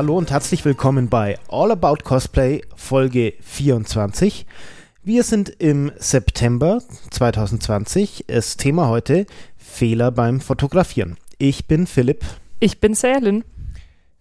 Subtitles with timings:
[0.00, 4.46] Hallo und herzlich willkommen bei All About Cosplay Folge 24.
[5.02, 8.24] Wir sind im September 2020.
[8.26, 9.26] Das Thema heute
[9.58, 11.18] Fehler beim Fotografieren.
[11.36, 12.24] Ich bin Philipp.
[12.60, 13.44] Ich bin Salen.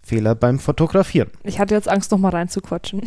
[0.02, 1.30] Fehler beim Fotografieren.
[1.46, 3.02] Ich hatte jetzt Angst, nochmal reinzuquatschen.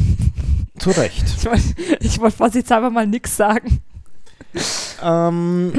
[0.78, 1.26] Zu Recht.
[1.36, 3.82] Ich wollte wollt vorsichtshalber mal nichts sagen.
[5.02, 5.72] Ähm,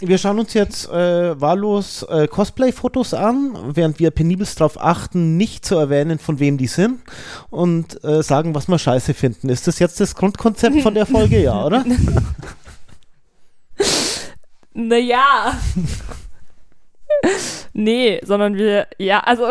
[0.00, 5.64] wir schauen uns jetzt äh, wahllos äh, Cosplay-Fotos an, während wir penibelst darauf achten, nicht
[5.64, 7.00] zu erwähnen, von wem die sind
[7.50, 9.48] und äh, sagen, was wir scheiße finden.
[9.48, 11.84] Ist das jetzt das Grundkonzept von der Folge, ja, oder?
[14.74, 15.58] naja.
[17.72, 19.44] nee, sondern wir, ja, also,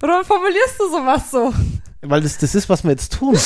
[0.00, 1.52] warum formulierst du sowas so?
[2.02, 3.36] Weil das, das ist, was wir jetzt tun.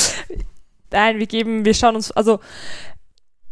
[0.90, 2.38] Nein, wir geben, wir schauen uns, also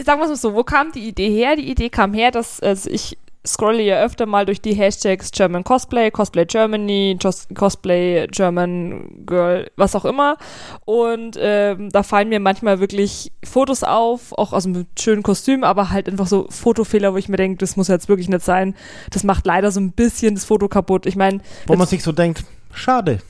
[0.05, 1.57] sagen wir es mal so, wo kam die Idee her?
[1.57, 5.65] Die Idee kam her, dass also ich scrolle ja öfter mal durch die Hashtags German
[5.65, 7.19] Cosplay, Cosplay Germany,
[7.55, 10.37] Cosplay German Girl, was auch immer.
[10.85, 15.91] Und ähm, da fallen mir manchmal wirklich Fotos auf, auch aus einem schönen Kostüm, aber
[15.91, 18.75] halt einfach so Fotofehler, wo ich mir denke, das muss jetzt wirklich nicht sein.
[19.11, 21.07] Das macht leider so ein bisschen das Foto kaputt.
[21.07, 21.41] Ich meine.
[21.67, 23.21] Wo man sich so denkt, schade.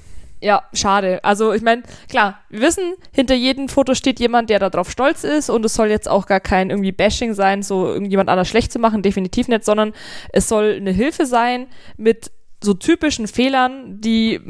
[0.43, 1.23] Ja, schade.
[1.23, 5.51] Also ich meine, klar, wir wissen, hinter jedem Foto steht jemand, der darauf stolz ist
[5.51, 8.79] und es soll jetzt auch gar kein irgendwie Bashing sein, so irgendjemand anders schlecht zu
[8.79, 9.93] machen, definitiv nicht, sondern
[10.33, 11.67] es soll eine Hilfe sein
[11.99, 12.31] mit
[12.63, 14.41] so typischen Fehlern, die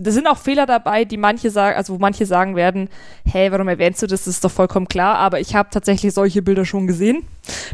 [0.00, 2.88] da sind auch Fehler dabei, die manche sagen, also wo manche sagen werden,
[3.24, 4.24] hey, warum erwähnst du das?
[4.24, 7.24] Das ist doch vollkommen klar, aber ich habe tatsächlich solche Bilder schon gesehen.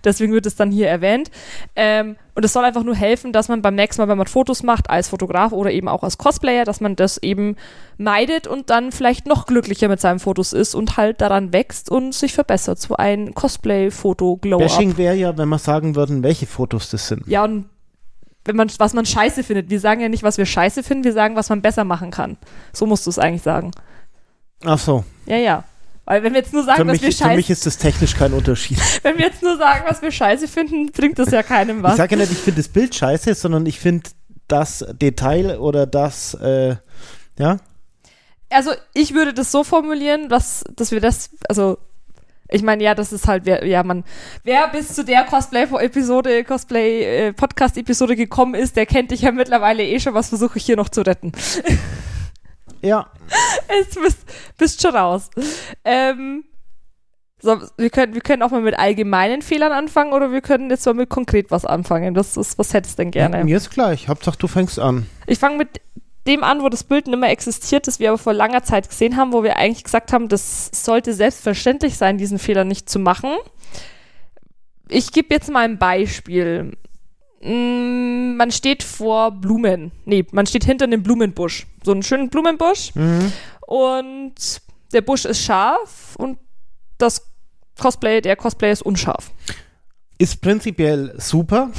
[0.05, 1.31] Deswegen wird es dann hier erwähnt.
[1.75, 4.63] Ähm, und es soll einfach nur helfen, dass man beim nächsten Mal, wenn man Fotos
[4.63, 7.57] macht, als Fotograf oder eben auch als Cosplayer, dass man das eben
[7.97, 12.15] meidet und dann vielleicht noch glücklicher mit seinen Fotos ist und halt daran wächst und
[12.15, 12.79] sich verbessert.
[12.79, 14.69] So ein Cosplay-Foto-Glow-Up.
[14.69, 17.27] Bashing wäre ja, wenn wir sagen würden, welche Fotos das sind.
[17.27, 17.67] Ja, und
[18.47, 19.71] wenn man, was man scheiße findet.
[19.71, 22.37] Wir sagen ja nicht, was wir scheiße finden, wir sagen, was man besser machen kann.
[22.73, 23.73] So musst du es eigentlich sagen.
[24.65, 25.05] Ach so.
[25.27, 25.65] Ja, ja.
[26.05, 27.31] Weil wenn wir jetzt nur sagen, für was wir scheiße...
[27.31, 28.79] Für mich ist das technisch kein Unterschied.
[29.03, 31.93] wenn wir jetzt nur sagen, was wir scheiße finden, bringt das ja keinem was.
[31.93, 34.11] Ich sage ja nicht, ich finde das Bild scheiße, sondern ich finde
[34.47, 36.77] das Detail oder das, äh,
[37.39, 37.57] ja?
[38.49, 41.79] Also ich würde das so formulieren, dass, dass wir das, also
[42.49, 44.05] ich meine, ja, das ist halt, wer, ja, man,
[44.45, 49.99] wer bis zu der Cosplay-Episode, Cosplay-Podcast-Episode äh, gekommen ist, der kennt dich ja mittlerweile eh
[50.01, 50.15] schon.
[50.15, 51.33] Was versuche ich hier noch zu retten?
[52.83, 53.11] Ja.
[53.69, 54.19] Jetzt bist,
[54.59, 55.31] bist schon raus.
[55.85, 56.45] Ähm,
[57.41, 60.87] so, wir können, wir können auch mal mit allgemeinen Fehlern anfangen oder wir können jetzt
[60.87, 62.15] mal mit konkret was anfangen.
[62.15, 63.39] Das ist, was hättest du denn gerne?
[63.39, 64.09] Ja, mir ist gleich.
[64.09, 65.07] Hauptsache, du fängst an.
[65.27, 65.81] Ich fange mit
[66.27, 69.17] dem an, wo das Bild nicht mehr existiert, das wir aber vor langer Zeit gesehen
[69.17, 73.31] haben, wo wir eigentlich gesagt haben, das sollte selbstverständlich sein, diesen Fehler nicht zu machen.
[74.89, 76.77] Ich gebe jetzt mal ein Beispiel.
[77.43, 79.93] Mm, man steht vor Blumen.
[80.05, 81.67] Nee, man steht hinter einem Blumenbusch.
[81.85, 82.95] So einen schönen Blumenbusch.
[82.95, 83.33] Mhm.
[83.67, 84.35] Und
[84.93, 86.39] der Busch ist scharf und
[86.99, 87.27] das
[87.79, 89.31] Cosplay, der Cosplay ist unscharf.
[90.19, 91.71] Ist prinzipiell super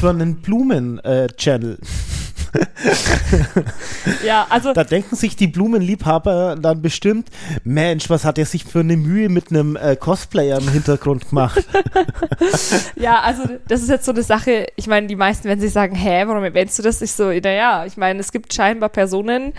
[0.00, 1.78] für einen Blumen-Channel.
[1.80, 2.23] Äh,
[4.24, 4.72] ja, also.
[4.72, 7.28] Da denken sich die Blumenliebhaber dann bestimmt,
[7.64, 11.64] Mensch, was hat er sich für eine Mühe mit einem äh, Cosplayer im Hintergrund gemacht?
[12.96, 15.94] ja, also das ist jetzt so eine Sache, ich meine, die meisten werden sich sagen,
[15.94, 17.02] hä, warum erwähnst du das?
[17.02, 19.52] Ich so, naja, ich meine, es gibt scheinbar Personen,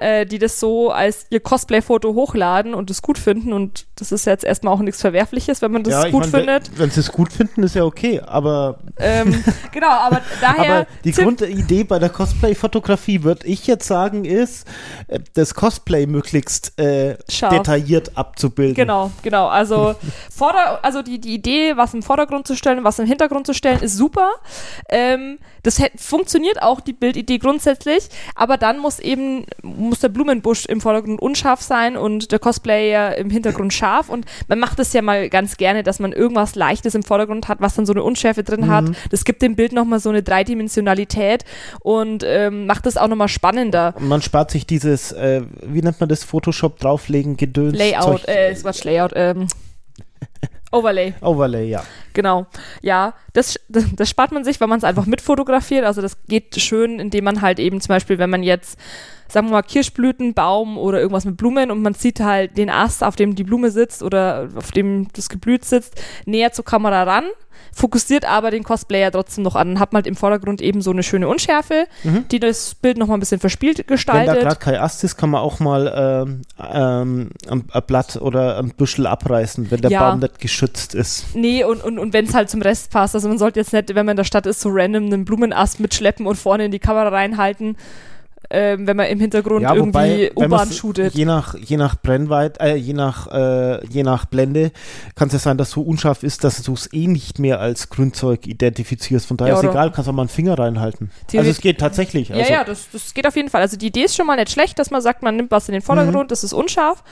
[0.00, 3.52] äh, die das so als ihr Cosplay-Foto hochladen und es gut finden.
[3.52, 6.78] Und das ist jetzt erstmal auch nichts Verwerfliches, wenn man das ja, gut mein, findet.
[6.78, 8.78] Wenn sie es gut finden, ist ja okay, aber.
[8.98, 9.42] Ähm,
[9.72, 10.74] genau, aber daher.
[10.76, 14.66] Aber die Grundidee bei der Cosplay-Fotografie, würde ich jetzt sagen, ist,
[15.08, 17.16] äh, das Cosplay möglichst äh,
[17.50, 18.74] detailliert abzubilden.
[18.74, 19.48] Genau, genau.
[19.48, 19.94] Also,
[20.30, 23.80] Vorder also die, die Idee, was im Vordergrund zu stellen, was im Hintergrund zu stellen,
[23.80, 24.30] ist super.
[24.88, 29.46] Ähm, das funktioniert auch, die Bildidee grundsätzlich, aber dann muss eben
[29.82, 34.08] muss der Blumenbusch im Vordergrund unscharf sein und der Cosplayer im Hintergrund scharf.
[34.08, 37.60] Und man macht das ja mal ganz gerne, dass man irgendwas Leichtes im Vordergrund hat,
[37.60, 38.70] was dann so eine Unschärfe drin mhm.
[38.70, 38.84] hat.
[39.10, 41.44] Das gibt dem Bild nochmal so eine Dreidimensionalität
[41.80, 43.94] und ähm, macht das auch nochmal spannender.
[43.98, 47.76] Man spart sich dieses, äh, wie nennt man das, Photoshop drauflegen, Gedöns.
[47.76, 49.48] Layout, äh, Quatsch, Layout, ähm.
[50.72, 51.12] Overlay.
[51.20, 51.84] Overlay, ja.
[52.14, 52.46] Genau.
[52.80, 55.84] Ja, das, das, das spart man sich, weil man es einfach mitfotografiert.
[55.84, 58.78] Also das geht schön, indem man halt eben zum Beispiel, wenn man jetzt
[59.32, 63.16] sagen wir mal, Kirschblütenbaum oder irgendwas mit Blumen und man sieht halt den Ast, auf
[63.16, 67.24] dem die Blume sitzt oder auf dem das Geblüt sitzt, näher zur Kamera ran,
[67.72, 71.02] fokussiert aber den Cosplayer trotzdem noch an und hat halt im Vordergrund eben so eine
[71.02, 72.26] schöne Unschärfe, mhm.
[72.30, 74.34] die das Bild nochmal ein bisschen verspielt gestaltet.
[74.34, 78.58] Wenn da gerade kein Ast ist, kann man auch mal ähm, ähm, ein, Blatt oder
[78.58, 80.10] ein Büschel abreißen, wenn der ja.
[80.10, 81.34] Baum nicht geschützt ist.
[81.34, 83.14] Nee, und, und, und wenn es halt zum Rest passt.
[83.14, 85.80] Also man sollte jetzt nicht, wenn man in der Stadt ist, so random einen Blumenast
[85.80, 87.76] mitschleppen und vorne in die Kamera reinhalten
[88.50, 91.14] ähm, wenn man im Hintergrund Ja, irgendwie U-Bahn shootet.
[91.14, 94.72] Je nach, je nach Brennweite, äh, je nach, äh, je nach Blende
[95.14, 97.88] kann es ja sein, dass so unscharf ist, dass du es eh nicht mehr als
[97.88, 99.26] Grünzeug identifizierst.
[99.26, 101.10] Von daher Ja, ist egal, kannst auch mal einen Finger reinhalten.
[101.34, 102.28] Also es geht tatsächlich.
[102.28, 103.62] Ja, Also, ja, das, das geht auf jeden Fall.
[103.62, 105.72] Also die Idee ist schon mal nicht schlecht, dass man sagt, man nimmt was in
[105.72, 107.02] den Vordergrund, das ist unscharf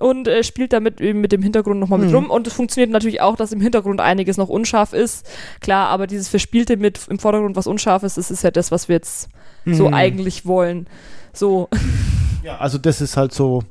[0.00, 2.14] und äh, spielt damit eben mit dem Hintergrund nochmal mit Mhm.
[2.16, 2.30] rum.
[2.30, 5.26] Und es funktioniert natürlich auch, dass im Hintergrund einiges noch unscharf ist.
[5.60, 8.88] Klar, aber dieses Verspielte mit im Vordergrund was unscharf ist, das ist ja das, was
[8.88, 9.28] wir jetzt
[9.66, 9.94] so Mhm.
[9.94, 10.86] eigentlich wollen.
[11.32, 11.68] So,
[12.42, 13.62] Ja, also das ist halt so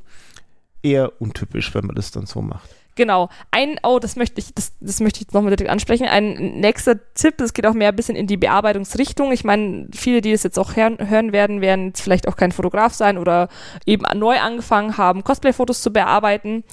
[0.83, 2.69] eher untypisch, wenn man das dann so macht.
[2.95, 3.29] Genau.
[3.51, 6.05] Ein, oh, das möchte ich, das, das möchte ich jetzt nochmal direkt ansprechen.
[6.05, 9.31] Ein nächster Tipp, das geht auch mehr ein bisschen in die Bearbeitungsrichtung.
[9.31, 12.51] Ich meine, viele, die das jetzt auch hören, hören werden, werden jetzt vielleicht auch kein
[12.51, 13.47] Fotograf sein oder
[13.85, 16.65] eben neu angefangen haben, Cosplay-Fotos zu bearbeiten.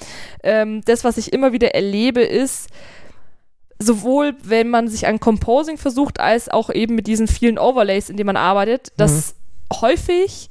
[0.42, 2.70] Ähm, das, was ich immer wieder erlebe, ist,
[3.78, 8.16] sowohl wenn man sich an Composing versucht, als auch eben mit diesen vielen Overlays, in
[8.16, 9.34] denen man arbeitet, dass
[9.72, 10.48] häufig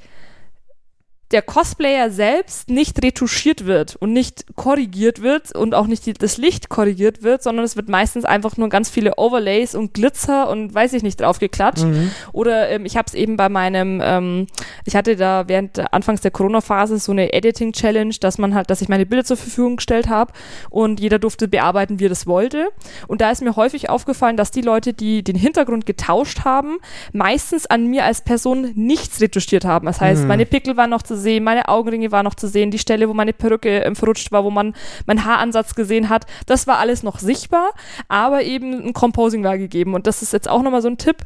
[1.31, 6.37] der Cosplayer selbst nicht retuschiert wird und nicht korrigiert wird und auch nicht die, das
[6.37, 10.73] Licht korrigiert wird, sondern es wird meistens einfach nur ganz viele Overlays und Glitzer und
[10.73, 11.83] weiß ich nicht drauf geklatscht.
[11.83, 12.11] Mhm.
[12.31, 14.47] Oder ähm, ich habe es eben bei meinem, ähm,
[14.85, 18.81] ich hatte da während der Anfangs der Corona-Phase so eine Editing-Challenge, dass man halt, dass
[18.81, 20.31] ich meine Bilder zur Verfügung gestellt habe
[20.69, 22.67] und jeder durfte bearbeiten, wie er das wollte.
[23.07, 26.77] Und da ist mir häufig aufgefallen, dass die Leute, die den Hintergrund getauscht haben,
[27.13, 29.87] meistens an mir als Person nichts retuschiert haben.
[29.87, 30.27] Das heißt, Mhm.
[30.27, 33.13] meine Pickel waren noch zu sehen, meine Augenringe waren noch zu sehen, die Stelle, wo
[33.13, 34.73] meine Perücke ähm, verrutscht war, wo man
[35.05, 37.71] meinen Haaransatz gesehen hat, das war alles noch sichtbar,
[38.07, 39.93] aber eben ein Composing war gegeben.
[39.93, 41.17] Und das ist jetzt auch nochmal so ein Tipp.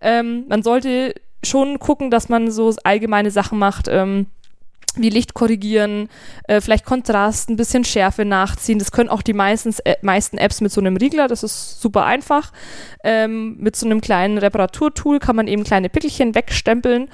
[0.00, 1.14] Ähm, man sollte
[1.44, 4.26] schon gucken, dass man so allgemeine Sachen macht, ähm,
[5.02, 6.08] wie Licht korrigieren,
[6.44, 8.78] äh, vielleicht Kontrast, ein bisschen Schärfe nachziehen.
[8.78, 12.04] Das können auch die meistens, äh, meisten Apps mit so einem Riegler, das ist super
[12.04, 12.52] einfach.
[13.04, 17.08] Ähm, mit so einem kleinen Reparaturtool kann man eben kleine Pickelchen wegstempeln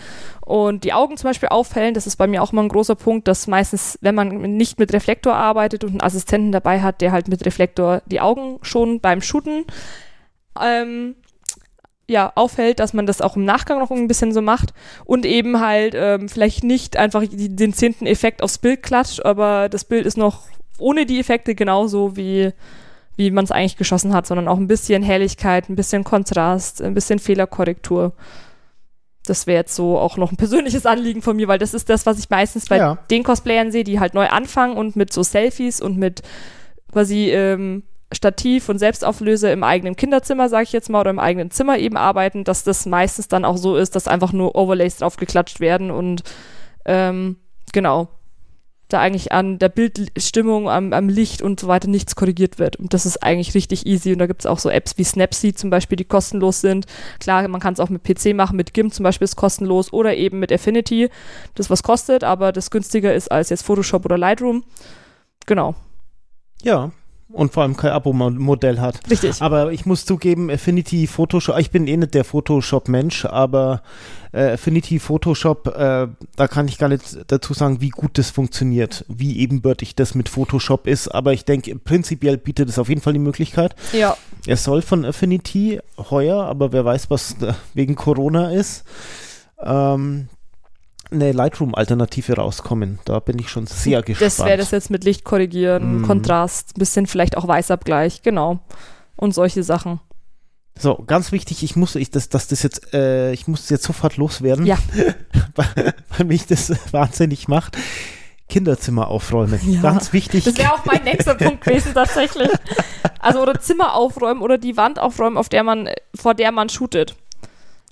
[0.44, 1.94] und die Augen zum Beispiel aufhellen.
[1.94, 4.93] Das ist bei mir auch immer ein großer Punkt, dass meistens, wenn man nicht mit
[4.93, 9.23] Reflektor arbeitet und einen Assistenten dabei hat, der halt mit Reflektor die Augen schon beim
[9.23, 9.64] Shooten
[10.61, 11.17] ähm,
[12.12, 14.73] ja, auffällt, dass man das auch im Nachgang noch ein bisschen so macht
[15.05, 19.69] und eben halt ähm, vielleicht nicht einfach die, den zehnten Effekt aufs Bild klatscht, aber
[19.69, 20.43] das Bild ist noch
[20.79, 22.53] ohne die Effekte genauso wie
[23.17, 26.94] wie man es eigentlich geschossen hat, sondern auch ein bisschen Helligkeit, ein bisschen Kontrast, ein
[26.94, 28.12] bisschen Fehlerkorrektur.
[29.26, 32.06] Das wäre jetzt so auch noch ein persönliches Anliegen von mir, weil das ist das,
[32.06, 32.99] was ich meistens bei Ja.
[33.11, 36.23] den Cosplayern sehe, die halt neu anfangen und mit so Selfies und mit
[36.91, 37.82] quasi ähm,
[38.12, 41.97] Stativ und Selbstauflöse im eigenen Kinderzimmer, sage ich jetzt mal, oder im eigenen Zimmer eben
[41.97, 45.91] arbeiten, dass das meistens dann auch so ist, dass einfach nur Overlays drauf geklatscht werden
[45.91, 46.23] und
[46.85, 47.37] ähm,
[47.73, 48.09] genau,
[48.93, 52.76] da eigentlich an der Bildstimmung, am, am Licht und so weiter nichts korrigiert wird.
[52.76, 54.12] Und das ist eigentlich richtig easy.
[54.12, 56.87] Und da gibt es auch so Apps wie Snapseed zum Beispiel, die kostenlos sind.
[57.19, 60.15] Klar, man kann es auch mit PC machen, mit GIMP zum Beispiel ist kostenlos oder
[60.15, 61.08] eben mit Affinity,
[61.55, 64.65] das was kostet, aber das günstiger ist als jetzt Photoshop oder Lightroom.
[65.46, 65.75] Genau,
[66.63, 66.93] Ja.
[67.32, 69.01] Und vor allem kein Abo-Modell hat.
[69.10, 69.41] richtig.
[69.41, 73.82] Aber ich muss zugeben, Affinity Photoshop, ich bin eh nicht der Photoshop-Mensch, aber
[74.32, 79.05] äh, Affinity Photoshop, äh, da kann ich gar nicht dazu sagen, wie gut das funktioniert,
[79.08, 81.08] wie ebenbürtig das mit Photoshop ist.
[81.08, 83.74] Aber ich denke, prinzipiell bietet es auf jeden Fall die Möglichkeit.
[83.93, 87.36] Ja, Er soll von Affinity heuer, aber wer weiß, was
[87.74, 88.84] wegen Corona ist,
[89.62, 90.29] ähm,
[91.12, 92.98] eine Lightroom-Alternative rauskommen.
[93.04, 94.26] Da bin ich schon sehr gespannt.
[94.38, 96.06] das wäre das jetzt mit Licht korrigieren, Mhm.
[96.06, 98.60] Kontrast, bisschen vielleicht auch Weißabgleich, genau.
[99.16, 100.00] Und solche Sachen.
[100.78, 104.16] So, ganz wichtig, ich muss, ich, das, dass das jetzt, äh, ich muss jetzt sofort
[104.16, 104.78] loswerden, Ja.
[105.54, 107.76] weil, weil mich das wahnsinnig macht.
[108.48, 109.60] Kinderzimmer aufräumen.
[109.66, 109.81] Ja.
[109.81, 110.44] Ganz wichtig.
[110.44, 112.50] Das wäre auch mein nächster Punkt gewesen, tatsächlich.
[113.19, 117.16] Also, oder Zimmer aufräumen oder die Wand aufräumen, auf der man, vor der man shootet.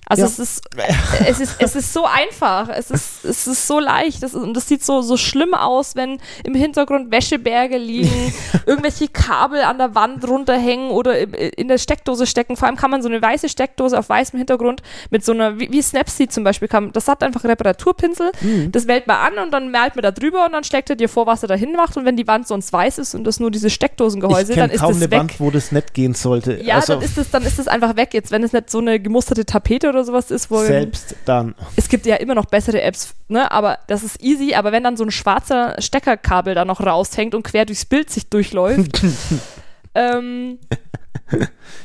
[0.07, 0.27] Also Ja.
[0.27, 0.61] es ist,
[1.27, 4.55] es ist, es ist so einfach, es ist, es ist so leicht, das, ist- und
[4.57, 8.33] das sieht so, so schlimm aus, wenn im Hintergrund Wäscheberge liegen,
[8.65, 11.17] irgendwelche Kabel an der Wand runterhängen oder
[11.57, 12.57] in der Steckdose stecken.
[12.57, 14.81] Vor allem kann man so eine weiße Steckdose auf weißem Hintergrund
[15.11, 18.71] mit so einer, wie, wie Snapseed zum Beispiel, kann, das hat einfach Reparaturpinsel, Mhm.
[18.71, 21.09] das wählt man an und dann malt man da drüber und dann steckt er dir
[21.09, 23.39] vor, was er da hin macht und wenn die Wand sonst weiß ist und das
[23.39, 25.19] nur diese Steckdosengehäuse, dann ist kaum das eine weg.
[25.19, 26.61] Wand, wo das nicht gehen sollte.
[26.61, 28.79] Ja, also dann ist es dann ist es einfach weg jetzt, wenn es nicht so
[28.79, 31.55] eine gemusterte Tapete oder sowas ist, wo selbst dann.
[31.75, 34.97] es gibt ja immer noch bessere Apps, ne, aber das ist easy, aber wenn dann
[34.97, 39.01] so ein schwarzer Steckerkabel da noch raushängt und quer durchs Bild sich durchläuft,
[39.95, 40.59] ähm,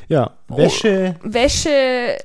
[0.08, 0.58] Ja, Oh.
[0.58, 2.16] Wäsche, Wäsche,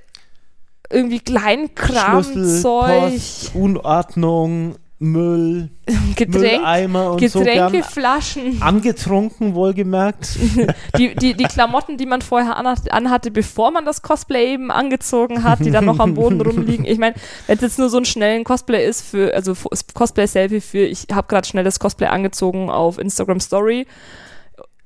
[0.91, 2.23] irgendwie Kleinkram,
[2.61, 3.21] Zeug,
[3.55, 5.71] Unordnung, Müll,
[6.15, 10.37] Getränk, Mülleimer und so Getränkeflaschen, angetrunken, wohlgemerkt.
[10.97, 15.43] die, die, die Klamotten, die man vorher anhat- anhatte, bevor man das Cosplay eben angezogen
[15.43, 16.85] hat, die dann noch am Boden rumliegen.
[16.85, 17.15] Ich meine,
[17.47, 19.55] wenn es jetzt nur so ein schnellen Cosplay ist für, also
[19.95, 23.87] Cosplay-Selfie für, ich habe gerade schnell das Cosplay angezogen auf Instagram Story.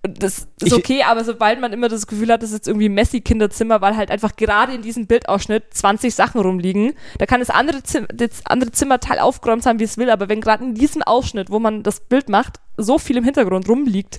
[0.08, 2.90] Das ist Ich- okay, aber sobald man immer das Gefühl hat, das ist jetzt irgendwie
[2.90, 7.84] Messi-Kinderzimmer, weil halt einfach gerade in diesem Bildausschnitt 20 Sachen rumliegen, da kann das andere,
[7.84, 11.50] Zim das andere Zimmerteil aufgeräumt sein, wie es will, aber wenn gerade in diesem Ausschnitt,
[11.50, 14.18] wo man das Bild macht, so viel im Hintergrund rumliegt,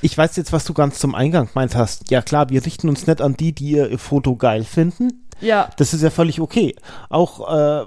[0.00, 2.08] Ich weiß jetzt, was du ganz zum Eingang meint hast.
[2.12, 5.27] Ja klar, wir richten uns nicht an die, die ihr Foto geil finden.
[5.40, 6.74] Ja, Das ist ja völlig okay.
[7.08, 7.86] Auch äh,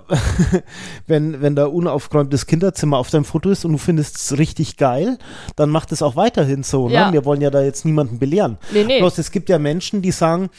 [1.07, 5.17] wenn, wenn da unaufgeräumtes Kinderzimmer auf deinem Foto ist und du findest es richtig geil,
[5.55, 6.89] dann macht es auch weiterhin so.
[6.89, 7.07] Ja.
[7.07, 7.13] Ne?
[7.13, 8.57] Wir wollen ja da jetzt niemanden belehren.
[8.71, 8.99] nee, nee.
[8.99, 10.49] Bloß es gibt ja Menschen, die sagen,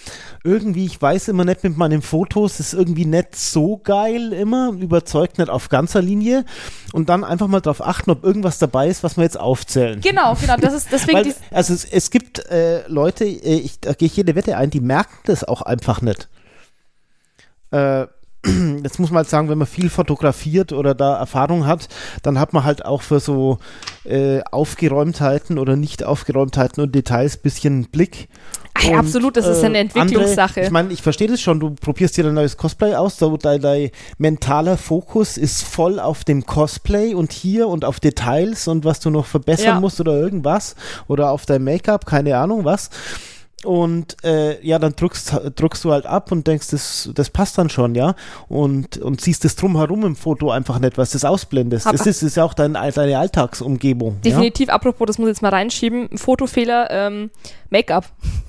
[0.45, 5.39] irgendwie, ich weiß immer nicht mit meinen Fotos, ist irgendwie nicht so geil immer, überzeugt
[5.39, 6.45] nicht auf ganzer Linie
[6.93, 10.01] und dann einfach mal drauf achten, ob irgendwas dabei ist, was wir jetzt aufzählen.
[10.01, 13.93] Genau, genau, das ist deswegen Weil, also es, es gibt äh, Leute, äh, ich, da
[13.95, 16.29] gehe ich jede Wette ein, die merken das auch einfach nicht.
[17.73, 18.07] Äh,
[18.83, 21.89] jetzt muss man halt sagen, wenn man viel fotografiert oder da Erfahrung hat,
[22.23, 23.59] dann hat man halt auch für so
[24.05, 28.29] äh, Aufgeräumtheiten oder Nicht-Aufgeräumtheiten und Details bisschen Blick.
[28.75, 30.61] Ach, ja, absolut, das ist ja eine Entwicklungssache.
[30.61, 33.29] Andere, ich meine, ich verstehe das schon, du probierst dir ein neues Cosplay aus, da
[33.29, 38.85] dein, dein mentaler Fokus ist voll auf dem Cosplay und hier und auf Details und
[38.85, 39.81] was du noch verbessern Ja.
[39.81, 40.75] musst oder irgendwas
[41.07, 42.91] oder auf dein Make-up, keine Ahnung was.
[43.65, 47.71] Und äh, ja, dann drückst, drückst du halt ab und denkst, das, das passt dann
[47.71, 48.15] schon, ja.
[48.49, 51.87] Und, und siehst das drumherum im Foto einfach nicht, was das ausblendest.
[51.87, 54.21] Hab- Das ist, ist ja auch dein, deine Alltagsumgebung.
[54.23, 57.31] definitiv, apropos, das muss ich jetzt mal reinschieben, ein Fotofehler, ähm,
[57.71, 58.07] Make-up.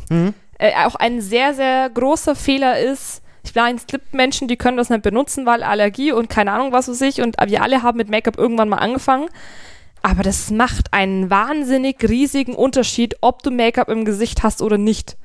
[0.09, 0.15] Ja?
[0.15, 0.33] Mhm.
[0.59, 4.77] Äh, auch ein sehr, sehr großer Fehler ist, ich meine, es gibt Menschen, die können
[4.77, 7.97] das nicht benutzen, weil Allergie und keine Ahnung was weiß ich und wir alle haben
[7.97, 9.27] mit Make-up irgendwann mal angefangen.
[10.03, 15.17] Aber das macht einen wahnsinnig riesigen Unterschied, ob du Make-up im Gesicht hast oder nicht.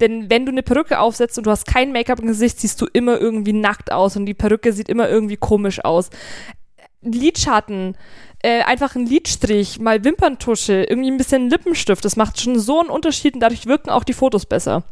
[0.00, 2.86] Denn wenn du eine Perücke aufsetzt und du hast kein Make-up im Gesicht, siehst du
[2.92, 6.10] immer irgendwie nackt aus und die Perücke sieht immer irgendwie komisch aus.
[7.02, 7.96] Lidschatten,
[8.42, 12.90] äh, einfach ein Lidstrich, mal Wimperntusche, irgendwie ein bisschen Lippenstift, das macht schon so einen
[12.90, 14.82] Unterschied und dadurch wirken auch die Fotos besser.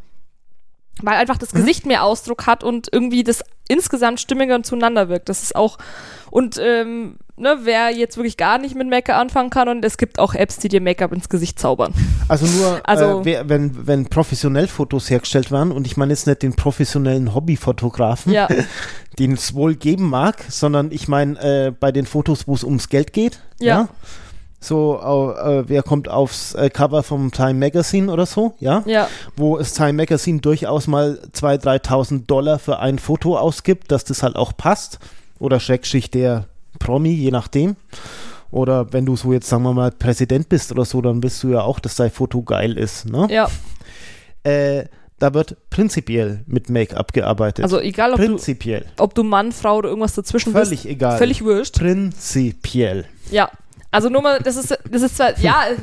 [1.01, 5.27] Weil einfach das Gesicht mehr Ausdruck hat und irgendwie das insgesamt stimmiger zueinander wirkt.
[5.27, 5.77] Das ist auch,
[6.31, 10.19] und ähm, ne, wer jetzt wirklich gar nicht mit Make-up anfangen kann und es gibt
[10.19, 11.93] auch Apps, die dir Make-up ins Gesicht zaubern.
[12.29, 16.27] Also nur, Also- äh, wer, wenn, wenn professionell Fotos hergestellt werden, und ich meine jetzt
[16.27, 18.47] nicht den professionellen Hobbyfotografen, Ja,
[19.19, 22.87] den es wohl geben mag, sondern ich meine äh, bei den Fotos, wo es ums
[22.89, 23.39] Geld geht.
[23.59, 23.89] Ja.
[24.65, 28.81] So, äh, wer kommt aufs äh, Cover vom Time Magazine oder so, ja?
[28.87, 34.05] ja, Wo es Time Magazine durchaus mal 2.000, 3.000 Dollar für ein Foto ausgibt, dass
[34.05, 34.99] das halt auch passt.
[35.37, 36.45] Oder Schrägstrich der
[36.79, 37.75] Promi, je nachdem.
[38.49, 41.49] Oder wenn du so jetzt, sagen wir mal, Präsident bist oder so, dann willst du
[41.49, 43.27] ja auch, dass dein Foto geil ist, ne?
[43.29, 43.49] ja.
[44.43, 44.85] Äh,
[45.19, 47.63] da wird prinzipiell mit Make-up gearbeitet.
[47.63, 48.85] Also egal, ob du, prinzipiell.
[48.97, 50.85] ob du Mann, Frau oder irgendwas dazwischen Völlig bist.
[50.85, 51.17] egal.
[51.17, 51.77] Völlig wurscht.
[51.77, 53.05] Prinzipiell.
[53.31, 53.49] Ja.
[53.95, 55.75] Also nur mal, das ist, das ist zwar, ja, äh,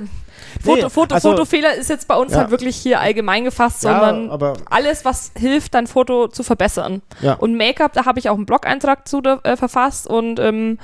[0.63, 2.39] Foto, Nee, Foto, also- Fotofehler ist jetzt bei uns Ja.
[2.41, 7.03] halt wirklich hier allgemein gefasst, Ja, sondern aber alles, was hilft, dein Foto zu verbessern.
[7.21, 7.35] ja.
[7.35, 10.79] Und Make-up, da habe ich auch einen Blog-Eintrag zu äh, verfasst und ähm,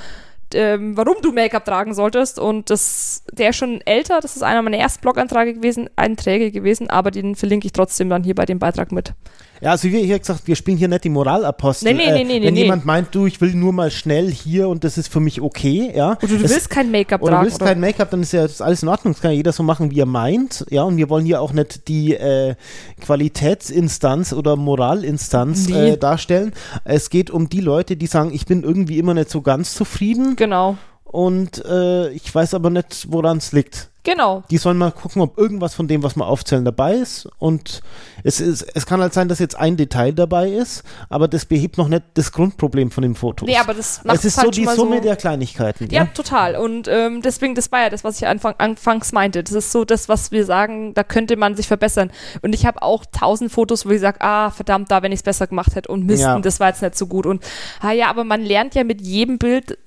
[0.54, 2.38] ähm, warum du Make-up tragen solltest.
[2.38, 6.90] Und das, der ist schon älter, das ist einer meiner ersten Blog-Einträge gewesen, Einträge gewesen,
[6.90, 9.14] aber den verlinke ich trotzdem dann hier bei dem Beitrag mit.
[9.60, 11.92] Ja, also wie hier gesagt, wir spielen hier nicht die Moralapostel.
[11.92, 12.62] Nee, nee, nee, nee, Wenn nee.
[12.62, 15.92] jemand meint, du, ich will nur mal schnell hier und das ist für mich okay,
[15.94, 16.10] ja.
[16.10, 17.46] Und du, du willst kein Make-up oder tragen.
[17.46, 19.14] willst kein Make-up, dann ist ja das alles in Ordnung.
[19.14, 20.64] Das kann ja jeder so machen, wie er meint.
[20.70, 22.54] Ja, und wir wollen hier auch nicht die äh,
[23.00, 26.52] Qualitätsinstanz oder Moralinstanz äh, darstellen.
[26.84, 30.36] Es geht um die Leute, die sagen, ich bin irgendwie immer nicht so ganz zufrieden
[30.38, 33.88] genau, und äh, ich weiß aber nicht, woran es liegt.
[34.04, 34.42] genau.
[34.50, 37.26] Die sollen mal gucken, ob irgendwas von dem, was wir aufzählen, dabei ist.
[37.38, 37.80] Und
[38.24, 41.78] es, ist, es kann halt sein, dass jetzt ein Detail dabei ist, aber das behebt
[41.78, 43.46] noch nicht das Grundproblem von dem Foto.
[43.46, 45.88] Nee, aber das macht es ist halt so die Summe so der Kleinigkeiten.
[45.90, 46.56] Ja, Ja, total.
[46.56, 49.42] Und ähm, deswegen, das war ja das, was ich anfang, anfangs meinte.
[49.42, 52.10] Das ist so das, was wir sagen, da könnte man sich verbessern.
[52.42, 55.22] Und ich habe auch tausend Fotos, wo ich sage, ah, verdammt, da, wenn ich es
[55.22, 56.38] besser gemacht hätte und Misten, Ja.
[56.38, 57.24] das war jetzt nicht so gut.
[57.24, 57.42] Und
[57.80, 59.78] ah ja, aber man lernt ja mit jedem Bild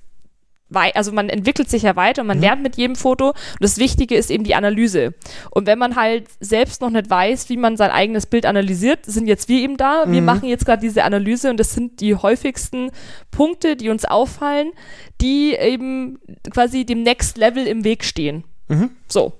[0.74, 2.44] also man entwickelt sich ja weiter und man Mhm.
[2.44, 3.28] lernt mit jedem Foto.
[3.30, 5.14] Und das Wichtige ist eben die Analyse.
[5.52, 9.28] Und wenn man halt selbst noch nicht weiß, wie man sein eigenes Bild analysiert, sind
[9.28, 10.04] jetzt wir eben da.
[10.08, 10.26] Wir Mhm.
[10.26, 12.92] machen jetzt gerade diese Analyse und das sind die häufigsten
[13.32, 14.72] Punkte, die uns auffallen,
[15.20, 16.20] die eben
[16.52, 18.44] quasi dem Next Level im Weg stehen.
[18.68, 18.92] Mhm.
[19.08, 19.34] So.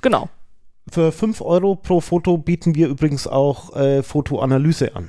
[0.00, 0.28] Genau.
[0.90, 5.08] Für 5 Euro pro Foto bieten wir übrigens auch äh, Fotoanalyse an.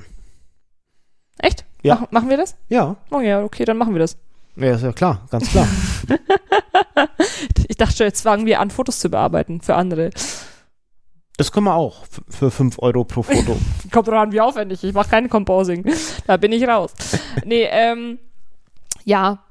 [1.39, 1.65] Echt?
[1.81, 1.95] Ja.
[2.01, 2.55] Mach, machen wir das?
[2.69, 4.17] Ja, Oh ja, okay, dann machen wir das.
[4.55, 5.67] Ja, ist ja klar, ganz klar.
[7.67, 10.11] ich dachte schon, jetzt fangen wir an, Fotos zu bearbeiten für andere.
[11.37, 13.57] Das können wir auch für 5 Euro pro Foto.
[13.91, 14.83] Kommt drauf an, wie aufwendig.
[14.83, 15.83] Ich mache kein Composing.
[16.27, 16.93] Da bin ich raus.
[17.43, 18.19] Nee, ähm,
[19.03, 19.43] ja.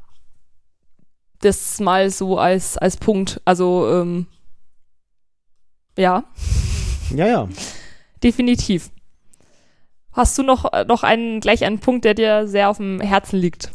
[1.41, 3.41] Das mal so als, als Punkt.
[3.45, 4.27] Also, ähm,
[5.99, 6.25] ja,
[7.15, 7.49] ja, ja.
[8.23, 8.91] definitiv.
[10.13, 13.39] Hast du noch, äh, noch einen, gleich einen Punkt, der dir sehr auf dem Herzen
[13.39, 13.73] liegt?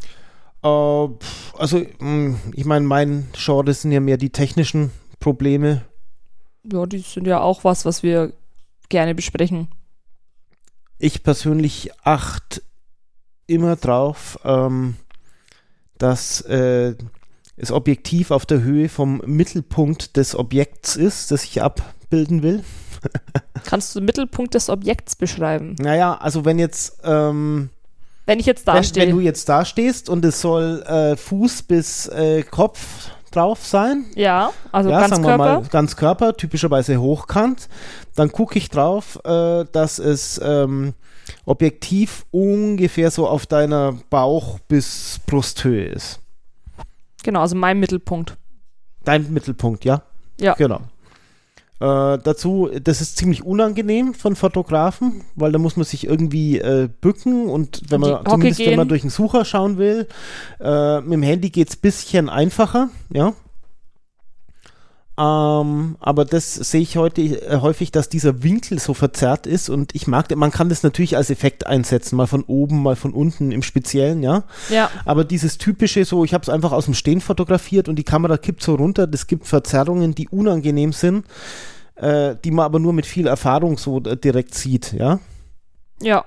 [1.19, 5.83] Pf, also, mh, ich meine, mein Genre sind ja mehr die technischen Probleme.
[6.71, 8.33] Ja, die sind ja auch was, was wir
[8.89, 9.67] gerne besprechen.
[10.99, 12.61] Ich persönlich achte
[13.45, 14.95] immer drauf, ähm,
[15.97, 16.95] dass äh,
[17.57, 22.63] das Objektiv auf der Höhe vom Mittelpunkt des Objekts ist, das ich abbilden will.
[23.63, 25.75] Kannst du den Mittelpunkt des Objekts beschreiben?
[25.79, 27.69] Naja, also wenn jetzt, ähm,
[28.27, 29.09] Wenn ich jetzt da wenn, wenn stehe.
[29.11, 34.51] du jetzt da stehst und es soll äh, Fuß bis äh, Kopf drauf sein, Ja,
[34.71, 35.43] also ja, ganz sagen Körper.
[35.45, 37.67] wir mal ganz Körper, typischerweise hochkant,
[38.15, 40.93] dann gucke ich drauf, äh, dass es ähm,
[41.45, 46.19] objektiv ungefähr so auf deiner Bauch- bis Brusthöhe ist.
[47.23, 48.37] Genau, also mein Mittelpunkt.
[49.03, 50.01] Dein Mittelpunkt, ja?
[50.39, 50.53] Ja.
[50.53, 50.81] Genau.
[51.79, 56.89] Äh, dazu, das ist ziemlich unangenehm von Fotografen, weil da muss man sich irgendwie äh,
[57.01, 58.89] bücken und wenn man zumindest wenn man gehen.
[58.89, 60.07] durch den Sucher schauen will,
[60.59, 63.33] äh, mit dem Handy geht es ein bisschen einfacher, ja.
[65.19, 69.95] Ähm, aber das sehe ich heute äh, häufig, dass dieser Winkel so verzerrt ist und
[69.95, 73.51] ich mag, man kann das natürlich als Effekt einsetzen, mal von oben, mal von unten
[73.51, 74.43] im Speziellen, ja.
[74.69, 78.03] Ja, Aber dieses typische, so, ich habe es einfach aus dem Stehen fotografiert und die
[78.03, 79.07] Kamera kippt so runter.
[79.07, 81.25] Das gibt Verzerrungen, die unangenehm sind,
[81.97, 85.19] äh, die man aber nur mit viel Erfahrung so äh, direkt sieht, ja.
[86.01, 86.25] ja.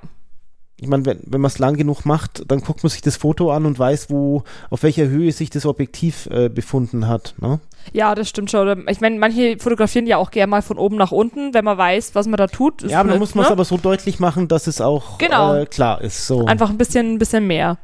[0.82, 3.52] Ich meine, wenn, wenn man es lang genug macht, dann guckt man sich das Foto
[3.52, 7.34] an und weiß, wo, auf welcher Höhe sich das Objektiv äh, befunden hat.
[7.38, 7.60] Ne?
[7.92, 8.88] Ja, das stimmt schon.
[8.88, 12.14] Ich meine, manche fotografieren ja auch gerne mal von oben nach unten, wenn man weiß,
[12.14, 12.80] was man da tut.
[12.82, 13.52] Ja, aber dann muss man es ne?
[13.52, 15.54] aber so deutlich machen, dass es auch Genau.
[15.54, 16.26] äh, klar ist.
[16.26, 16.46] So.
[16.46, 17.76] Einfach ein bisschen, ein bisschen mehr.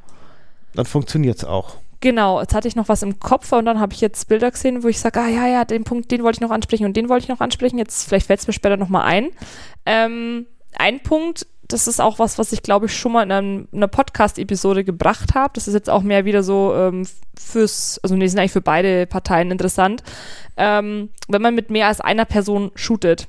[0.75, 1.77] Dann funktioniert es auch.
[2.07, 4.85] Genau, jetzt hatte ich noch was im Kopf und dann habe ich jetzt Bilder gesehen,
[4.85, 7.09] wo ich sage, ah ja, ja, den Punkt, den wollte ich noch ansprechen und den
[7.09, 7.79] wollte ich noch ansprechen.
[7.79, 9.31] Jetzt, vielleicht fällt es mir später nochmal ein.
[9.87, 10.47] Ähm,
[10.79, 13.88] ein Punkt, das ist auch was, was ich glaube ich schon mal in einem, einer
[13.88, 15.55] Podcast-Episode gebracht habe.
[15.55, 19.09] Das ist jetzt auch mehr wieder so ähm, fürs, also nee, sind eigentlich für beide
[19.09, 20.05] Parteien interessant.
[20.57, 23.27] Ähm, wenn man mit mehr als einer Person shootet,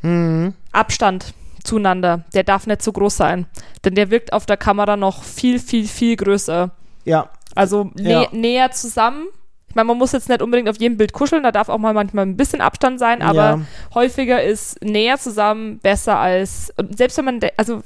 [0.00, 0.54] Mhm.
[0.72, 3.46] Abstand zueinander, der darf nicht so groß sein.
[3.84, 6.70] Denn der wirkt auf der Kamera noch viel, viel, viel größer.
[7.04, 8.28] Ja, Also nä Ja.
[8.32, 9.26] näher zusammen.
[9.68, 11.92] Ich meine, man muss jetzt nicht unbedingt auf jedem Bild kuscheln, da darf auch mal
[11.92, 13.60] manchmal ein bisschen Abstand sein, aber ja.
[13.94, 17.82] häufiger ist näher zusammen besser als, selbst wenn man, also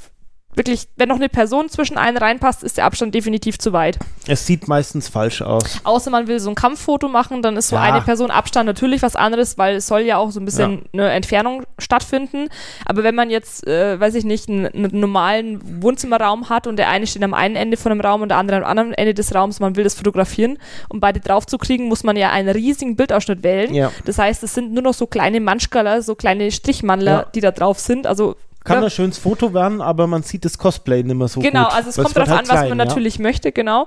[0.54, 3.98] wirklich, wenn noch eine Person zwischen einen reinpasst, ist der Abstand definitiv zu weit.
[4.26, 5.80] Es sieht meistens falsch aus.
[5.84, 7.82] Außer man will so ein Kampffoto machen, dann ist so Ja.
[7.82, 11.10] eine Person Abstand natürlich was anderes, weil es soll ja auch so ein bisschen eine
[11.10, 12.48] Entfernung stattfinden.
[12.84, 16.88] Aber wenn man jetzt, äh, weiß ich nicht, einen, einen normalen Wohnzimmerraum hat und der
[16.88, 19.34] eine steht am einen Ende von einem Raum und der andere am anderen Ende des
[19.34, 20.58] Raums, man will das fotografieren,
[20.88, 23.72] um beide drauf zu kriegen, muss man ja einen riesigen Bildausschnitt wählen.
[23.74, 23.90] Ja.
[24.04, 27.26] Das heißt, es sind nur noch so kleine Manschkaler, so kleine Strichmandler, Ja.
[27.34, 28.06] die da drauf sind.
[28.06, 28.84] Also Kann Ja.
[28.84, 31.74] ein schönes Foto werden, aber man sieht das Cosplay nicht mehr so genau, gut.
[31.74, 32.84] also es kommt darauf halt an, was klein, man ja.
[32.84, 33.86] natürlich möchte, genau.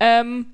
[0.00, 0.46] Ähm,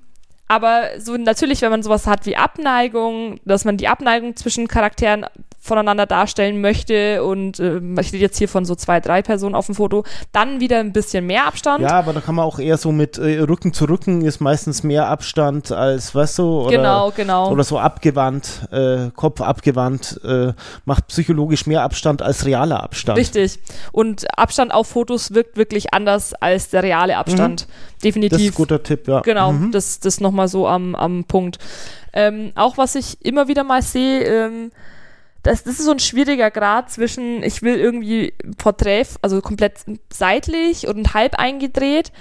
[0.47, 5.25] aber so natürlich, wenn man sowas hat wie Abneigung, dass man die Abneigung zwischen Charakteren
[5.61, 9.67] voneinander darstellen möchte und äh, ich rede jetzt hier von so zwei, drei Personen auf
[9.67, 11.81] dem Foto, dann wieder ein bisschen mehr Abstand.
[11.83, 14.81] Ja, aber da kann man auch eher so mit äh, Rücken zu Rücken ist meistens
[14.81, 17.51] mehr Abstand als, weißt du, oder, genau, genau.
[17.51, 20.53] oder so abgewandt, äh, Kopf abgewandt, äh,
[20.85, 23.19] macht psychologisch mehr Abstand als realer Abstand.
[23.19, 23.59] Richtig.
[23.91, 27.67] Und Abstand auf Fotos wirkt wirklich anders als der reale Abstand.
[28.03, 28.31] Definitiv.
[28.31, 29.19] Das ist ein guter Tipp, ja.
[29.21, 29.71] Genau, Mhm.
[29.71, 31.59] das, das nochmal so am, am Punkt.
[32.13, 34.71] Ähm, auch was ich immer wieder mal sehe, ähm,
[35.43, 39.79] das, das ist so ein schwieriger Grad zwischen, ich will irgendwie Porträt, also komplett
[40.11, 42.11] seitlich und halb eingedreht.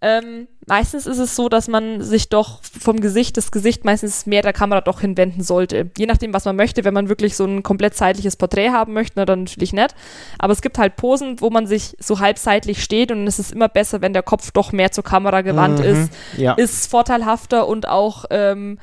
[0.00, 4.42] Ähm, meistens ist es so, dass man sich doch vom Gesicht, das Gesicht meistens mehr
[4.42, 5.90] der Kamera doch hinwenden sollte.
[5.96, 6.84] Je nachdem, was man möchte.
[6.84, 9.94] Wenn man wirklich so ein komplett seitliches Porträt haben möchte, na, dann natürlich nicht.
[10.38, 13.52] Aber es gibt halt Posen, wo man sich so halb seitlich steht und es ist
[13.52, 15.84] immer besser, wenn der Kopf doch mehr zur Kamera gewandt Mhm.
[15.86, 16.52] ist Ja.
[16.52, 18.78] ist vorteilhafter und auch, ähm,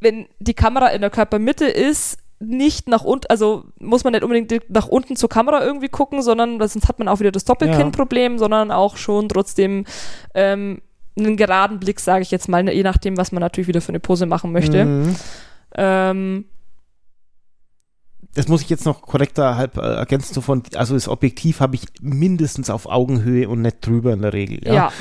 [0.00, 4.70] wenn die Kamera in der Körpermitte ist, nicht nach unten, also muss man nicht unbedingt
[4.70, 8.70] nach unten zur Kamera irgendwie gucken, sondern sonst hat man auch wieder das Doppelkinn-Problem, sondern
[8.70, 9.84] auch schon trotzdem
[10.34, 10.82] ähm,
[11.18, 14.00] einen geraden Blick, sage ich jetzt mal, je nachdem, was man natürlich wieder für eine
[14.00, 14.84] Pose machen möchte.
[14.84, 15.16] Mhm.
[15.74, 16.44] Ähm,
[18.34, 20.34] Das muss ich jetzt noch korrekter halb äh, ergänzen.
[20.34, 24.34] So von, also das Objektiv habe ich mindestens auf Augenhöhe und nicht drüber in der
[24.34, 24.60] Regel.
[24.62, 24.74] Ja.
[24.74, 24.92] ja.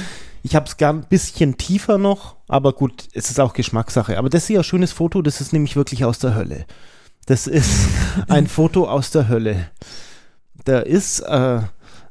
[0.42, 4.18] Ich habe es gern ein bisschen tiefer noch, aber gut, es ist auch Geschmackssache.
[4.18, 6.66] Aber das ist ja ein schönes Foto, das ist nämlich wirklich aus der Hölle.
[7.26, 7.88] Das ist
[8.28, 9.68] ein Foto aus der Hölle.
[10.64, 11.60] Da ist äh,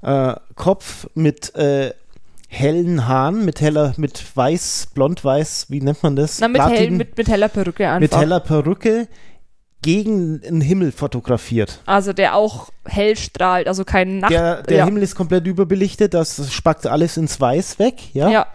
[0.03, 1.93] äh, Kopf mit äh,
[2.49, 6.39] hellen Haaren, mit heller, mit weiß, blond-weiß, wie nennt man das?
[6.41, 8.01] Na, mit, Platin- hell, mit, mit heller Perücke einfach.
[8.01, 9.09] mit heller Perücke
[9.83, 11.81] gegen den Himmel fotografiert.
[11.85, 14.33] also der auch hell strahlt, also kein Nacht.
[14.33, 14.85] Der, der ja.
[14.87, 18.47] Himmel ist komplett überbelichtet, das spackt alles ins Weiß weg, ja.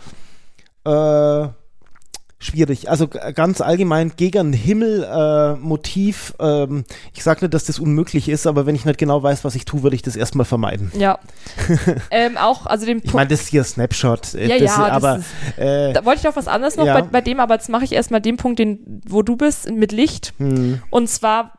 [0.86, 1.44] ja.
[1.46, 1.50] Äh,
[2.40, 2.90] schwierig.
[2.90, 6.34] Also ganz allgemein gegen ein Himmel-Motiv.
[6.40, 9.56] ähm, ich sage nicht, dass das unmöglich ist, aber wenn ich nicht genau weiß, was
[9.56, 10.92] ich tue, würde ich das erstmal vermeiden.
[10.98, 11.20] Ja.
[12.12, 14.34] ähm, auch, also den Ich meine, das ist hier Snapshot.
[14.36, 16.86] äh, Ja, das, ja, das aber ist- äh, Da wollte ich noch was anderes noch
[16.86, 17.02] Ja.
[17.02, 19.92] bei, bei dem, aber jetzt mache ich erstmal den Punkt, den, wo du bist, mit
[19.92, 20.34] Licht.
[20.38, 21.59] hm, Und zwar,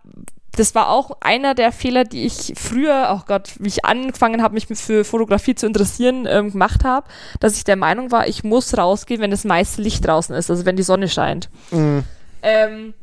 [0.56, 4.54] das war auch einer der Fehler, die ich früher, oh Gott, wie ich angefangen habe,
[4.54, 7.06] mich für Fotografie zu interessieren, ähm, gemacht habe,
[7.38, 10.64] dass ich der Meinung war, ich muss rausgehen, wenn das meiste Licht draußen ist, also
[10.64, 11.48] wenn die Sonne scheint.
[11.70, 12.02] mh,
[12.42, 12.94] Ähm,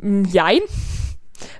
[0.00, 0.60] jein.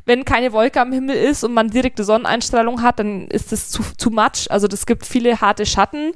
[0.04, 3.82] Wenn keine Wolke am Himmel ist und man direkte Sonneneinstrahlung hat, dann ist das zu,
[3.96, 4.50] zu much.
[4.50, 6.12] Also das gibt viele harte Schatten.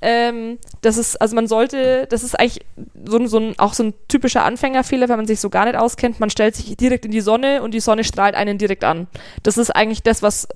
[0.00, 2.64] Ähm, das ist, also man sollte, das ist eigentlich
[3.04, 6.20] so, so ein, auch so ein typischer Anfängerfehler, wenn man sich so gar nicht auskennt.
[6.20, 9.08] Man stellt sich direkt in die Sonne und die Sonne strahlt einen direkt an.
[9.42, 10.48] Das ist eigentlich das, was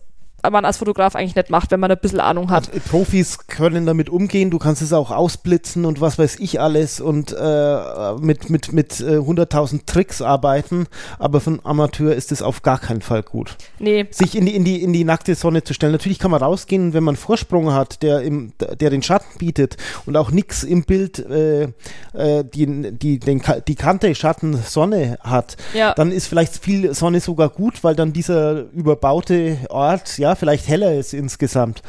[0.53, 2.69] man als Fotograf eigentlich nicht macht, wenn man ein bisschen Ahnung hat.
[2.69, 7.01] Also, Profis können damit umgehen, du kannst es auch ausblitzen und was weiß ich alles
[7.01, 10.87] und äh, mit, mit, mit äh, 100.000 Tricks arbeiten,
[11.19, 13.57] aber für einen Amateur ist es auf gar keinen Fall gut.
[13.79, 15.93] Nee, Sich in die, in, die, in die nackte Sonne zu stellen.
[15.93, 19.77] Natürlich kann man rausgehen, wenn man einen Vorsprung hat, der, im, der den Schatten bietet
[20.07, 21.69] und auch nichts im Bild äh,
[22.13, 25.57] äh, die, die, den, die Kante Schatten Sonne hat.
[25.75, 25.95] ja.
[25.95, 30.95] Dann ist vielleicht viel Sonne sogar gut, weil dann dieser überbaute Ort, ja, vielleicht heller
[30.95, 31.83] ist insgesamt.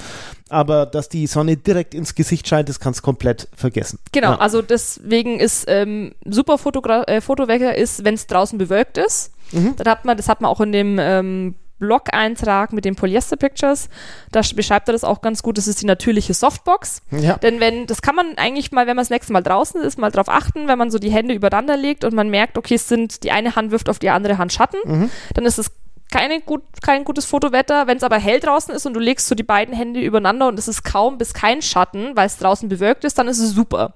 [0.49, 3.99] Aber dass die Sonne direkt ins Gesicht scheint, das kannst du komplett vergessen.
[4.11, 4.37] Genau, Ja.
[4.39, 9.31] also deswegen ist ähm, super Fotogra äh, Fotowecker ist, wenn es draußen bewölkt ist.
[9.51, 9.75] Mhm.
[9.77, 13.89] Dann hat man, das hat man auch in dem ähm, Blog-Eintrag mit den Polyester Pictures.
[14.31, 15.57] Da sch- beschreibt er das auch ganz gut.
[15.57, 17.01] Das ist die natürliche Softbox.
[17.11, 17.37] Ja.
[17.37, 20.11] Denn wenn, das kann man eigentlich mal, wenn man das nächste Mal draußen ist, mal
[20.11, 23.23] drauf achten, wenn man so die Hände übereinander legt und man merkt, okay, es sind,
[23.23, 25.09] die eine Hand wirft auf die andere Hand Schatten, Mhm.
[25.33, 25.71] dann ist es
[26.11, 27.87] keine gut, kein gutes Fotowetter.
[27.87, 30.59] Wenn es aber hell draußen ist und du legst so die beiden Hände übereinander und
[30.59, 33.93] es ist kaum bis kein Schatten, weil es draußen bewölkt ist, dann ist es super.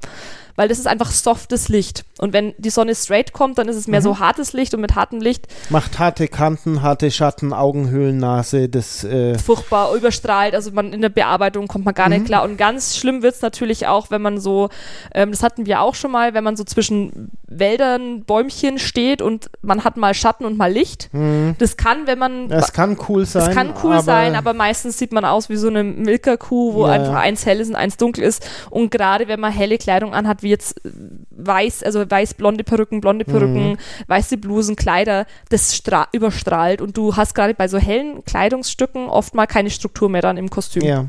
[0.59, 2.03] Weil das ist einfach softes Licht.
[2.17, 4.93] Und wenn die Sonne straight kommt, dann ist es mehr so hartes Licht und mit
[4.93, 10.53] hartem Licht Macht harte Kanten, harte Schatten, Augenhöhlen, Nase, das äh, furchtbar überstrahlt.
[10.53, 12.43] Also man in der Bearbeitung kommt man gar nicht klar.
[12.43, 14.67] Und ganz schlimm wird es natürlich auch, wenn man so,
[15.13, 19.49] ähm, das hatten wir auch schon mal, wenn man so zwischen Wäldern, Bäumchen steht und
[19.61, 21.09] man hat mal Schatten und mal Licht.
[21.57, 23.49] Das kann, wenn man das kann cool sein.
[23.49, 26.91] Es kann cool sein, aber meistens sieht man aus wie so eine Milka-Kuh, wo Ja,
[26.91, 27.19] einfach ja.
[27.19, 28.45] eins hell ist und eins dunkel ist.
[28.69, 30.89] Und gerade wenn man helle Kleidung anhat, wie jetzt äh,
[31.31, 33.77] weiß, also weiß-blonde Perücken, blonde Perücken, Mhm.
[34.07, 36.81] weiße Blusen, Kleider, das stra- überstrahlt.
[36.81, 40.49] Und du hast gerade bei so hellen Kleidungsstücken oft mal keine Struktur mehr dann im
[40.49, 40.83] Kostüm.
[40.83, 41.05] Ja.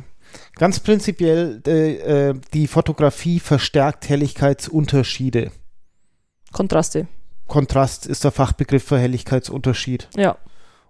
[0.57, 5.51] Ganz prinzipiell, äh, äh, die Fotografie verstärkt Helligkeitsunterschiede.
[6.53, 7.07] Kontraste.
[7.47, 10.09] Kontrast ist der Fachbegriff für Helligkeitsunterschied.
[10.17, 10.37] Ja.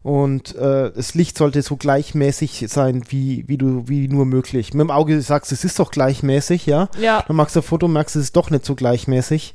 [0.02, 4.72] Und äh, das Licht sollte so gleichmäßig sein, wie, wie du, wie nur möglich.
[4.72, 6.88] Mit dem Auge sagst du, es ist doch gleichmäßig, ja.
[6.98, 7.22] Ja.
[7.26, 9.52] Dann machst du ein Foto, merkst, es ist doch nicht so gleichmäßig.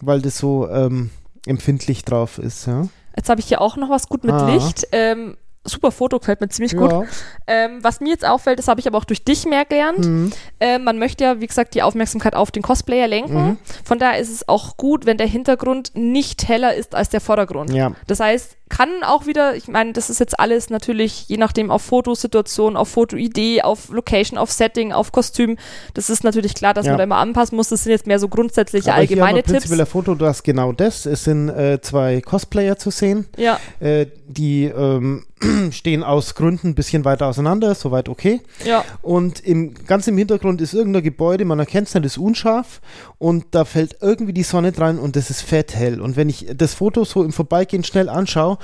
[0.00, 1.10] Weil das so ähm,
[1.46, 2.88] empfindlich drauf ist, ja.
[3.16, 4.48] Jetzt habe ich hier auch noch was gut mit Ah.
[4.52, 4.86] Licht.
[4.92, 6.90] Ähm, super Foto, gefällt mir ziemlich gut.
[6.90, 7.02] Ja.
[7.46, 10.04] Ähm, was mir jetzt auffällt, das habe ich aber auch durch dich mehr gelernt.
[10.06, 10.32] Mhm.
[10.60, 13.34] Äh, man möchte ja, wie gesagt, die Aufmerksamkeit auf den Cosplayer lenken.
[13.50, 13.58] Mhm.
[13.84, 17.72] Von daher ist es auch gut, wenn der Hintergrund nicht heller ist als der Vordergrund.
[17.72, 17.92] ja.
[18.06, 21.82] Das heißt, kann auch wieder, ich meine, das ist jetzt alles natürlich je nachdem auf
[21.82, 25.56] Fotosituation, auf Fotoidee, auf Location, auf Setting, auf Kostüm.
[25.94, 26.92] Das ist natürlich klar, dass Ja.
[26.92, 27.68] man da immer anpassen muss.
[27.68, 29.52] Das sind jetzt mehr so grundsätzliche Aber hier allgemeine wir Tipps.
[29.52, 31.06] prinzipiell ein Foto, du hast genau das.
[31.06, 33.26] Es sind äh, zwei Cosplayer zu sehen.
[33.36, 35.24] Ja, Äh, die ähm,
[35.70, 38.40] stehen aus Gründen ein bisschen weiter auseinander, soweit okay.
[38.64, 42.80] ja, Und im, ganz im Hintergrund ist irgendein Gebäude, man erkennt es nicht, ist unscharf
[43.18, 46.00] und da fällt irgendwie die Sonne dran und das ist fett hell.
[46.00, 48.57] Und wenn ich das Foto so im Vorbeigehen schnell anschaue,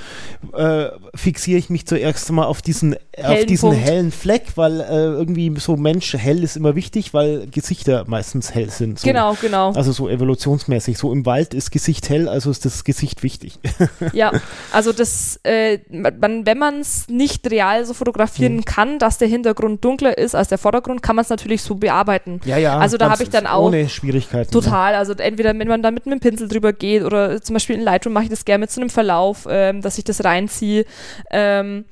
[0.53, 3.85] äh, fixiere ich mich zuerst mal auf diesen, auf Hellen diesen Punkt.
[3.85, 8.69] hellen Fleck, weil äh, irgendwie so Mensch hell ist immer wichtig, weil Gesichter meistens hell
[8.69, 8.99] sind.
[8.99, 9.07] So.
[9.07, 9.71] genau, genau.
[9.73, 10.97] Also so evolutionsmäßig.
[10.97, 13.59] So im Wald ist Gesicht hell, also ist das Gesicht wichtig.
[14.13, 14.31] Ja,
[14.71, 18.65] also das, äh, man, wenn man es nicht real so fotografieren Mhm.
[18.65, 22.39] kann, dass der Hintergrund dunkler ist als der Vordergrund, kann man es natürlich so bearbeiten.
[22.45, 22.77] Ja, ja.
[22.77, 24.51] Also da habe ich dann auch Ohne Schwierigkeiten.
[24.51, 27.81] Total, also entweder wenn man da mit einem Pinsel drüber geht oder zum Beispiel in
[27.81, 30.85] Lightroom mache ich das gerne mit so einem Verlauf, ähm, dass ich das reinziehe.
[31.31, 31.85] Ähm,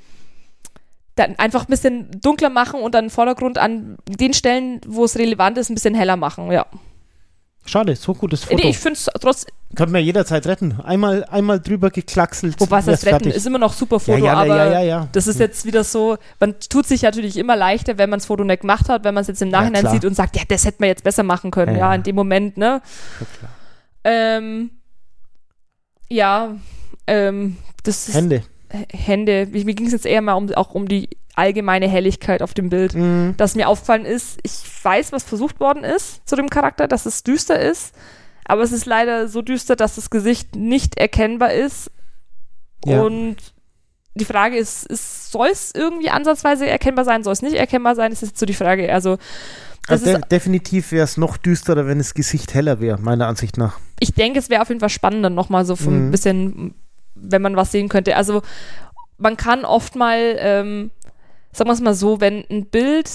[1.15, 5.17] dann einfach ein bisschen dunkler machen und dann im Vordergrund an den Stellen, wo es
[5.17, 6.65] relevant ist, ein bisschen heller machen, ja.
[7.65, 8.55] Schade, so gutes Foto.
[8.55, 10.79] Nee, ich finde es trotz, Könnten wir jederzeit retten.
[10.81, 12.59] Einmal, einmal drüber geklackselt.
[12.59, 13.35] wobei es das Retten fertig.
[13.35, 15.07] ist immer noch super Foto, ja, aber ja, ja, ja.
[15.13, 18.43] das ist jetzt wieder so, man tut sich natürlich immer leichter, wenn man das Foto
[18.43, 20.77] nicht gemacht hat, wenn man es jetzt im Nachhinein sieht und sagt, ja, das hätte
[20.79, 21.93] man jetzt besser machen können, ja.
[21.95, 22.81] in dem Moment, ne?
[23.19, 23.51] Ja, klar.
[24.03, 24.69] Ähm,
[26.09, 26.55] ja,
[27.07, 28.43] ähm, das ist Hände.
[28.91, 29.47] Hände.
[29.51, 32.93] Mir ging es jetzt eher mal um, auch um die allgemeine Helligkeit auf dem Bild.
[32.95, 33.35] Mhm.
[33.37, 37.23] Dass mir aufgefallen ist, ich weiß, was versucht worden ist zu dem Charakter, dass es
[37.23, 37.93] düster ist,
[38.45, 41.91] aber es ist leider so düster, dass das Gesicht nicht erkennbar ist.
[42.85, 43.01] Ja.
[43.01, 43.37] Und
[44.15, 48.11] die Frage ist, ist soll es irgendwie ansatzweise erkennbar sein, soll es nicht erkennbar sein,
[48.11, 48.93] das ist jetzt so die Frage.
[48.93, 49.17] Also,
[49.87, 53.57] das Also de definitiv wäre es noch düsterer, wenn das Gesicht heller wäre, meiner Ansicht
[53.57, 53.79] nach.
[53.99, 56.07] ich denke, es wäre auf jeden Fall spannender, nochmal so von Mhm.
[56.07, 56.75] ein bisschen,
[57.15, 58.15] wenn man was sehen könnte.
[58.15, 58.41] Also
[59.17, 60.91] man kann oft mal, ähm,
[61.51, 63.09] sagen wir es mal so, wenn ein Bild,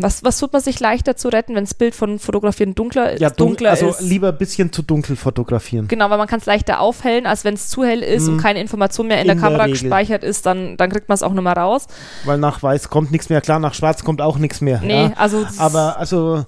[0.00, 3.28] was, was tut man sich leichter zu retten, wenn das Bild von Fotografieren dunkler, Ja,
[3.30, 4.00] dun dunkler also ist?
[4.00, 5.86] lieber ein bisschen zu dunkel fotografieren.
[5.88, 8.32] Genau, weil man kann es leichter aufhellen, als wenn es zu hell ist Mhm.
[8.34, 9.78] und keine Information mehr in, In der der Kamera Regel.
[9.78, 11.86] gespeichert ist, dann, dann kriegt man es auch mehr raus.
[12.24, 13.40] Weil nach weiß kommt nichts mehr.
[13.42, 14.80] Klar, nach schwarz kommt auch nichts mehr.
[14.82, 15.12] Nee, ja.
[15.16, 16.44] also Aber also,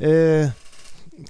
[0.00, 0.46] äh,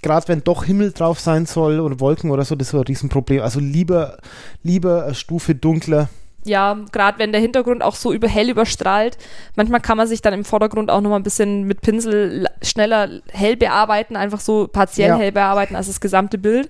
[0.00, 2.84] gerade wenn doch Himmel drauf sein soll oder Wolken oder so, das ist so ein
[2.84, 3.42] Riesenproblem.
[3.42, 4.18] Also lieber,
[4.62, 6.08] lieber eine Stufe dunkler.
[6.44, 9.16] ja, gerade wenn der Hintergrund auch so über hell überstrahlt,
[9.54, 13.56] manchmal kann man sich dann im Vordergrund auch nochmal ein bisschen mit Pinsel schneller hell
[13.56, 15.16] bearbeiten, einfach so partiell Ja.
[15.18, 16.68] hell bearbeiten als das gesamte Bild.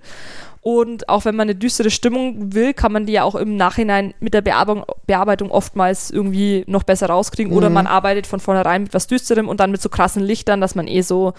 [0.65, 4.15] Und auch wenn man eine düstere Stimmung will, kann man die ja auch im Nachhinein
[4.21, 7.53] mit der Bearbeitung, Bearbeitung oftmals irgendwie noch besser rauskriegen.
[7.53, 7.75] Oder Mhm.
[7.75, 10.87] man arbeitet von vornherein mit was Düsterem und dann mit so krassen Lichtern, dass man
[10.87, 11.33] eh so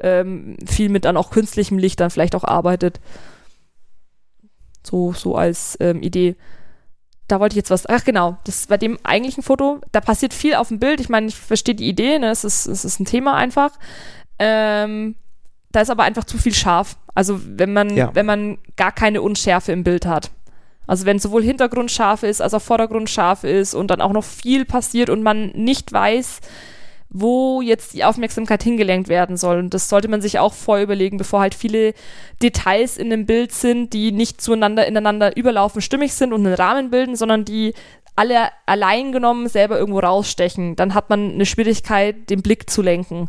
[0.00, 3.00] ähm, viel mit dann auch künstlichem Licht dann vielleicht auch arbeitet.
[4.84, 6.36] So, so als ähm, Idee
[7.28, 7.86] da wollte ich jetzt was.
[7.86, 10.98] Ach genau, das bei dem eigentlichen Foto, da passiert viel auf dem Bild.
[10.98, 12.30] Ich meine, ich verstehe die Idee, ne?
[12.30, 13.72] es, ist, es ist ein Thema einfach.
[14.38, 15.14] Ähm,
[15.70, 16.96] da ist aber einfach zu viel scharf.
[17.14, 18.10] Also wenn man, Ja.
[18.14, 20.30] wenn man gar keine Unschärfe im Bild hat.
[20.86, 24.24] Also wenn sowohl Hintergrund scharf ist, als auch Vordergrund scharf ist und dann auch noch
[24.24, 26.40] viel passiert und man nicht weiß,
[27.10, 29.58] wo jetzt die Aufmerksamkeit hingelenkt werden soll.
[29.58, 31.94] Und das sollte man sich auch vorher überlegen, bevor halt viele
[32.42, 36.90] Details in dem Bild sind, die nicht zueinander ineinander überlaufen stimmig sind und einen Rahmen
[36.90, 37.72] bilden, sondern die
[38.14, 40.76] alle allein genommen selber irgendwo rausstechen.
[40.76, 43.28] Dann hat man eine Schwierigkeit, den Blick zu lenken.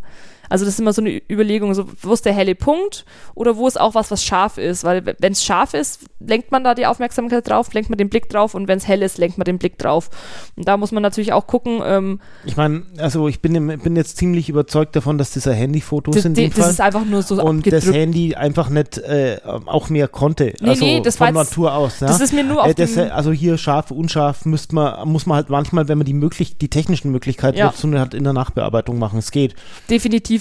[0.50, 3.68] Also das ist immer so eine Überlegung, so wo ist der helle Punkt oder wo
[3.68, 4.84] ist auch was, was scharf ist.
[4.84, 8.30] Weil wenn es scharf ist, lenkt man da die Aufmerksamkeit drauf, lenkt man den Blick
[8.30, 10.10] drauf und wenn es hell ist, lenkt man den Blick drauf.
[10.56, 13.96] Und da muss man natürlich auch gucken, ähm, Ich meine, also ich bin, im- bin
[13.96, 16.70] jetzt ziemlich überzeugt davon, dass das ein Handyfoto das, ist in dem das Fall.
[16.72, 17.86] ist einfach nur so und das.
[17.86, 20.54] Handy einfach nicht äh, auch mehr konnte.
[20.62, 22.00] Nee, also nee, das war von jetzt- Natur aus.
[22.00, 22.08] Ja?
[22.08, 25.26] Das ist mir nur auf Äh, das, dem, also hier scharf, unscharf müsste man, muss
[25.26, 27.68] man halt manchmal, wenn man die möglich, die technischen Möglichkeiten Ja.
[27.68, 29.20] dazu hat, in der Nachbearbeitung machen.
[29.20, 29.54] Es geht.
[29.90, 30.39] definitiv.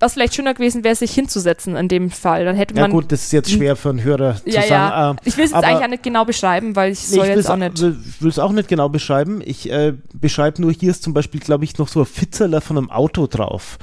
[0.00, 2.44] Was vielleicht schöner gewesen wäre, sich hinzusetzen in dem Fall.
[2.44, 2.92] Dann hätte Ja man.
[2.92, 4.88] gut, das ist jetzt schwer für einen Hörer ja, zu ja.
[4.88, 5.18] sagen.
[5.18, 7.34] äh, ich will es jetzt eigentlich auch nicht genau beschreiben, weil ich Nee, soll ich
[7.34, 7.80] jetzt auch nicht.
[7.82, 9.42] will es auch nicht genau beschreiben.
[9.44, 12.78] Ich äh, beschreibe nur, hier ist zum Beispiel, glaube ich, noch so ein Fitzerler von
[12.78, 13.78] einem Auto drauf.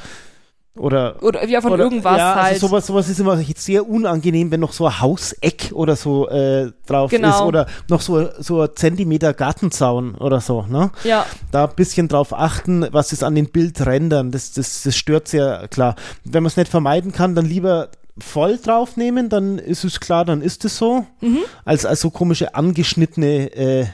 [0.77, 2.53] Oder Oder wie von oder, irgendwas ja, halt.
[2.55, 6.71] Also sowas, sowas ist immer sehr unangenehm, wenn noch so ein Hauseck oder so äh,
[6.85, 7.29] drauf Genau.
[7.29, 10.63] ist oder noch so, so ein Zentimeter Gartenzaun oder so.
[10.63, 10.91] Ne?
[11.05, 14.31] ja, Da ein bisschen drauf achten, was ist an den Bildrändern.
[14.31, 15.95] Das, das, das stört sehr klar.
[16.25, 20.41] Wenn man es nicht vermeiden kann, dann lieber voll draufnehmen, dann ist es klar, dann
[20.41, 21.05] ist es so.
[21.21, 21.39] Mhm.
[21.63, 23.85] Als, als so komische angeschnittene äh,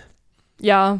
[0.59, 0.99] ja.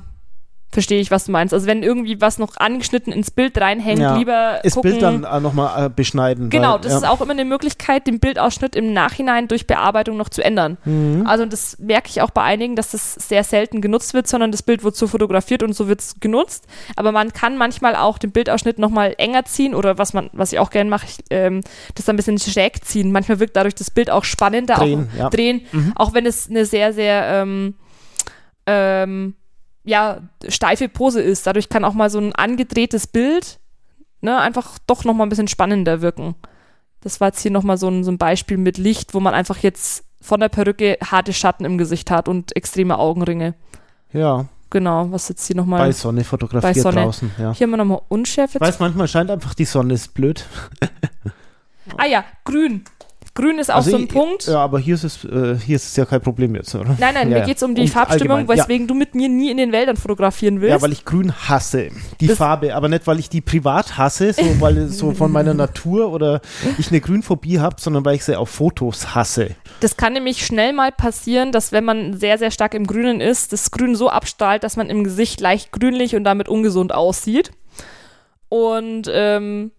[0.73, 1.53] Verstehe ich, was du meinst.
[1.53, 4.15] Also wenn irgendwie was noch angeschnitten ins Bild reinhängt, Ja.
[4.15, 4.91] lieber das gucken.
[4.91, 6.49] Bild dann äh, nochmal äh, beschneiden.
[6.49, 6.97] Genau, weil, das ja.
[6.99, 10.77] ist auch immer eine Möglichkeit, den Bildausschnitt im Nachhinein durch Bearbeitung noch zu ändern.
[10.86, 11.27] Mhm.
[11.27, 14.63] Also das merke ich auch bei einigen, dass das sehr selten genutzt wird, sondern das
[14.63, 16.65] Bild wird so fotografiert und so wird es genutzt.
[16.95, 20.60] Aber man kann manchmal auch den Bildausschnitt nochmal enger ziehen oder was man, was ich
[20.60, 21.62] auch gerne mache, ich, ähm,
[21.95, 23.12] das dann ein bisschen schräg ziehen.
[23.12, 25.29] Manchmal wirkt dadurch das Bild auch spannender, Drehen, auch ja.
[25.29, 25.91] drehen, Mhm.
[25.95, 27.73] auch wenn es eine sehr, sehr ähm,
[28.65, 29.36] ähm,
[29.83, 31.47] ja, steife Pose ist.
[31.47, 33.59] Dadurch kann auch mal so ein angedrehtes Bild
[34.21, 36.35] ne, einfach doch nochmal ein bisschen spannender wirken.
[37.01, 39.57] Das war jetzt hier nochmal so ein, so ein Beispiel mit Licht, wo man einfach
[39.57, 43.55] jetzt von der Perücke harte Schatten im Gesicht hat und extreme Augenringe.
[44.13, 45.91] ja, Genau, was jetzt hier bei nochmal.
[45.91, 47.01] Sonne fotografiert bei Sonne.
[47.01, 47.29] draußen.
[47.37, 47.51] Ja.
[47.53, 48.57] Hier haben wir nochmal Unschärfe.
[48.57, 50.45] Ich weiß, manchmal scheint einfach die Sonne ist blöd.
[51.97, 52.85] Ah ja, grün.
[53.33, 54.45] Grün ist auch Also so ein ich- Punkt.
[54.47, 56.97] Ja, aber hier ist es, äh, hier ist es ja kein Problem jetzt, oder?
[56.99, 58.63] Nein, nein, Ja, mir geht es um die um Farbstimmung, allgemein, ja.
[58.63, 60.71] weswegen du mit mir nie in den Wäldern fotografieren willst.
[60.75, 61.89] Ja, weil ich grün hasse,
[62.19, 65.31] die Das- Farbe, aber nicht, weil ich die privat hasse, so, weil es so von
[65.31, 66.41] meiner Natur oder
[66.77, 69.55] ich eine Grünphobie habe, sondern weil ich sie auf Fotos hasse.
[69.79, 73.53] Das kann nämlich schnell mal passieren, dass wenn man sehr, sehr stark im Grünen ist,
[73.53, 77.51] das Grün so abstrahlt, dass man im Gesicht leicht grünlich und damit ungesund aussieht.
[78.49, 79.71] Und ähm,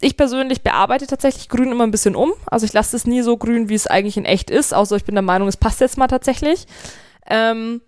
[0.00, 2.32] ich persönlich bearbeite tatsächlich Grün immer ein bisschen um.
[2.46, 5.04] Also ich lasse es nie so grün, wie es eigentlich in echt ist, außer ich
[5.04, 6.66] bin der Meinung, es passt jetzt mal tatsächlich.
[7.28, 7.80] Ähm,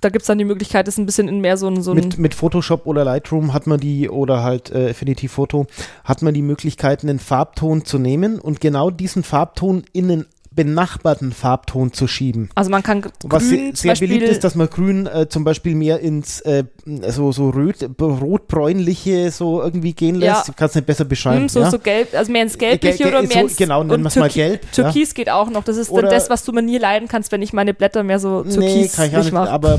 [0.00, 2.18] da gibt es dann die Möglichkeit, es ein bisschen in mehr so ein, so Mit,
[2.18, 5.66] mit Photoshop oder Lightroom hat man die, oder halt äh, Affinity Photo,
[6.04, 11.32] hat man die Möglichkeit, einen Farbton zu nehmen und genau diesen Farbton in einen benachbarten
[11.32, 12.50] Farbton zu schieben.
[12.56, 15.44] Also man kann Was grün sehr, zum sehr beliebt ist, dass man grün äh, zum
[15.44, 16.64] Beispiel mehr ins äh,
[17.08, 20.46] so, so röt, rotbräunliche so irgendwie gehen lässt.
[20.48, 20.50] Ja.
[20.50, 21.42] Ich kann es nicht besser beschreiben.
[21.42, 21.70] Hm, so, ja?
[21.70, 24.02] so gelb, also mehr ins Gelbliche Ge- ge- oder so- mehr ins genau, nennen und
[24.04, 24.84] wir's mal gelb, ja.
[24.84, 25.64] Türkis geht auch noch.
[25.64, 28.02] Das ist dann Oder- das, was du mir nie leiden kannst, wenn ich meine Blätter
[28.02, 29.50] mehr so nee, türkis kann ich auch nicht, mache.
[29.50, 29.78] aber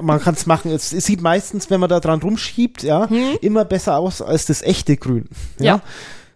[0.00, 0.70] man kann es machen.
[0.70, 3.08] Es, es sieht meistens, wenn man da dran rumschiebt, ja,
[3.40, 5.28] immer besser aus als das echte Grün.
[5.58, 5.64] Ja.
[5.76, 5.80] Ja.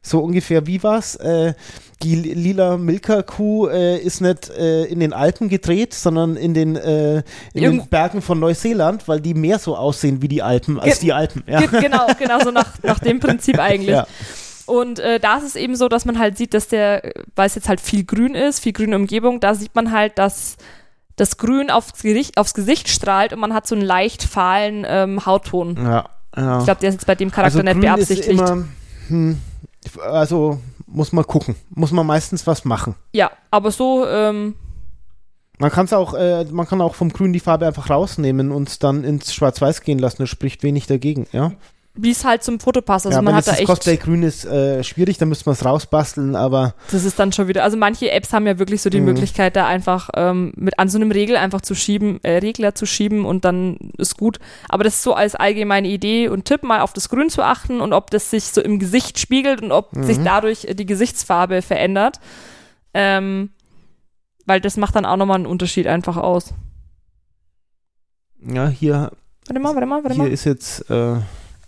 [0.02, 1.14] So ungefähr wie war's?
[1.16, 1.54] Äh,
[2.02, 6.76] die li- lila Milka-Kuh äh, ist nicht äh, in den Alpen gedreht, sondern in den,
[6.76, 7.22] äh, in
[7.54, 11.00] den Irgendwo- Bergen von Neuseeland, weil die mehr so aussehen wie die Alpen als Ge-
[11.08, 11.42] die Alpen.
[11.46, 11.60] Ja.
[11.60, 13.90] Ge- Genau, genau so nach, nach dem Prinzip eigentlich.
[13.90, 14.06] Ja.
[14.66, 17.02] Und äh, da ist es eben so, dass man halt sieht, dass der,
[17.34, 20.56] weil es jetzt halt viel grün ist, viel grüne Umgebung, da sieht man halt, dass
[21.16, 25.26] das Grün aufs Gesicht, aufs Gesicht strahlt und man hat so einen leicht fahlen ähm,
[25.26, 25.76] Hautton.
[25.76, 26.04] Ja,
[26.36, 26.58] ja.
[26.60, 28.28] Ich glaube, der ist jetzt bei dem Charakter also nicht grün beabsichtigt.
[28.28, 28.64] Ist immer,
[29.08, 29.38] hm,
[30.10, 30.60] also
[30.92, 31.56] muss man gucken.
[31.70, 32.94] Muss man meistens was machen.
[33.12, 34.54] ja, aber so, ähm,
[35.58, 38.82] Man kann es auch, äh, man kann auch vom Grün die Farbe einfach rausnehmen und
[38.82, 40.22] dann ins Schwarz-Weiß gehen lassen.
[40.22, 41.52] Das spricht wenig dagegen, ja.
[42.02, 43.06] Wie es halt zum Foto passt.
[43.06, 43.66] Also ja man hat da echt.
[43.66, 47.48] Cosplay Grün ist äh, schwierig, dann müsste man es rausbasteln, aber Das ist dann schon
[47.48, 49.06] wieder, also manche Apps haben ja wirklich so die Mhm.
[49.06, 52.86] Möglichkeit, da einfach ähm, mit an so einem Regel einfach zu schieben, äh, Regler zu
[52.86, 54.38] schieben und dann ist gut.
[54.68, 57.80] Aber das ist so als allgemeine Idee und Tipp, mal auf das Grün zu achten
[57.80, 60.04] und ob das sich so im Gesicht spiegelt und ob Mhm.
[60.04, 62.20] sich dadurch äh, die Gesichtsfarbe verändert.
[62.94, 63.50] Ähm,
[64.46, 66.54] weil das macht dann auch nochmal einen Unterschied einfach aus.
[68.42, 69.12] ja, hier,
[69.46, 70.30] Warte mal, warte mal, warte hier mal.
[70.30, 71.16] ist jetzt, äh,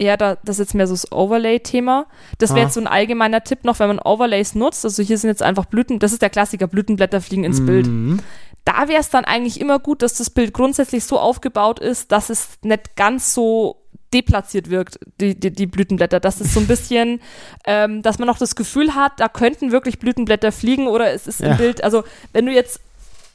[0.02, 2.06] Ja, da, das ist jetzt mehr so das Overlay-Thema.
[2.38, 2.62] Das wäre Ah.
[2.64, 4.84] jetzt so ein allgemeiner Tipp noch, wenn man Overlays nutzt.
[4.84, 7.86] Also hier sind jetzt einfach Blüten, das ist der Klassiker, Blütenblätter fliegen ins Bild.
[7.86, 8.18] mhm.
[8.64, 12.30] da wäre es dann eigentlich immer gut, dass das Bild grundsätzlich so aufgebaut ist, dass
[12.30, 13.76] es nicht ganz so
[14.14, 16.20] deplatziert wirkt, die, die, die Blütenblätter.
[16.20, 17.20] Dass es so ein bisschen,
[17.66, 21.40] ähm, dass man noch das Gefühl hat, da könnten wirklich Blütenblätter fliegen oder es ist
[21.40, 21.52] Ja.
[21.52, 22.80] im Bild, also wenn du jetzt,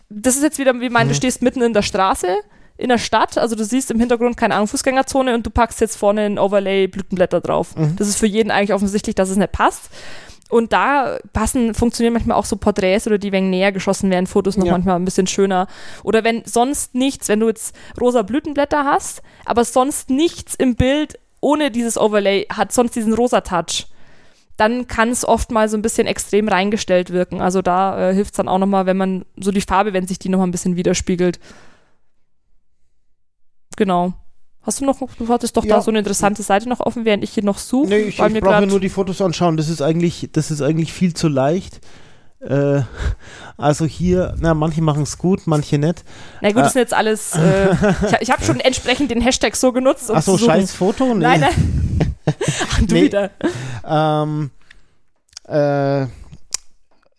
[0.10, 2.28] das ist jetzt wieder, wie mein, du stehst mitten in der Straße,
[2.78, 5.98] in der Stadt, also du siehst im Hintergrund, keine Ahnung, Fußgängerzone und du packst jetzt
[5.98, 7.74] vorne ein Overlay Blütenblätter drauf.
[7.98, 9.90] Das ist für jeden eigentlich offensichtlich, dass es nicht passt.
[10.50, 14.56] Und da passen, funktionieren manchmal auch so Porträts oder die, wenn näher geschossen werden, Fotos
[14.56, 14.72] noch Ja.
[14.72, 15.68] manchmal ein bisschen schöner.
[16.04, 21.20] Oder wenn sonst nichts, wenn du jetzt rosa Blütenblätter hast, aber sonst nichts im Bild
[21.42, 23.88] ohne dieses Overlay hat, sonst diesen rosa Touch,
[24.56, 27.42] dann kann es oft mal so ein bisschen extrem reingestellt wirken.
[27.42, 30.18] Also da äh, hilft es dann auch nochmal, wenn man so die Farbe, wenn sich
[30.18, 31.40] die nochmal ein bisschen widerspiegelt.
[33.78, 34.14] Genau.
[34.64, 35.78] Hast du noch, du hattest doch Ja.
[35.78, 37.88] da so eine interessante Seite noch offen, während ich hier noch suche.
[37.88, 39.56] Nee, ich, ich mir brauche grad- nur die Fotos anschauen.
[39.56, 41.80] Das ist eigentlich, das ist eigentlich viel zu leicht.
[42.42, 42.82] Äh,
[43.58, 46.04] also hier, na, manche machen es gut, manche nicht.
[46.42, 47.34] Na gut, das sind jetzt alles.
[47.36, 50.10] Äh, ich ich habe schon entsprechend den Hashtag so genutzt.
[50.10, 51.14] Um Ach so, scheiß Foto?
[51.14, 51.24] Nee.
[51.24, 52.16] Nein, nein.
[52.70, 53.04] Ach, du Nee.
[53.04, 53.32] wieder.
[53.88, 54.52] ähm,
[55.48, 56.08] äh,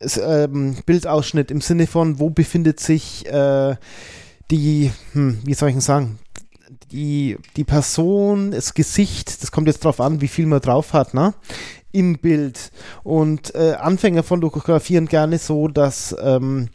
[0.00, 3.74] es, ähm, Bildausschnitt im Sinne von, wo befindet sich äh,
[4.50, 6.18] die, hm, wie soll ich denn sagen,
[6.92, 11.14] die, die Person, das Gesicht, das kommt jetzt drauf an, wie viel man drauf hat,
[11.14, 11.34] ne?
[11.92, 12.70] Im Bild.
[13.02, 16.68] Und äh, Anfänger fotografieren gerne so, dass ähm,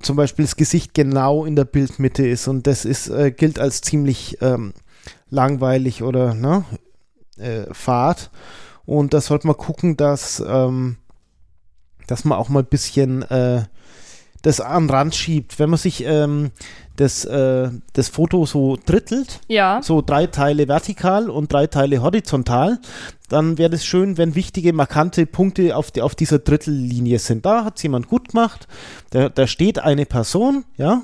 [0.00, 3.80] zum Beispiel das Gesicht genau in der Bildmitte ist und das ist, äh, gilt als
[3.80, 4.74] ziemlich ähm,
[5.30, 6.64] langweilig oder ne,
[7.36, 8.30] äh, fad.
[8.86, 10.96] Und da sollte man gucken, dass, ähm,
[12.06, 13.64] dass man auch mal ein bisschen äh,
[14.44, 15.58] das an den Rand schiebt.
[15.58, 16.50] Wenn man sich ähm,
[16.96, 19.80] das, äh, das Foto so drittelt, Ja.
[19.82, 22.78] so drei Teile vertikal und drei Teile horizontal,
[23.28, 27.44] dann wäre es schön, wenn wichtige, markante Punkte auf, die, auf dieser Drittellinie sind.
[27.46, 28.68] Da hat es jemand gut gemacht.
[29.10, 31.02] Da, da steht eine Person, ja,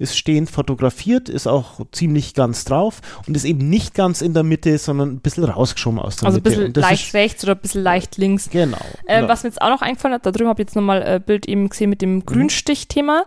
[0.00, 4.42] ist stehend fotografiert, ist auch ziemlich ganz drauf und ist eben nicht ganz in der
[4.42, 6.50] Mitte, sondern ein bisschen rausgeschoben aus der Also ein Mitte.
[6.50, 8.48] bisschen Und das leicht ist, rechts oder ein bisschen leicht links.
[8.48, 8.78] Genau.
[9.06, 9.28] Ähm, genau.
[9.28, 11.46] Was mir jetzt auch noch eingefallen hat, da drüben habe ich jetzt nochmal äh, Bild
[11.46, 13.24] eben gesehen mit dem Grünstich-Thema.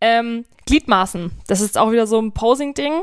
[0.00, 1.30] Ähm, Gliedmaßen.
[1.46, 3.02] Das ist auch wieder so ein Posing-Ding.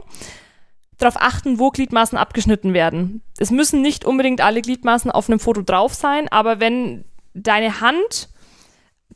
[0.98, 3.22] Darauf achten, wo Gliedmaßen abgeschnitten werden.
[3.38, 8.28] Es müssen nicht unbedingt alle Gliedmaßen auf einem Foto drauf sein, aber wenn deine Hand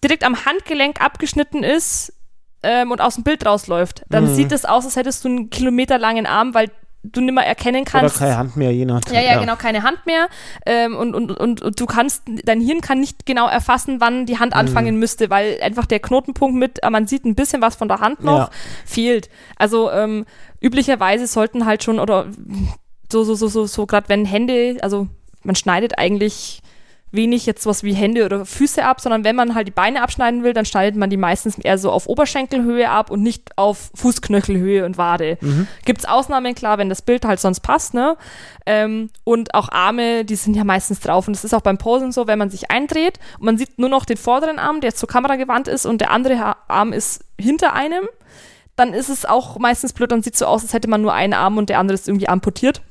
[0.01, 2.14] direkt am Handgelenk abgeschnitten ist
[2.64, 4.36] ähm, und aus dem Bild rausläuft, dann Mhm.
[4.36, 6.70] sieht es aus, als hättest du einen kilometerlangen Arm, weil
[7.03, 8.18] du nicht mehr erkennen Oder kannst.
[8.20, 8.99] keine Hand mehr, je nach.
[9.12, 10.28] Ja, ja, genau, keine Hand mehr.
[10.66, 14.34] Ähm, und, und, und, und du kannst, dein Hirn kann nicht genau erfassen, wann die
[14.34, 14.39] Mhm.
[14.39, 17.88] Hand anfangen müsste, weil einfach der Knotenpunkt mit, äh, man sieht ein bisschen was von
[17.88, 18.49] der Hand noch, Ja.
[18.86, 19.30] fehlt.
[19.55, 20.26] Also ähm,
[20.60, 22.26] üblicherweise sollten halt schon, oder
[23.10, 25.08] so, so, so, so, so gerade wenn Hände, also
[25.43, 26.62] man schneidet eigentlich
[27.18, 30.43] wenig jetzt was wie Hände oder Füße ab, sondern wenn man halt die Beine abschneiden
[30.43, 34.86] will, dann schneidet man die meistens eher so auf Oberschenkelhöhe ab und nicht auf Fußknöchelhöhe
[34.86, 35.38] und Wade.
[35.84, 38.15] Gibt's Ausnahmen, klar, wenn das Bild halt sonst passt, ne?
[38.65, 41.28] Ähm, und auch Arme, die sind ja meistens drauf.
[41.28, 43.89] Und es ist auch beim Posing so, wenn man sich eindreht und man sieht nur
[43.89, 47.74] noch den vorderen Arm, der zur Kamera gewandt ist und der andere Arm ist hinter
[47.74, 48.07] einem,
[48.78, 51.13] dann ist es auch meistens blöd, dann sieht es so aus, als hätte man nur
[51.13, 52.82] einen Arm und der andere ist irgendwie amputiert.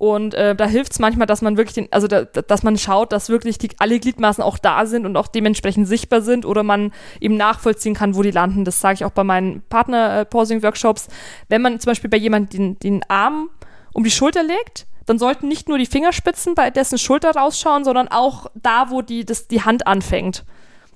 [0.00, 2.78] Und äh, da hilft es manchmal, dass man wirklich, den, also da, da- dass man
[2.78, 6.62] schaut, dass wirklich die, alle Gliedmaßen auch da sind und auch dementsprechend sichtbar sind oder
[6.62, 8.64] man eben nachvollziehen kann, wo die landen.
[8.64, 11.08] Das sage ich auch bei meinen Partner-Posing-Workshops.
[11.50, 13.50] Wenn man zum Beispiel bei jemandem den, den Arm
[13.92, 18.08] um die Schulter legt, dann sollten nicht nur die Fingerspitzen bei dessen Schulter rausschauen, sondern
[18.08, 20.44] auch da, wo die, das, die Hand anfängt.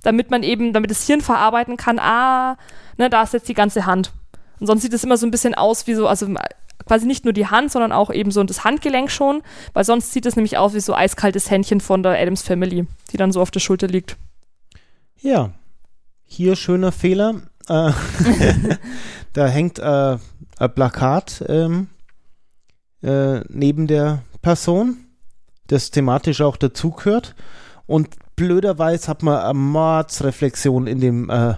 [0.03, 2.57] Damit man eben, damit das Hirn verarbeiten kann, ah,
[2.97, 4.13] ne, da ist jetzt die ganze Hand.
[4.61, 6.27] Und sonst sieht es immer so ein bisschen aus wie so, also
[6.87, 10.27] quasi nicht nur die Hand, sondern auch eben so das Handgelenk schon, weil sonst sieht
[10.27, 13.51] es nämlich aus wie so eiskaltes Händchen von der Adams Family, die dann so auf
[13.51, 14.17] der Schulter liegt.
[15.21, 15.51] Ja,
[16.25, 17.43] hier schöner Fehler.
[17.69, 17.93] Äh,
[19.33, 20.19] da hängt äh,
[20.59, 21.89] ein Plakat ähm,
[23.03, 24.99] äh, neben der Person,
[25.69, 27.35] das thematisch auch dazugehört.
[27.87, 31.55] Und blöderweise hat man eine Mordsreflexion in dem äh,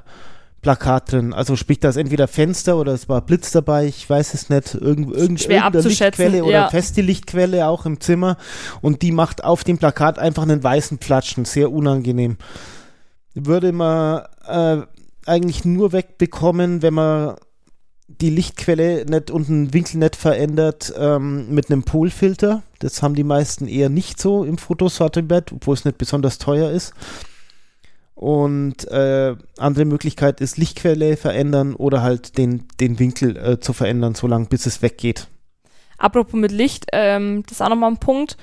[0.66, 1.32] Plakat drin.
[1.32, 4.74] Also sprich, da ist entweder Fenster oder es war Blitz dabei, ich weiß es nicht.
[4.74, 6.68] Irgend, irgend, Schwer irgendeine abzuschätzen, Lichtquelle oder ja.
[6.70, 8.36] feste Lichtquelle auch im Zimmer.
[8.80, 11.44] Und die macht auf dem Plakat einfach einen weißen Platschen.
[11.44, 12.36] Sehr unangenehm
[13.36, 14.78] würde man äh,
[15.26, 17.36] eigentlich nur wegbekommen, wenn man
[18.08, 22.64] die Lichtquelle nicht und den Winkel nicht verändert ähm, mit einem Polfilter.
[22.80, 26.92] Das haben die meisten eher nicht so im Fotosortiment, obwohl es nicht besonders teuer ist.
[28.16, 34.14] Und äh, andere Möglichkeit ist Lichtquelle verändern oder halt den, den Winkel äh, zu verändern,
[34.14, 35.28] solange bis es weggeht.
[35.98, 38.38] Apropos mit Licht, ähm, das ist auch nochmal ein Punkt.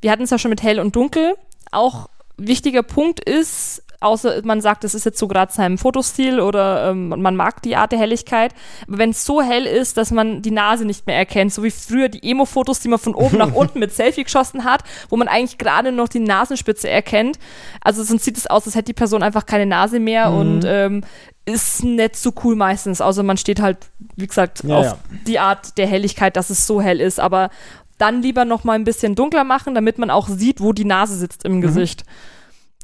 [0.00, 1.34] Wir hatten es ja schon mit hell und dunkel.
[1.70, 2.08] Auch
[2.38, 7.08] wichtiger Punkt ist, außer man sagt, das ist jetzt so gerade seinem Fotostil oder ähm,
[7.08, 8.54] man mag die Art der Helligkeit,
[8.86, 11.70] aber wenn es so hell ist, dass man die Nase nicht mehr erkennt, so wie
[11.70, 15.26] früher die Emo-Fotos, die man von oben nach unten mit Selfie geschossen hat, wo man
[15.26, 17.38] eigentlich gerade noch die Nasenspitze erkennt.
[17.80, 21.02] Also sonst sieht es aus, als hätte die Person einfach keine Nase mehr und ähm,
[21.44, 23.78] ist nicht so cool meistens, außer man steht halt,
[24.16, 24.98] wie gesagt, Ja, auf ja.
[25.26, 27.50] die Art der Helligkeit, dass es so hell ist, aber
[27.96, 31.16] dann lieber noch mal ein bisschen dunkler machen, damit man auch sieht, wo die Nase
[31.16, 32.04] sitzt im Gesicht.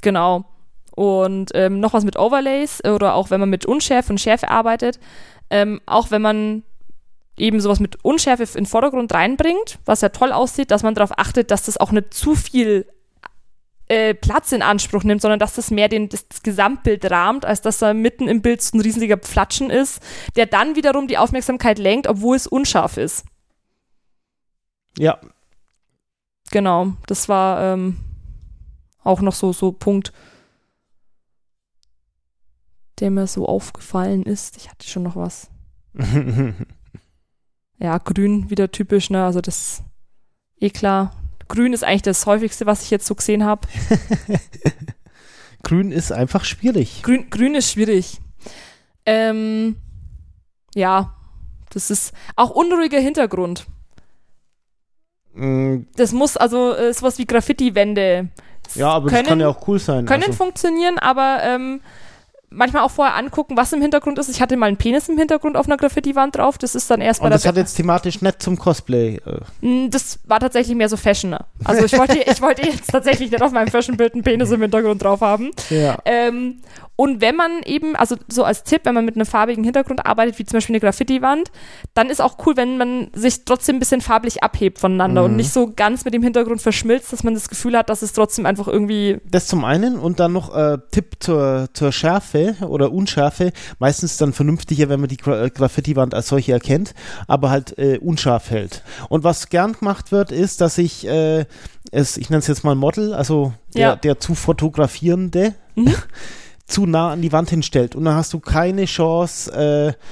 [0.02, 0.44] Genau.
[0.94, 5.00] Und ähm, noch was mit Overlays oder auch wenn man mit Unschärfe und Schärfe arbeitet,
[5.50, 6.62] ähm, auch wenn man
[7.36, 11.18] eben sowas mit Unschärfe in den Vordergrund reinbringt, was ja toll aussieht, dass man darauf
[11.18, 12.86] achtet, dass das auch nicht zu viel
[13.88, 17.60] äh, Platz in Anspruch nimmt, sondern dass das mehr den, das, das Gesamtbild rahmt, als
[17.60, 20.00] dass da mitten im Bild so ein riesiger Pflatschen ist,
[20.36, 23.24] der dann wiederum die Aufmerksamkeit lenkt, obwohl es unscharf ist.
[24.96, 25.18] Ja,
[26.50, 27.96] Genau, das war ähm,
[29.02, 30.12] auch noch so so Punkt,
[33.00, 34.56] der mir so aufgefallen ist.
[34.56, 35.48] Ich hatte schon noch was.
[37.78, 39.24] Ja, grün wieder typisch, ne?
[39.24, 39.82] Also das
[40.60, 41.12] eh klar.
[41.48, 43.66] Grün ist eigentlich das häufigste, was ich jetzt so gesehen habe.
[45.62, 47.02] Grün ist einfach schwierig.
[47.02, 48.20] Grün, grün ist schwierig.
[49.06, 49.76] Ähm,
[50.74, 51.14] ja,
[51.70, 53.66] das ist auch unruhiger Hintergrund.
[55.34, 58.28] Mm, Das muss also äh, sowas wie Graffiti-Wände.
[58.74, 60.06] Ja, aber können, das kann ja auch cool sein.
[60.06, 60.34] können also.
[60.34, 61.80] funktionieren, aber ähm,
[62.54, 64.28] manchmal auch vorher angucken, was im Hintergrund ist.
[64.28, 66.58] Ich hatte mal einen Penis im Hintergrund auf einer Graffiti-Wand drauf.
[66.58, 69.20] Das ist dann erst bei Und das hat jetzt thematisch nicht zum Cosplay.
[69.62, 69.66] Äh.
[69.66, 71.30] Mm, Das war tatsächlich mehr so Fashion.
[71.30, 71.40] ne?
[71.64, 75.02] Also ich wollte, ich wollte jetzt tatsächlich nicht auf meinem Fashion-Bild einen Penis im Hintergrund
[75.02, 75.50] drauf haben.
[75.70, 75.98] Ja.
[76.04, 76.60] Ähm,
[76.96, 80.38] und wenn man eben, also so als Tipp, wenn man mit einem farbigen Hintergrund arbeitet,
[80.38, 81.50] wie zum Beispiel eine Graffiti-Wand,
[81.94, 85.26] dann ist auch cool, wenn man sich trotzdem ein bisschen farblich abhebt voneinander Mhm.
[85.30, 88.12] und nicht so ganz mit dem Hintergrund verschmilzt, dass man das Gefühl hat, dass es
[88.12, 92.92] trotzdem einfach irgendwie Das zum einen und dann noch äh, Tipp zur, zur Schärfe oder
[92.92, 93.52] Unschärfe.
[93.80, 96.94] Meistens dann vernünftiger, wenn man die Gra Graffiti-Wand als solche erkennt,
[97.26, 98.82] aber halt äh, unscharf hält.
[99.08, 101.44] Und was gern gemacht wird, ist, dass ich äh,
[101.90, 103.96] es, ich nenne es jetzt mal Model, also der, Ja.
[103.96, 105.92] der zu fotografierende, Mhm.
[106.66, 107.94] zu nah an die Wand hinstellt.
[107.94, 109.52] Und dann hast du keine Chance,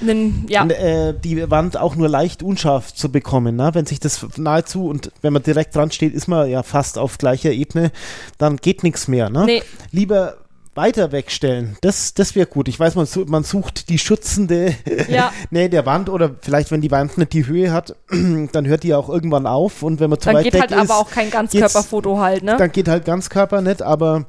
[0.01, 3.55] äh, einen, ja, äh, die Wand auch nur leicht unscharf zu bekommen.
[3.55, 3.71] Ne?
[3.73, 7.17] Wenn sich das nahezu und wenn man direkt dran steht, ist man ja fast auf
[7.17, 7.91] gleicher Ebene,
[8.37, 9.29] dann geht nichts mehr.
[9.29, 9.45] Ne?
[9.45, 10.35] nee, Lieber
[10.75, 12.67] weiter wegstellen, das, das wäre gut.
[12.67, 14.75] Ich weiß, man, su- man sucht die schützende
[15.07, 15.31] Ja.
[15.51, 18.95] Nähe der Wand oder vielleicht, wenn die Wand nicht die Höhe hat, dann hört die
[18.95, 21.11] auch irgendwann auf und wenn man zu Dann weit geht weg halt ist, aber auch
[21.11, 22.55] kein Ganzkörperfoto halt, ne?
[22.57, 24.25] dann geht halt Ganzkörper nicht, aber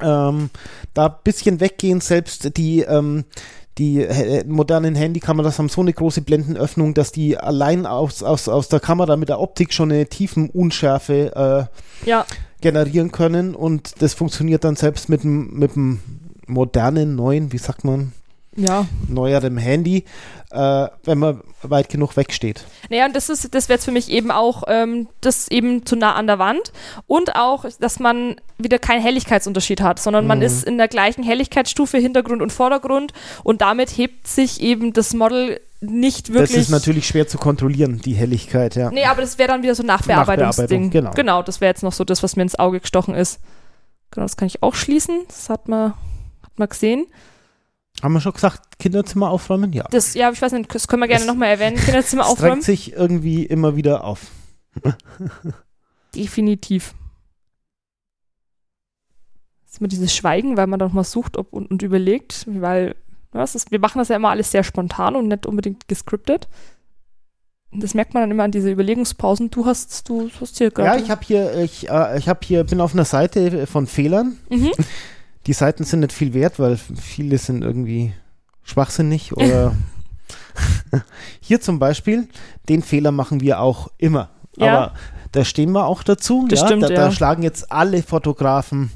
[0.00, 0.50] ähm,
[0.94, 3.24] da ein bisschen weggehen, selbst die, ähm,
[3.78, 8.68] die äh, modernen Handykameras haben so eine große Blendenöffnung, dass die allein aus, aus, aus
[8.68, 11.68] der Kamera mit der Optik schon eine Tiefenunschärfe
[12.04, 12.24] äh, Ja,
[12.60, 13.54] generieren können.
[13.54, 16.00] Und das funktioniert dann selbst mit dem mit dem
[16.46, 18.12] modernen, neuen, wie sagt man,
[18.56, 18.86] ja.
[19.08, 20.04] neuerem Handy,
[20.50, 22.64] äh, wenn man weit genug wegsteht.
[22.90, 25.96] Naja, und das ist, das wäre jetzt für mich eben auch ähm, das eben zu
[25.96, 26.72] nah an der Wand
[27.06, 30.44] und auch, dass man wieder keinen Helligkeitsunterschied hat, sondern man Mhm.
[30.44, 35.60] ist in der gleichen Helligkeitsstufe Hintergrund und Vordergrund und damit hebt sich eben das Model
[35.80, 36.52] nicht wirklich.
[36.52, 38.90] Das ist natürlich schwer zu kontrollieren, die Helligkeit, ja.
[38.90, 40.86] Nee, aber das wäre dann wieder so ein Nachbearbeitungsding.
[40.86, 41.10] Nachbearbeitung, genau.
[41.12, 43.40] Genau, das wäre jetzt noch so das, was mir ins Auge gestochen ist.
[44.10, 45.24] Genau, das kann ich auch schließen.
[45.28, 45.92] Das hat man,
[46.42, 47.06] hat man gesehen.
[48.02, 49.72] Haben wir schon gesagt, Kinderzimmer aufräumen?
[49.72, 49.84] Ja.
[49.90, 51.76] Das, ja, ich weiß nicht, das können wir gerne Das- nochmal erwähnen.
[51.76, 52.50] Kinderzimmer Es aufräumen.
[52.52, 54.20] drängt sich irgendwie immer wieder auf.
[56.14, 56.94] Definitiv.
[59.64, 62.46] Das ist immer dieses Schweigen, weil man dann noch mal sucht ob, und, und überlegt,
[62.48, 62.94] weil
[63.34, 66.48] ja, es ist, wir machen das ja immer alles sehr spontan und nicht unbedingt gescriptet.
[67.72, 69.50] Und das merkt man dann immer an diese Überlegungspausen.
[69.50, 70.98] Du hast, du hast hier gerade.
[70.98, 74.38] Ja, ich habe hier, ich, äh, ich habe hier, bin auf einer Seite von Fehlern.
[74.50, 74.70] Mhm.
[75.46, 78.12] Die Seiten sind nicht viel wert, weil viele sind irgendwie
[78.62, 79.74] schwachsinnig oder
[81.40, 82.28] hier zum Beispiel,
[82.68, 84.30] den Fehler machen wir auch immer.
[84.56, 84.78] Ja.
[84.78, 84.94] Aber
[85.32, 86.46] da stehen wir auch dazu.
[86.48, 86.94] Das ja, stimmt, da, ja.
[86.94, 88.90] da schlagen jetzt alle Fotografen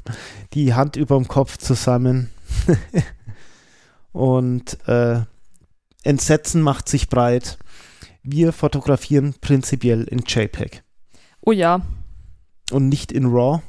[0.53, 2.31] die Hand über dem Kopf zusammen.
[4.11, 5.21] Und äh,
[6.03, 7.57] Entsetzen macht sich breit.
[8.23, 10.83] Wir fotografieren prinzipiell in JPEG
[11.41, 11.81] Oh ja.
[12.71, 13.61] und nicht in RAW,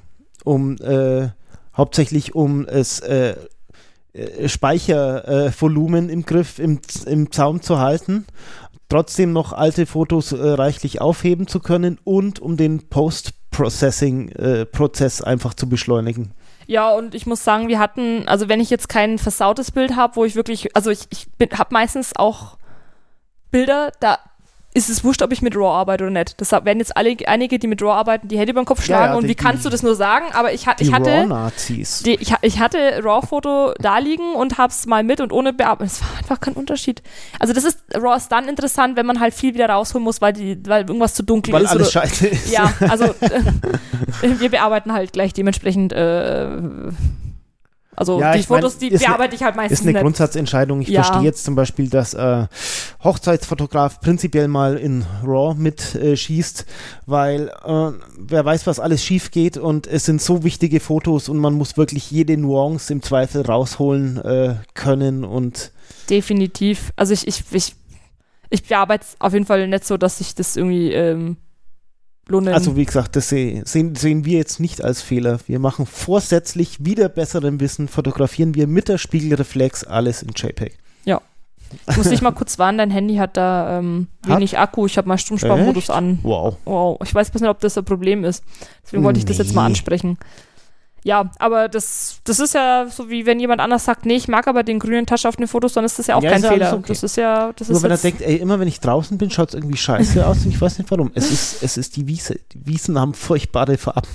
[0.45, 1.31] um äh,
[1.77, 3.37] hauptsächlich um es äh,
[4.13, 8.27] äh, Speichervolumen im Griff, im, im Zaum zu halten,
[8.89, 15.69] trotzdem noch alte Fotos äh, reichlich aufheben zu können und um den Post-Processing-Prozess einfach zu
[15.69, 16.35] beschleunigen.
[16.67, 20.17] Ja, und ich muss sagen, wir hatten, also wenn ich jetzt kein versautes Bild habe,
[20.17, 22.59] wo ich wirklich, also ich, ich habe meistens auch
[23.51, 24.19] Bilder, da
[24.75, 26.41] ist es wurscht, ob ich mit RAW arbeite oder nicht.
[26.41, 28.85] Das werden jetzt alle, einige, die mit RAW arbeiten, die Hände über den Kopf Ja,
[28.87, 30.27] schlagen ja, und die- wie kannst du das nur sagen?
[30.33, 32.03] Aber ich, ha- ich hatte, RAW-Nazis.
[32.07, 35.93] ich, ich hatte RAW-Foto da liegen und hab's mal mit und ohne bearbeitet.
[35.95, 37.03] Es war einfach kein Unterschied.
[37.39, 40.33] Also das ist, RAW ist dann interessant, wenn man halt viel wieder rausholen muss, weil,
[40.33, 41.71] die, weil irgendwas zu dunkel Weil ist.
[41.71, 42.51] alles oder, scheiße ist.
[42.51, 46.47] ja, also äh, wir bearbeiten halt gleich dementsprechend, äh,
[47.95, 50.03] also Ja, die ich mein, Fotos, die ne- bearbeite ich halt meistens ist eine nicht.
[50.03, 50.81] Grundsatzentscheidung.
[50.81, 51.03] Ich Ja.
[51.03, 52.47] verstehe jetzt zum Beispiel, dass äh,
[53.05, 56.65] Hochzeitsfotograf prinzipiell mal in RAW mit äh, schießt,
[57.07, 61.39] weil äh, wer weiß, was alles schief geht und es sind so wichtige Fotos und
[61.39, 65.73] man muss wirklich jede Nuance im Zweifel rausholen äh, können und
[66.11, 66.93] Definitiv.
[66.97, 67.75] Also ich, ich, ich,
[68.51, 71.37] ich bearbeite es auf jeden Fall nicht so, dass sich das irgendwie ähm.
[72.31, 75.39] Also wie gesagt, das seh, sehen, sehen wir jetzt nicht als Fehler.
[75.47, 80.79] Wir machen vorsätzlich wieder besserem Wissen, fotografieren wir mit der Spiegelreflex alles in JPEG.
[81.89, 84.37] ich muss dich mal kurz warnen, dein Handy hat da ähm, Hat?
[84.37, 84.87] wenig Akku.
[84.87, 85.91] Ich habe mal Stromsparmodus Echt?
[85.91, 86.19] an.
[86.23, 86.57] Wow.
[86.65, 88.45] Wow, ich weiß nicht, ob das ein Problem ist.
[88.85, 90.19] Deswegen wollte ich das jetzt mal ansprechen.
[91.05, 94.47] Ja, aber das, das ist ja so wie wenn jemand anders sagt, nee, ich mag
[94.47, 96.73] aber den grünen Tasche auf den Fotos, dann ist das ja auch Ja, kein Fehler.
[96.75, 96.85] okay.
[96.89, 99.31] Das ist ja, das Nur ist wenn er denkt, ey, immer wenn ich draußen bin,
[99.31, 101.11] schaut es irgendwie scheiße aus und ich weiß nicht warum.
[101.15, 102.39] Es ist, es ist die Wiese.
[102.53, 104.09] Die Wiesen haben furchtbare Farben.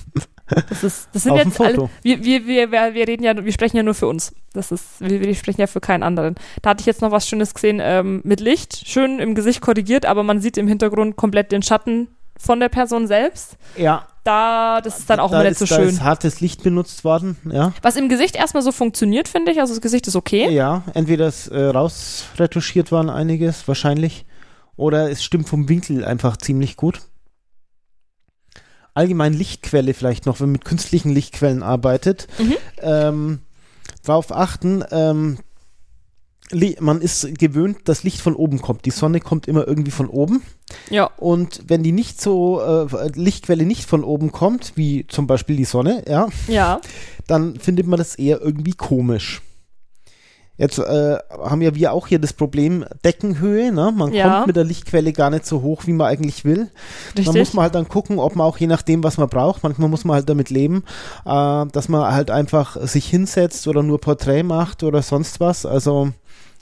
[0.69, 3.75] das ist, das sind auf jetzt alle, wir, wir, wir wir reden ja, wir sprechen
[3.75, 4.33] ja nur für uns.
[4.53, 6.35] Das ist, wir, wir sprechen ja für keinen anderen.
[6.61, 10.05] Da hatte ich jetzt noch was Schönes gesehen ähm, mit Licht, schön im Gesicht korrigiert,
[10.05, 12.07] aber man sieht im Hintergrund komplett den Schatten
[12.39, 13.57] von der Person selbst.
[13.75, 15.88] Ja, Da, das ist dann auch da immer nicht so da schön.
[15.88, 17.38] ist hartes Licht benutzt worden.
[17.49, 19.59] Ja, Was im Gesicht erstmal so funktioniert, finde ich.
[19.61, 20.49] Also das Gesicht ist okay.
[20.49, 24.25] ja entweder ist äh, rausretuschiert worden einiges, wahrscheinlich.
[24.75, 26.99] Oder es stimmt vom Winkel einfach ziemlich gut.
[28.93, 32.28] Allgemein Lichtquelle vielleicht noch, wenn man mit künstlichen Lichtquellen arbeitet.
[32.38, 32.55] Mhm.
[32.82, 33.39] Ähm,
[34.03, 35.38] darauf achten, ähm,
[36.79, 38.85] man ist gewöhnt, dass Licht von oben kommt.
[38.85, 40.41] Die Sonne kommt immer irgendwie von oben.
[40.89, 41.09] Ja.
[41.17, 45.65] Und wenn die nicht so, äh, Lichtquelle nicht von oben kommt, wie zum Beispiel die
[45.65, 46.79] Sonne, ja, Ja.
[47.27, 49.41] dann findet man das eher irgendwie komisch.
[50.59, 53.93] Jetzt äh, haben ja wir auch hier das Problem Deckenhöhe, ne?
[53.95, 54.37] Man Ja.
[54.37, 56.71] kommt mit der Lichtquelle gar nicht so hoch, wie man eigentlich will.
[57.13, 57.53] Da muss Richtig.
[57.53, 60.15] man halt dann gucken, ob man auch je nachdem, was man braucht, manchmal muss man
[60.15, 60.83] halt damit leben,
[61.27, 65.63] äh, dass man halt einfach sich hinsetzt oder nur Porträt macht oder sonst was.
[65.67, 66.09] Also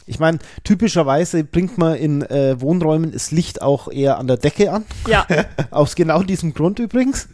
[0.06, 4.72] ich meine, typischerweise bringt man in äh, Wohnräumen das Licht auch eher an der Decke
[4.72, 4.86] an.
[5.08, 5.26] Ja.
[5.72, 7.28] Aus genau diesem Grund übrigens.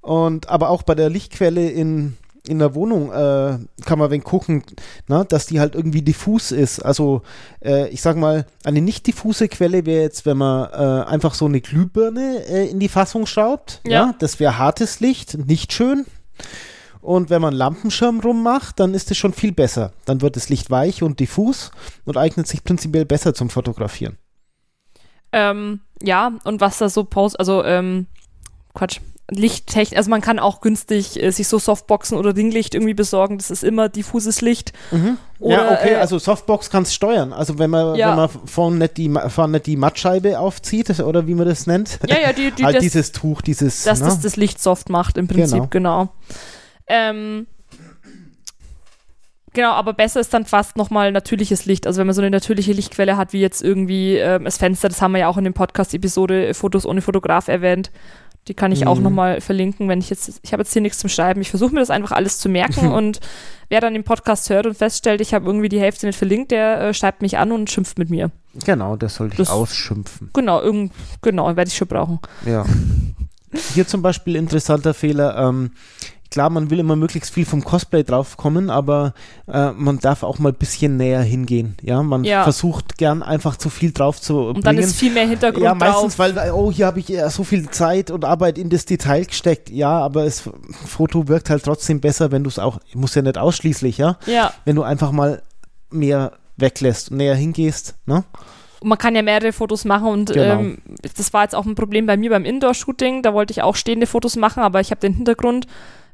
[0.00, 2.16] Und aber auch bei der Lichtquelle in
[2.48, 4.62] in der Wohnung äh, kann man wenn gucken,
[5.08, 6.80] na, dass die halt irgendwie diffus ist.
[6.80, 7.22] Also
[7.64, 11.46] äh, ich sag mal, eine nicht diffuse Quelle wäre jetzt, wenn man äh, einfach so
[11.46, 13.80] eine Glühbirne äh, in die Fassung schraubt.
[13.84, 13.92] Ja.
[13.92, 14.14] Ja.
[14.18, 16.06] das wäre hartes Licht, nicht schön.
[17.06, 19.92] Und wenn man Lampenschirm rummacht, dann ist es schon viel besser.
[20.06, 21.70] Dann wird das Licht weich und diffus
[22.04, 24.16] und eignet sich prinzipiell besser zum Fotografieren.
[25.30, 28.06] Ähm, ja, und was da so post, also, ähm,
[28.74, 28.98] Quatsch.
[29.30, 33.38] Lichttechnik, also man kann auch günstig äh, sich so Softboxen oder Ringlicht irgendwie besorgen.
[33.38, 34.72] Das ist immer diffuses Licht.
[34.92, 37.32] ja, Oder, okay, äh, also Softbox kannst steuern.
[37.32, 38.10] Also wenn man, Ja.
[38.10, 42.00] wenn man vorne nicht die, vorne nicht die Mattscheibe aufzieht, oder wie man das nennt.
[42.08, 43.84] Ja, ja, die, die, halt das, dieses Tuch, dieses.
[43.84, 44.06] dass ne?
[44.06, 46.08] das das Licht soft macht im Prinzip, genau.
[46.88, 47.46] Ähm,
[49.52, 51.86] genau, aber besser ist dann fast nochmal natürliches Licht.
[51.86, 55.00] Also wenn man so eine natürliche Lichtquelle hat, wie jetzt irgendwie ähm, das Fenster, das
[55.02, 57.90] haben wir ja auch in dem Podcast-Episode äh, Fotos ohne Fotograf erwähnt.
[58.48, 59.02] Die kann ich auch Mhm.
[59.02, 61.40] nochmal verlinken, wenn ich jetzt, ich habe jetzt hier nichts zum Schreiben.
[61.40, 63.18] Ich versuche mir das einfach alles zu merken und
[63.68, 66.80] wer dann den Podcast hört und feststellt, ich habe irgendwie die Hälfte nicht verlinkt, der
[66.80, 68.30] äh, schreibt mich an und schimpft mit mir.
[68.64, 70.30] Genau, das sollte ich Das- ausschimpfen.
[70.32, 72.20] Genau, irgend, genau, werde ich schon brauchen.
[72.46, 72.64] Ja.
[73.74, 75.36] Hier zum Beispiel interessanter Fehler.
[75.38, 75.72] Ähm,
[76.30, 79.14] klar, man will immer möglichst viel vom Cosplay draufkommen, aber
[79.46, 81.76] äh, man darf auch mal ein bisschen näher hingehen.
[81.82, 82.42] Ja, man Ja.
[82.42, 84.88] versucht gern einfach zu viel drauf zu Und dann bringen.
[84.88, 86.34] ist viel mehr Hintergrund ja, meistens, drauf.
[86.36, 89.70] weil, oh, hier habe ich ja so viel Zeit und Arbeit in das Detail gesteckt.
[89.70, 90.42] Ja, aber das
[90.86, 94.52] Foto wirkt halt trotzdem besser, wenn du es auch, muss ja nicht ausschließlich, ja, Ja,
[94.64, 95.42] wenn du einfach mal
[95.90, 98.24] mehr weglässt und näher hingehst, ne?
[98.80, 100.60] Und man kann ja mehrere Fotos machen und Genau.
[100.60, 100.78] ähm,
[101.16, 103.22] das war jetzt auch ein Problem bei mir beim Indoor-Shooting.
[103.22, 105.66] Da wollte ich auch stehende Fotos machen, aber ich habe den Hintergrund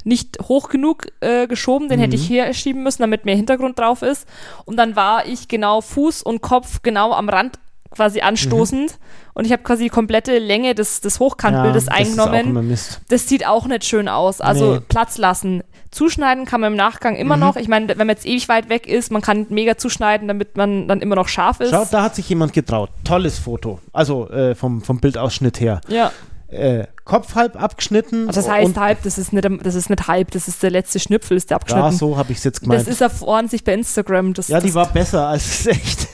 [0.04, 4.02] nicht hoch genug äh, geschoben, den hätte ich hier schieben müssen, damit mehr Hintergrund drauf
[4.02, 4.26] ist.
[4.64, 7.58] Und dann war ich genau Fuß und Kopf genau am Rand
[7.90, 8.98] quasi anstoßend
[9.34, 12.74] und ich habe quasi die komplette Länge des, des Hochkantbildes auch eingenommen.
[13.10, 14.40] das sieht auch nicht schön aus.
[14.40, 14.80] Also Nee.
[14.88, 15.62] Platz lassen.
[15.90, 17.40] Zuschneiden kann man im Nachgang immer Mhm.
[17.42, 17.56] noch.
[17.56, 20.88] Ich meine, wenn man jetzt ewig weit weg ist, man kann mega zuschneiden, damit man
[20.88, 21.68] dann immer noch scharf ist.
[21.70, 22.88] Schau, da hat sich jemand getraut.
[23.04, 23.78] Tolles Foto.
[23.92, 25.82] Also äh, vom, vom Bildausschnitt her.
[25.88, 26.12] Ja.
[26.52, 28.28] Äh, Kopf halb abgeschnitten.
[28.28, 31.00] Also das heißt halb, das ist nicht, das ist nicht halb, das ist der letzte
[31.00, 31.90] Schnipfel, ist der abgeschnitten.
[31.90, 32.80] da, so habe ich es jetzt gemeint.
[32.80, 34.34] das ist auf ordentlich bei Instagram.
[34.34, 36.08] Das, ja, die das, war besser als es echt.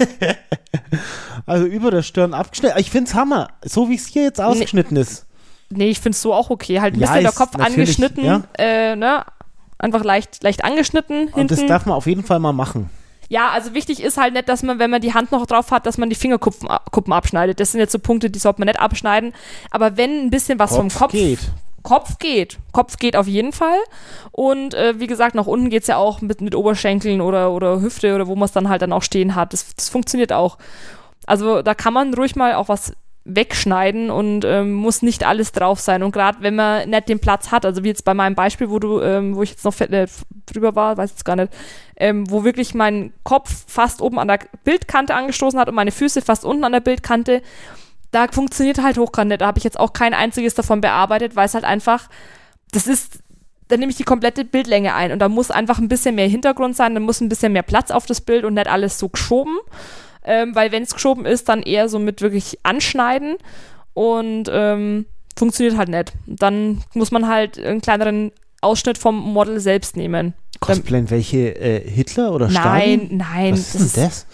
[1.46, 2.78] also über der Stirn abgeschnitten.
[2.78, 3.48] Ich finde es Hammer.
[3.64, 5.26] So wie es hier jetzt ausgeschnitten ist.
[5.70, 6.80] Nee, ich finde es so auch okay.
[6.80, 8.42] Halt ein Ja, bisschen der ist Kopf angeschnitten, ja.
[8.56, 9.24] äh, ne?
[9.78, 11.72] Einfach leicht, leicht angeschnitten Und das hinten.
[11.72, 12.90] darf man auf jeden Fall mal machen.
[13.28, 15.86] Ja, also wichtig ist halt nicht, dass man, wenn man die Hand noch drauf hat,
[15.86, 17.60] dass man die Fingerkuppen Kuppen abschneidet.
[17.60, 19.34] Das sind jetzt so Punkte, die sollte man nicht abschneiden.
[19.70, 21.40] Aber wenn ein bisschen was vom Kopf geht.
[21.82, 22.58] Kopf geht.
[22.72, 23.78] Kopf geht auf jeden Fall.
[24.32, 28.14] Und äh, wie gesagt, nach unten geht's ja auch mit, mit Oberschenkeln oder, oder Hüfte
[28.14, 29.52] oder wo man es dann halt dann auch stehen hat.
[29.52, 30.58] Das, das funktioniert auch.
[31.26, 32.92] Also da kann man ruhig mal auch was
[33.28, 36.02] wegschneiden und ähm, muss nicht alles drauf sein.
[36.02, 38.78] Und gerade wenn man nicht den Platz hat, also wie jetzt bei meinem Beispiel, wo
[38.78, 40.06] du, ähm, wo ich jetzt noch äh,
[40.46, 41.52] drüber war, weiß jetzt gar nicht,
[41.96, 46.22] ähm, wo wirklich mein Kopf fast oben an der Bildkante angestoßen hat und meine Füße
[46.22, 47.42] fast unten an der Bildkante,
[48.10, 49.36] da funktioniert halt Hochkante.
[49.36, 52.08] Da habe ich jetzt auch kein einziges davon bearbeitet, weil es halt einfach,
[52.72, 53.20] das ist,
[53.68, 56.74] da nehme ich die komplette Bildlänge ein und da muss einfach ein bisschen mehr Hintergrund
[56.74, 59.58] sein, da muss ein bisschen mehr Platz auf das Bild und nicht alles so geschoben.
[60.30, 63.36] Ähm, weil wenn es geschoben ist, dann eher so mit wirklich anschneiden
[63.94, 65.06] und ähm,
[65.38, 66.12] funktioniert halt nicht.
[66.26, 70.34] Dann muss man halt einen kleineren Ausschnitt vom Model selbst nehmen.
[70.60, 73.08] Cosplayen welche äh, Hitler oder Stalin?
[73.08, 74.26] Nein, nein, Was ist denn das?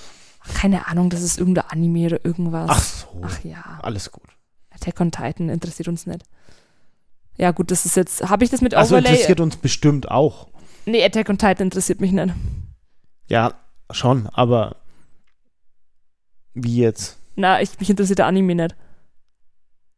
[0.55, 2.69] keine Ahnung, das ist irgendein Anime oder irgendwas.
[2.71, 3.07] Ach so.
[3.23, 3.63] Ach ja.
[3.83, 4.25] Alles gut.
[4.71, 6.23] Attack on Titan interessiert uns nicht.
[7.39, 8.29] Ja, gut, das ist jetzt.
[8.29, 9.11] Habe ich das mit Also Overlay?
[9.11, 10.49] interessiert uns bestimmt auch.
[10.87, 12.35] nee, Attack on Titan interessiert mich nicht.
[13.29, 13.55] Ja,
[13.91, 14.77] schon, aber
[16.55, 17.19] wie jetzt?
[17.37, 18.75] Na, ich, mich interessiert der Anime nicht.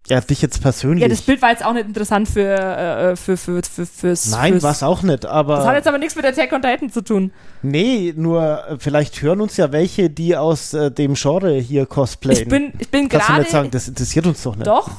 [0.09, 1.03] Ja, dich jetzt persönlich.
[1.03, 4.31] Ja, das Bild war jetzt auch nicht interessant für, äh, für, für, für, fürs.
[4.31, 5.57] Nein, fürs, was auch nicht, aber.
[5.57, 7.33] Das hat jetzt aber nichts mit Attack on Titan zu tun.
[7.63, 12.43] nee, nur äh, vielleicht hören uns ja welche, die aus äh, dem Genre hier cosplayen.
[12.43, 13.43] Ich bin, ich bin Kannst du gerade.
[13.43, 14.69] nicht sagen, das interessiert uns doch nicht.
[14.69, 14.91] Doch.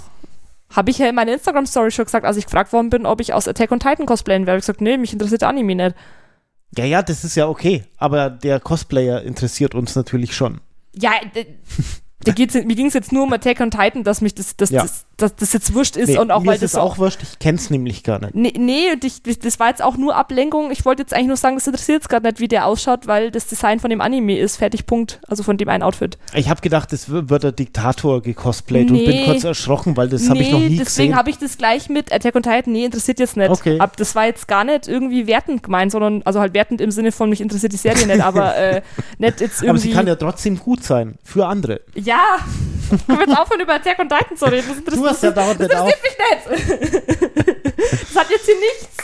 [0.76, 3.34] Habe ich ja in meiner Instagram-Story schon gesagt, als ich gefragt worden bin, ob ich
[3.34, 4.58] aus Attack on Titan cosplayen werde.
[4.58, 5.96] Ich gesagt, nee, mich interessiert Anime nicht.
[6.78, 10.60] Ja, ja, das ist ja okay, aber der Cosplayer interessiert uns natürlich schon.
[11.00, 11.46] Ja, d-
[12.22, 14.70] da geht's, mir ging es jetzt nur um Attack on Titan, dass mich das, das,
[14.70, 14.82] Ja.
[14.84, 17.20] das, das, das jetzt wurscht ist Nee, und auch weil ist das so auch wurscht,
[17.24, 18.36] ich kenn's nämlich gar nicht.
[18.36, 20.70] Nee, nee und ich, das war jetzt auch nur Ablenkung.
[20.70, 23.32] Ich wollte jetzt eigentlich nur sagen, das interessiert jetzt gerade nicht, wie der ausschaut, weil
[23.32, 24.58] das Design von dem Anime ist.
[24.58, 25.20] Fertig, Punkt.
[25.28, 26.20] Also von dem einen Outfit.
[26.36, 29.06] Ich habe gedacht, es w- wird der Diktator gecosplayt und Nee.
[29.06, 31.16] bin kurz erschrocken, weil das habe ich noch nie deswegen gesehen.
[31.16, 32.74] habe ich das gleich mit Attack on Titan.
[32.74, 33.50] Nee, interessiert jetzt nicht.
[33.50, 33.80] Okay.
[33.80, 37.12] Ab, das war jetzt gar nicht irgendwie wertend gemeint, sondern, also halt wertend im Sinne
[37.12, 38.82] von, mich interessiert die Serie nicht, aber äh,
[39.18, 39.70] nicht jetzt irgendwie.
[39.70, 41.82] aber sie kann ja trotzdem gut sein, für andere.
[41.96, 42.20] ja,
[43.08, 44.68] können wir jetzt aufhören, über Attack on Titan zu reden?
[44.68, 45.86] Das interessiert Du hast ja dauernd nicht auf.
[45.86, 46.94] mich nicht.
[48.02, 48.98] das hat jetzt hier nichts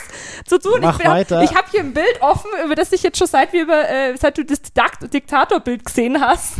[0.46, 0.80] zu tun.
[0.80, 1.42] Mach ich weiter.
[1.42, 4.16] ich habe hier ein Bild offen, über das ich jetzt schon seit wir über, äh,
[4.16, 4.60] seit du das
[5.12, 6.54] Diktatorbild gesehen hast,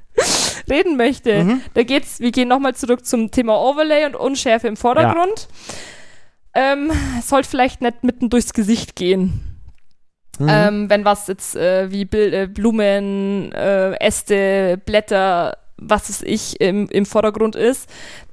[0.70, 1.44] reden möchte.
[1.44, 1.62] Mhm.
[1.74, 5.48] Da geht's, wir gehen nochmal zurück zum Thema Overlay und Unschärfe im Vordergrund.
[6.54, 9.52] Ähm, es sollte vielleicht nicht mitten durchs Gesicht gehen.
[10.38, 10.48] Mhm.
[10.48, 15.56] Ähm, wenn was jetzt äh, wie Bil äh, Blumen, äh, Äste, Blätter,
[15.88, 17.88] was es ich im, im Vordergrund ist,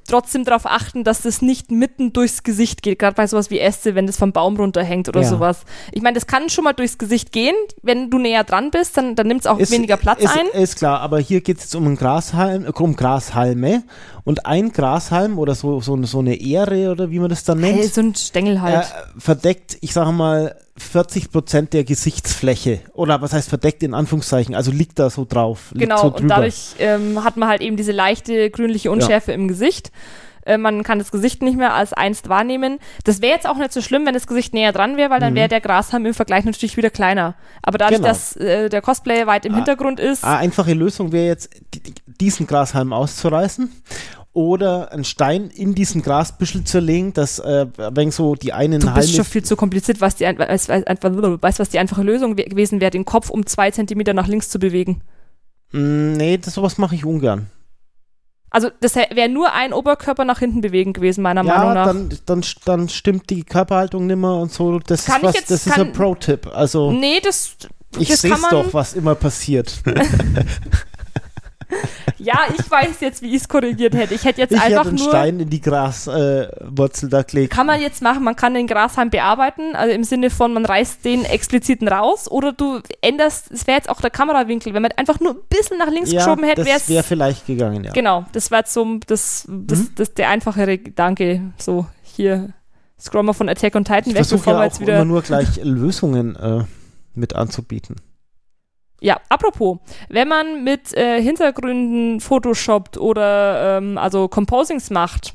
[0.08, 2.98] trotzdem darauf achten, dass das nicht mitten durchs Gesicht geht.
[2.98, 5.28] Gerade bei sowas wie Äste, wenn das vom Baum runterhängt oder Ja.
[5.28, 5.62] sowas.
[5.92, 7.54] Ich meine, das kann schon mal durchs Gesicht gehen.
[7.84, 10.48] Wenn du näher dran bist, dann, dann nimmt es auch Ist- weniger Platz ist, ein.
[10.62, 13.84] Ist klar, aber hier geht es jetzt um einen Grashalm, äh, um Grashalme
[14.24, 17.78] und ein Grashalm oder so, so, so eine Ähre oder wie man das dann nennt,
[17.78, 18.86] Hey, so ein Stängel halt.
[18.86, 22.80] äh, verdeckt, ich sage mal, 40 Prozent der Gesichtsfläche.
[22.94, 24.56] Oder was heißt verdeckt in Anführungszeichen?
[24.56, 25.72] Also liegt da so drauf.
[25.76, 29.92] Genau, so und dadurch ähm, hat man halt eben diese leichte grünliche Unschärfe im Gesicht.
[30.46, 32.80] Äh, man kann das Gesicht nicht mehr als einst wahrnehmen.
[33.04, 35.36] Das wäre jetzt auch nicht so schlimm, wenn das Gesicht näher dran wäre, weil dann
[35.36, 37.36] wäre der Grashalm im Vergleich natürlich wieder kleiner.
[37.62, 38.04] Aber dadurch, Mhm.
[38.04, 38.14] Genau.
[38.14, 41.94] dass äh, der Cosplayer weit im Ah, Hintergrund ist, Eine einfache Lösung wäre jetzt, die-
[42.22, 43.70] diesen Grashalm auszureißen
[44.40, 48.94] oder einen Stein in diesen Grasbüschel zu legen, dass äh, wenn so die einen du
[48.94, 52.92] bist schon viel zu kompliziert, was die, einfach, weißt, was die einfache Lösung gewesen wäre,
[52.92, 55.02] den Kopf um zwei Zentimeter nach links zu bewegen.
[55.74, 57.48] Mm, nee, das, sowas mache ich ungern.
[58.50, 61.86] Also das wäre nur ein Oberkörper nach hinten bewegen gewesen, meiner Meinung Ja, nach.
[61.88, 64.80] dann, dann, dann stimmt die Körperhaltung nimmer und so.
[64.80, 66.48] Das Kann ist was, jetzt- das ist kann- ein Pro-Tipp.
[66.54, 67.58] Also nee, das,
[68.00, 69.72] ich sehe es doch, was immer passiert.
[72.18, 74.14] ja, ich weiß jetzt, wie ich es korrigiert hätte.
[74.14, 75.08] Ich hätte jetzt ich einfach hätte einen nur...
[75.10, 77.54] Stein in die Graswurzel äh, da gelegt.
[77.54, 81.06] Kann man jetzt machen, man kann den Grashalm bearbeiten, also im Sinne von, man reißt
[81.06, 85.20] den expliziten raus oder du änderst, es wäre jetzt auch der Kamerawinkel, wenn man einfach
[85.20, 86.90] nur ein bisschen nach links ja, geschoben hätte, wäre das es.
[86.90, 87.92] wäre vielleicht gegangen, ja.
[87.92, 89.90] Genau, das wäre so das, das, Mhm.
[89.96, 91.42] das, der einfachere Gedanke.
[91.58, 92.50] So, hier,
[93.00, 94.96] Scrummer von Attack on Titan, Ich weg, bevor ja wir jetzt wieder.
[94.96, 96.64] immer nur gleich Lösungen äh,
[97.16, 97.96] mit anzubieten.
[99.02, 99.78] Ja, apropos,
[100.10, 105.34] wenn man mit äh, Hintergründen photoshoppt oder ähm, also Composings macht,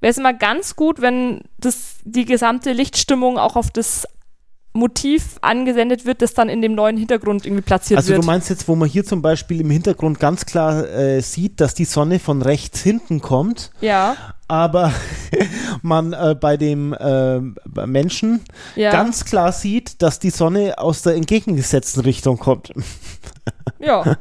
[0.00, 4.06] wäre es immer ganz gut, wenn das die gesamte Lichtstimmung auch auf das
[4.72, 8.22] Motiv angesendet wird, das dann in dem neuen Hintergrund irgendwie platziert Also wird.
[8.22, 11.74] du meinst jetzt, wo man hier zum Beispiel im Hintergrund ganz klar äh, sieht, dass
[11.74, 14.16] die Sonne von rechts hinten kommt, ja,
[14.46, 14.92] aber
[15.82, 17.40] man äh, bei dem äh,
[17.86, 18.42] Menschen
[18.76, 22.72] ja, ganz klar sieht, dass die Sonne aus der entgegengesetzten Richtung kommt.
[23.80, 24.16] ja,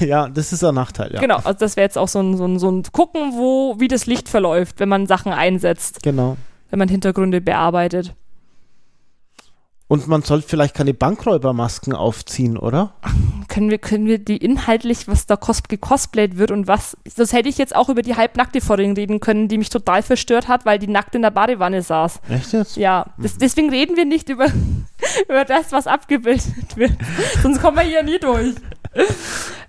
[0.00, 1.20] ja, das ist ein Nachteil, ja.
[1.20, 1.36] genau.
[1.36, 4.04] Also das wäre jetzt auch so ein, so, ein, so ein Gucken, wo, wie das
[4.06, 6.36] Licht verläuft, wenn man Sachen einsetzt, Genau.
[6.70, 8.14] wenn man Hintergründe bearbeitet.
[9.88, 12.94] Und man sollte vielleicht keine Bankräubermasken aufziehen, oder?
[13.48, 17.48] können wir, können wir die inhaltlich, was da cos gecosplayt wird und was, das hätte
[17.48, 20.78] ich jetzt auch über die Halbnackte vorhin reden können, die mich total verstört hat, weil
[20.78, 22.20] die nackt in der Badewanne saß.
[22.28, 22.76] Echt jetzt?
[22.76, 24.48] Ja, das, deswegen reden wir nicht über,
[25.28, 26.92] über das, was abgebildet wird.
[27.42, 28.54] Sonst kommen wir hier nie durch.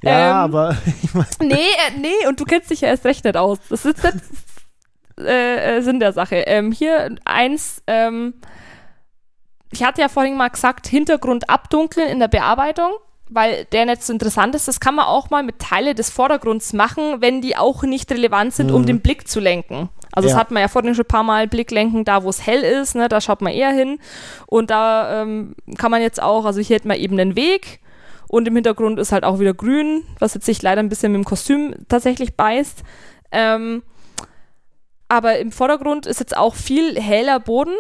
[0.01, 3.23] Ja, Ähm, aber ich meine, Nee, äh, nee, und du kennst dich ja erst recht
[3.23, 3.59] nicht aus.
[3.69, 4.31] Das ist jetzt
[5.19, 6.35] äh, äh, Sinn der Sache.
[6.47, 8.33] Ähm, hier eins, ähm,
[9.71, 12.91] ich hatte ja vorhin mal gesagt, Hintergrund abdunkeln in der Bearbeitung,
[13.29, 14.67] weil der nicht so interessant ist.
[14.67, 18.53] Das kann man auch mal mit Teile des Vordergrunds machen, wenn die auch nicht relevant
[18.53, 18.85] sind, um Mhm.
[18.85, 19.89] den Blick zu lenken.
[20.13, 20.33] Also Ja.
[20.35, 22.61] das hat man ja vorhin schon ein paar Mal Blick lenken, da wo es hell
[22.61, 23.99] ist, ne, da schaut man eher hin.
[24.47, 27.81] Und da ähm, kann man jetzt auch, also hier hat man eben einen Weg
[28.29, 31.19] und im Hintergrund ist halt auch wieder grün, was jetzt sich leider ein bisschen mit
[31.19, 32.83] dem Kostüm tatsächlich beißt.
[33.33, 33.83] Ähm,
[35.09, 37.75] aber im Vordergrund ist jetzt auch viel heller Boden,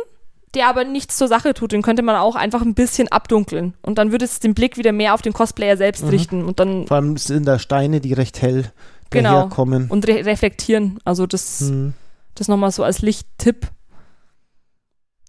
[0.57, 1.71] der aber nichts zur Sache tut.
[1.71, 3.73] Den könnte man auch einfach ein bisschen abdunkeln.
[3.81, 6.09] Und dann würde es den Blick wieder mehr auf den Cosplayer selbst Mhm.
[6.09, 8.71] richten und dann vor allem sind da Steine, die recht hell
[9.09, 9.33] Genau.
[9.43, 9.87] daherkommen.
[9.89, 10.99] und re reflektieren.
[11.05, 11.93] Also das, Hm.
[12.35, 13.67] das nochmal so als Lichttipp.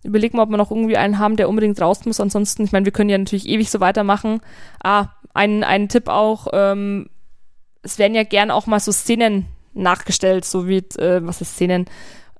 [0.04, 2.20] Überleg mal, ob wir noch irgendwie einen haben, der unbedingt raus muss.
[2.20, 4.40] Ansonsten, ich meine, wir können ja natürlich ewig so weitermachen.
[4.82, 7.08] Ah, ein, ein Tipp auch, ähm,
[7.82, 11.86] es werden ja gern auch mal so Szenen nachgestellt, so wie, äh, was ist Szenen?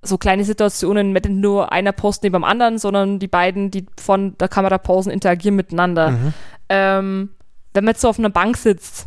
[0.09, 4.37] So kleine Situationen mit nur einer Post neben dem anderen, sondern die beiden, die von
[4.39, 6.11] der Kamera posen, interagieren miteinander.
[6.13, 6.35] Mhm.
[6.69, 7.31] Ähm,
[7.75, 9.07] wenn man jetzt so auf einer Bank sitzt,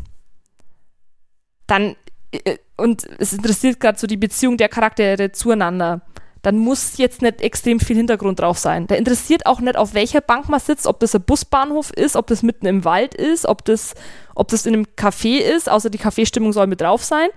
[1.68, 1.96] dann
[2.32, 6.02] äh, und es interessiert gerade so die Beziehung der Charaktere zueinander,
[6.42, 8.88] dann muss jetzt nicht extrem viel Hintergrund drauf sein.
[8.88, 12.26] Da interessiert auch nicht, auf welcher Bank man sitzt, ob das ein Busbahnhof ist, ob
[12.28, 13.94] das mitten im Wald ist, ob das,
[14.34, 17.30] ob das in einem Café ist, außer die Kaffeestimmung soll mit drauf sein.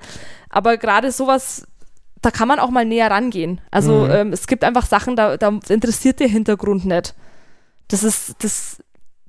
[0.48, 1.66] Aber gerade sowas,
[2.24, 3.60] da kann man auch mal näher rangehen.
[3.70, 4.10] Also Mhm.
[4.10, 7.14] ähm, es gibt einfach Sachen, da, da interessiert der Hintergrund nicht.
[7.88, 8.78] Das ist, das,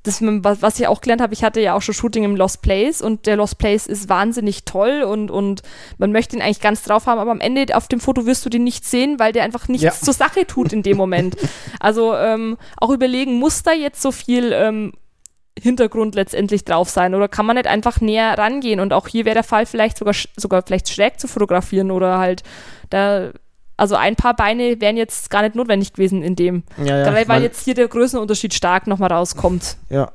[0.04, 3.02] das, was ich auch gelernt habe, ich hatte ja auch schon Shooting im Lost Place
[3.02, 5.62] und der Lost Place ist wahnsinnig toll und, und
[5.98, 8.50] man möchte ihn eigentlich ganz drauf haben, aber am Ende auf dem Foto wirst du
[8.50, 9.92] den nicht sehen, weil der einfach nichts ja.
[10.02, 11.36] zur Sache tut in dem Moment.
[11.80, 14.94] also ähm, auch überlegen, muss da jetzt so viel ähm,
[15.58, 19.36] Hintergrund letztendlich drauf sein oder kann man nicht einfach näher rangehen und auch hier wäre
[19.36, 22.44] der Fall vielleicht sogar sogar vielleicht schräg zu fotografieren oder halt
[22.90, 23.32] da
[23.78, 26.64] also ein paar Beine wären jetzt gar nicht notwendig gewesen in dem.
[26.78, 29.78] Ja, ja, Gerade weil jetzt hier der Größenunterschied stark nochmal rauskommt.
[29.90, 30.12] Ja.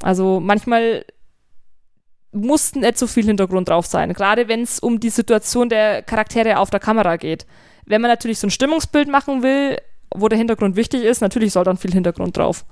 [0.00, 1.04] Also manchmal
[2.32, 6.58] muss nicht so viel Hintergrund drauf sein, gerade wenn es um die Situation der Charaktere
[6.58, 7.46] auf der Kamera geht.
[7.84, 9.78] Wenn man natürlich so ein Stimmungsbild machen will,
[10.14, 12.64] wo der Hintergrund wichtig ist, natürlich soll dann viel Hintergrund drauf.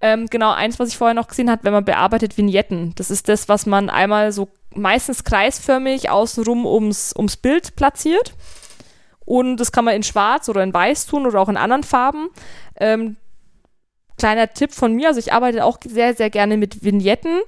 [0.00, 2.94] Ähm, genau, eins, was ich vorher noch gesehen habe, wenn man bearbeitet Vignetten.
[2.96, 8.34] Das ist das, was man einmal so meistens kreisförmig außenrum ums, ums Bild platziert.
[9.24, 12.28] Und das kann man in schwarz oder in weiß tun oder auch in anderen Farben.
[12.76, 13.16] Ähm,
[14.16, 17.40] kleiner Tipp von mir, also ich arbeite auch sehr, sehr gerne mit Vignetten.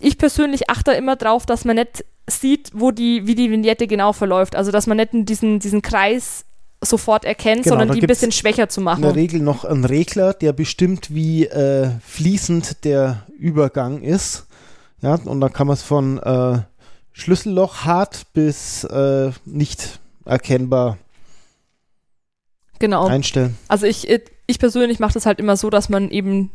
[0.00, 4.12] Ich persönlich achte immer drauf, dass man nicht sieht, wo die, wie die Vignette genau
[4.12, 4.56] verläuft.
[4.56, 6.46] Also dass man nicht diesen, diesen Kreis
[6.80, 9.02] sofort erkennt, genau, sondern die ein bisschen schwächer zu machen.
[9.02, 14.46] In der Regel noch einen Regler, der bestimmt, wie äh, fließend der Übergang ist.
[15.04, 16.58] Ja, und dann kann man es von äh,
[17.12, 20.98] Schlüsselloch hart bis äh, nicht erkennbar
[22.78, 23.06] genau.
[23.06, 23.56] einstellen.
[23.68, 24.08] Also ich,
[24.46, 26.50] ich persönlich mache das halt immer so, dass man eben,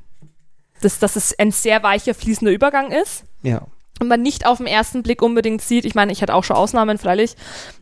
[0.82, 3.24] das, dass es ein sehr weicher, fließender Übergang ist.
[3.43, 3.68] Ja
[4.08, 6.97] man nicht auf den ersten Blick unbedingt sieht, ich meine, ich hatte auch schon Ausnahmen
[6.97, 7.36] freilich,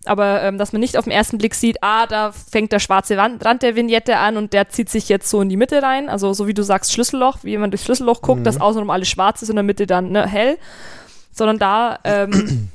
[0.06, 3.18] aber ähm, dass man nicht auf den ersten Blick sieht, ah, da fängt der schwarze
[3.18, 6.10] Wand, Rand der Vignette an und der zieht sich jetzt so in die Mitte rein,
[6.10, 8.44] also so wie du sagst, Schlüsselloch, wie man durchs Schlüsselloch guckt, mhm.
[8.46, 10.58] dass außenrum alles schwarz ist und in der Mitte dann ne, hell,
[11.32, 12.70] sondern da ähm,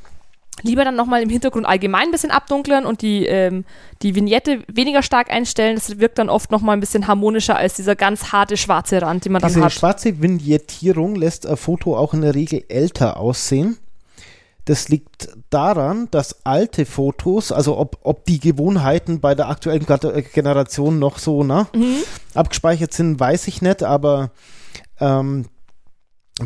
[0.61, 3.65] lieber dann nochmal im Hintergrund allgemein ein bisschen abdunkeln und die, ähm,
[4.03, 5.77] die Vignette weniger stark einstellen.
[5.77, 9.33] Das wirkt dann oft nochmal ein bisschen harmonischer als dieser ganz harte schwarze Rand, den
[9.33, 9.73] man Diese dann hat.
[9.73, 13.79] Die schwarze Vignettierung lässt ein Foto auch in der Regel älter aussehen.
[14.65, 19.85] Das liegt daran, dass alte Fotos, also ob, ob die Gewohnheiten bei der aktuellen
[20.33, 21.97] Generation noch so ne, mhm.
[22.35, 24.31] abgespeichert sind, weiß ich nicht, aber
[25.01, 25.47] ähm,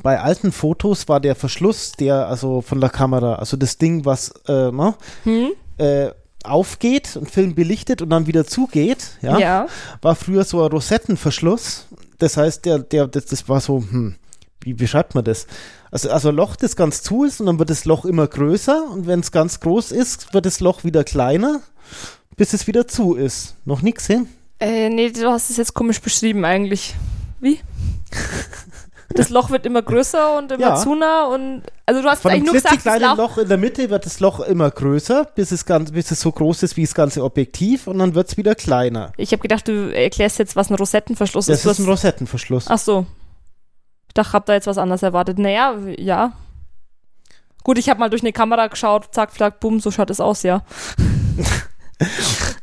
[0.02, 4.30] bei alten Fotos war der Verschluss, der also von der Kamera, also das Ding, was
[4.48, 4.94] äh, ne,
[5.24, 5.50] hm?
[5.78, 6.10] äh,
[6.44, 9.66] aufgeht und Film belichtet und dann wieder zugeht, ja, ja,
[10.02, 11.86] war früher so ein Rosettenverschluss.
[12.18, 14.16] Das heißt, der, der, das, das war so, hm,
[14.60, 15.46] wie beschreibt man das?
[15.90, 18.90] Also, also ein Loch, das ganz zu ist und dann wird das Loch immer größer
[18.90, 21.60] und wenn es ganz groß ist, wird das Loch wieder kleiner,
[22.36, 23.56] bis es wieder zu ist.
[23.64, 24.28] Noch nichts hin?
[24.58, 26.94] Äh, nee, du hast es jetzt komisch beschrieben eigentlich.
[27.40, 27.60] Wie?
[29.14, 30.76] das Loch wird immer größer und immer ja.
[30.76, 33.88] zuner und also du hast Von eigentlich nur gesagt, kleinen Loch, Loch in der Mitte
[33.90, 36.94] wird das Loch immer größer, bis es, ganz, bis es so groß ist wie das
[36.94, 39.12] ganze Objektiv und dann wird es wieder kleiner.
[39.16, 41.66] Ich habe gedacht, du erklärst jetzt, was ein Rosettenverschluss das ist.
[41.66, 42.66] Das ist ein Rosettenverschluss.
[42.68, 43.06] Ach so.
[44.08, 45.38] Ich dachte, habe da jetzt was anderes erwartet.
[45.38, 46.32] Naja, ja.
[47.62, 50.42] Gut, ich habe mal durch eine Kamera geschaut, zack, flack, bumm, so schaut es aus,
[50.42, 50.62] ja.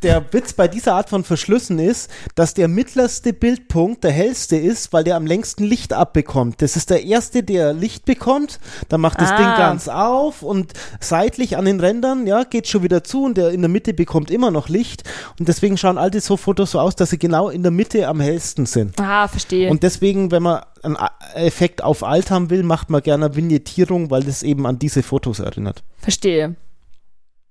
[0.04, 4.94] der Witz bei dieser Art von Verschlüssen ist, dass der mittlerste Bildpunkt der hellste ist,
[4.94, 6.62] weil der am längsten Licht abbekommt.
[6.62, 8.60] Das ist der erste, der Licht bekommt,
[8.90, 9.38] dann macht das ah.
[9.38, 13.50] Ding ganz auf und seitlich an den Rändern, ja, geht schon wieder zu und der
[13.50, 15.04] in der Mitte bekommt immer noch Licht
[15.40, 18.20] und deswegen schauen alte so Fotos so aus, dass sie genau in der Mitte am
[18.20, 19.00] hellsten sind.
[19.00, 19.70] Ah, verstehe.
[19.70, 20.98] Und deswegen, wenn man einen
[21.34, 25.40] Effekt auf alt haben will, macht man gerne Vignettierung, weil das eben an diese Fotos
[25.40, 25.84] erinnert.
[25.98, 26.56] Verstehe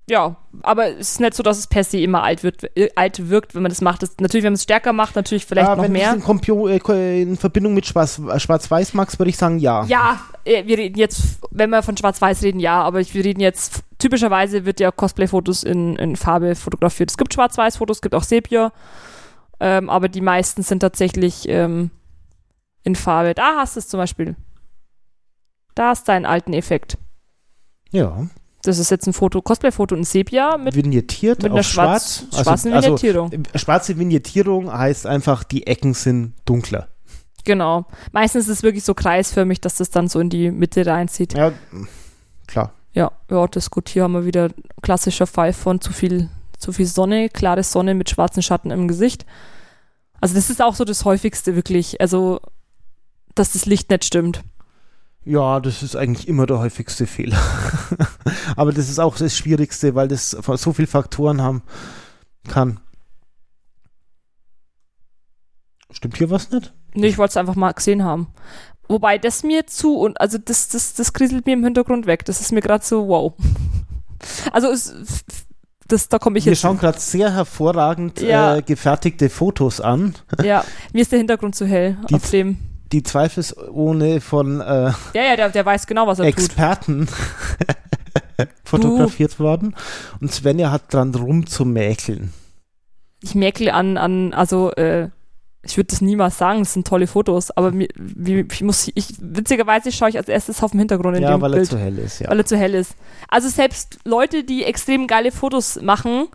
[0.09, 3.30] ja, aber es ist nicht so, dass es per se immer alt, wird, äh, alt
[3.30, 4.03] wirkt, wenn man das macht.
[4.03, 6.12] Das, natürlich, wenn man es stärker macht, natürlich vielleicht ja, noch wenn mehr.
[6.12, 6.20] Wenn
[6.88, 9.84] äh, in Verbindung mit Schwarz, äh, Schwarz-Weiß magst, würde ich sagen, ja.
[9.84, 14.64] Ja, wir reden jetzt, wenn wir von Schwarz-Weiß reden, ja, aber wir reden jetzt, typischerweise
[14.64, 17.11] wird ja Cosplay-Fotos in, in Farbe fotografiert.
[17.11, 18.72] Es gibt Schwarz-Weiß-Fotos, es gibt auch Sepia,
[19.61, 21.92] ähm, aber die meisten sind tatsächlich ähm,
[22.82, 23.34] in Farbe.
[23.34, 24.34] Da hast du es zum Beispiel.
[25.76, 26.98] Da hast du einen alten Effekt.
[27.92, 28.26] Ja.
[28.62, 32.72] Das ist jetzt ein Foto, Cosplay-Foto in Sepia mit, Vignettiert mit einer schwarz, schwarz, schwarzen
[32.72, 33.30] also, Vignettierung.
[33.32, 36.88] Also, schwarze Vignettierung heißt einfach, die Ecken sind dunkler.
[37.44, 37.86] Genau.
[38.12, 41.34] Meistens ist es wirklich so kreisförmig, dass das dann so in die Mitte reinzieht.
[41.34, 41.52] Ja,
[42.46, 42.72] klar.
[42.92, 43.88] Ja, ja, das gut.
[43.88, 44.50] Hier haben wir wieder
[44.80, 49.26] klassischer Fall von zu viel, zu viel Sonne, klare Sonne mit schwarzen Schatten im Gesicht.
[50.20, 52.00] Also das ist auch so das häufigste wirklich.
[52.00, 52.40] Also,
[53.34, 54.42] dass das Licht nicht stimmt.
[55.25, 57.39] Ja, das ist eigentlich immer der häufigste Fehler.
[58.57, 61.62] Aber das ist auch das Schwierigste, weil das so viele Faktoren haben
[62.49, 62.81] kann.
[65.93, 66.73] Stimmt hier was nicht?
[66.95, 68.29] Nee, ich wollte es einfach mal gesehen haben.
[68.89, 72.25] Wobei das mir zu und also das, das, das kriselt mir im Hintergrund weg.
[72.25, 73.35] Das ist mir gerade so wow.
[74.53, 74.95] Also es
[75.89, 76.61] das, da komme ich Wir jetzt.
[76.62, 78.57] schauen gerade sehr hervorragend Ja.
[78.57, 82.57] äh, gefertigte Fotos an, Ja, mir ist der Hintergrund zu hell Die- auf dem.
[82.93, 86.26] Die zweifelsohne von äh, Ja, ja, der, der weiß genau, was er.
[86.26, 87.09] Experten
[88.64, 89.74] fotografiert worden.
[90.20, 92.32] Und Svenja hat dran rumzumäkeln.
[93.22, 95.09] Ich merke an, an, also, äh,
[95.64, 99.14] ich würde das niemals sagen, es sind tolle Fotos, aber mir, wie, ich muss, ich,
[99.20, 101.68] witzigerweise schaue ich als erstes auf den Hintergrund in Ja, dem weil er Bild.
[101.70, 102.28] zu hell ist, ja.
[102.28, 102.97] weil er zu hell ist.
[103.28, 106.26] Also selbst Leute, die extrem geile Fotos machen,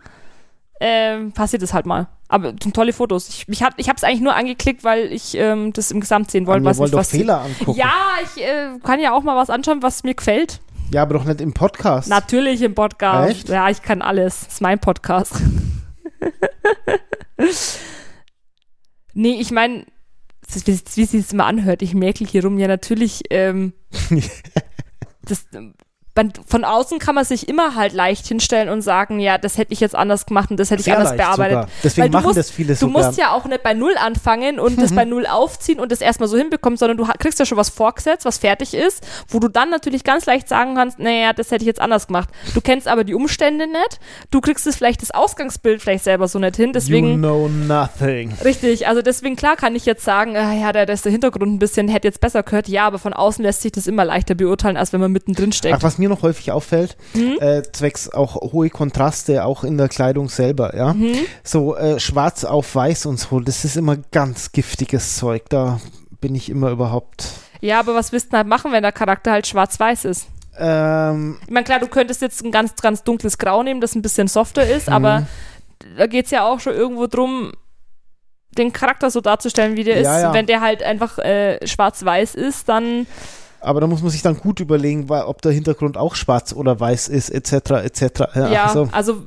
[0.80, 2.08] ähm, passiert es halt mal.
[2.28, 3.28] Aber tolle Fotos.
[3.28, 6.46] Ich, ich habe ich es eigentlich nur angeklickt, weil ich ähm, das im Gesamt sehen
[6.46, 6.64] wollte.
[6.64, 7.04] was wollen doch.
[7.04, 7.78] Fehler angucken.
[7.78, 10.60] Ja, ich äh, kann ja auch mal was anschauen, was mir gefällt.
[10.92, 12.08] Ja, aber doch nicht im Podcast.
[12.08, 13.30] Natürlich im Podcast.
[13.30, 13.48] Echt?
[13.48, 14.40] Ja, ich kann alles.
[14.40, 15.34] Das ist mein Podcast.
[19.14, 19.86] nee, ich meine,
[20.52, 23.72] wie, wie sich das immer anhört, ich merkel hier rum, ja natürlich, ähm,
[25.22, 25.46] das,
[26.18, 29.72] man, von außen kann man sich immer halt leicht hinstellen und sagen, ja, das hätte
[29.72, 31.52] ich jetzt anders gemacht und das hätte ich Sehr anders leicht bearbeitet.
[31.58, 31.68] Sogar.
[31.84, 33.94] Deswegen Weil du machen musst- das viele Du so musst ja auch nicht bei Null
[33.96, 37.46] anfangen und das bei Null aufziehen und das erstmal so hinbekommen, sondern du kriegst ja
[37.46, 41.32] schon was vorgesetzt, was fertig ist, wo du dann natürlich ganz leicht sagen kannst, naja,
[41.32, 42.28] das hätte ich jetzt anders gemacht.
[42.54, 44.00] Du kennst aber die Umstände nicht,
[44.32, 48.32] du kriegst es vielleicht das Ausgangsbild vielleicht selber so nicht hin, deswegen you know nothing.
[48.44, 51.58] Richtig, also deswegen klar kann ich jetzt sagen, ah, ja, da ist der Hintergrund ein
[51.60, 54.76] bisschen, hätte jetzt besser gehört, ja, aber von außen lässt sich das immer leichter beurteilen,
[54.76, 55.82] als wenn man mittendrin Ach, steckt.
[55.82, 57.36] was mir noch häufig auffällt, Mhm.
[57.40, 60.92] äh, zwecks auch hohe Kontraste, auch in der Kleidung selber, ja.
[60.94, 61.14] Mhm.
[61.44, 65.44] So äh, schwarz auf weiß und so, das ist immer ganz giftiges Zeug.
[65.50, 65.80] Da
[66.20, 67.28] bin ich immer überhaupt.
[67.60, 70.26] Ja, aber was willst du halt machen, wenn der Charakter halt schwarz-weiß ist?
[70.58, 74.02] Ähm, Ich meine, klar, du könntest jetzt ein ganz, ganz dunkles Grau nehmen, das ein
[74.02, 75.26] bisschen softer ist, aber
[75.96, 77.52] da geht es ja auch schon irgendwo drum,
[78.56, 80.22] den Charakter so darzustellen, wie der Ja, ist.
[80.22, 80.32] ja.
[80.34, 83.06] Wenn der halt einfach äh, schwarz-weiß ist, dann
[83.60, 87.08] aber da muss man sich dann gut überlegen, ob der Hintergrund auch schwarz oder weiß
[87.08, 87.52] ist, etc.
[87.82, 88.02] etc.
[88.34, 89.22] Ja, Ja, also, also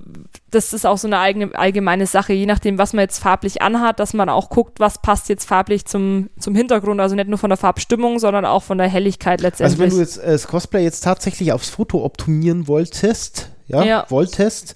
[0.49, 3.99] das ist auch so eine eigene allgemeine Sache, je nachdem, was man jetzt farblich anhat,
[3.99, 7.49] dass man auch guckt, was passt jetzt farblich zum, zum Hintergrund, also nicht nur von
[7.49, 9.79] der Farbstimmung, sondern auch von der Helligkeit also letztendlich.
[9.79, 14.05] wenn du jetzt äh, das Cosplay jetzt tatsächlich aufs Foto optimieren wolltest, ja, Ja.
[14.09, 14.75] wolltest,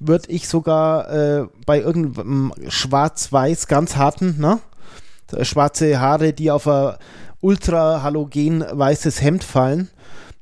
[0.00, 4.60] würde ich sogar äh, bei irgendeinem schwarz-weiß ganz harten, ne?
[5.32, 6.94] Äh, Schwarze Haare, die auf ein
[7.40, 9.88] ultra halogen weißes Hemd fallen,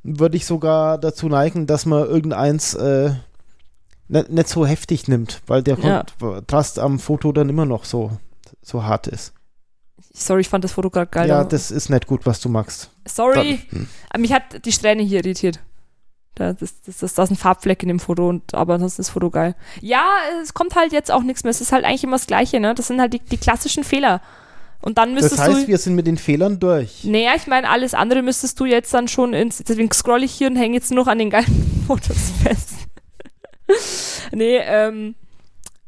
[0.03, 3.13] würde ich sogar dazu neigen, dass man irgendeins äh,
[4.09, 6.05] nicht, nicht so heftig nimmt, weil der Ja.
[6.19, 8.13] Kontrast am Foto dann immer noch so,
[8.63, 9.33] so hart ist.
[10.13, 11.29] Sorry, ich fand das Foto gerade geil.
[11.29, 12.91] ja, das ist nicht gut, was du magst.
[13.07, 15.61] Sorry, Dann- aber mich hat die Strähne hier irritiert.
[16.37, 19.09] Da, das, das, das, da ist ein Farbfleck in dem Foto, und, aber ansonsten ist
[19.09, 19.55] das Foto geil.
[19.81, 20.05] Ja,
[20.43, 21.51] es kommt halt jetzt auch nichts mehr.
[21.51, 22.75] Es ist halt eigentlich immer das Gleiche, ne?
[22.75, 24.21] Das sind halt die, die klassischen Fehler.
[24.87, 25.67] Und dann müsstest Das heißt, du.
[25.67, 27.03] wir sind mit den Fehlern durch.
[27.03, 29.59] Naja, ich meine, alles andere müsstest du jetzt dann schon ins.
[29.59, 32.75] Deswegen scroll ich hier und hänge jetzt nur noch an den geilen Fotos fest.
[34.33, 35.17] nee, ähm.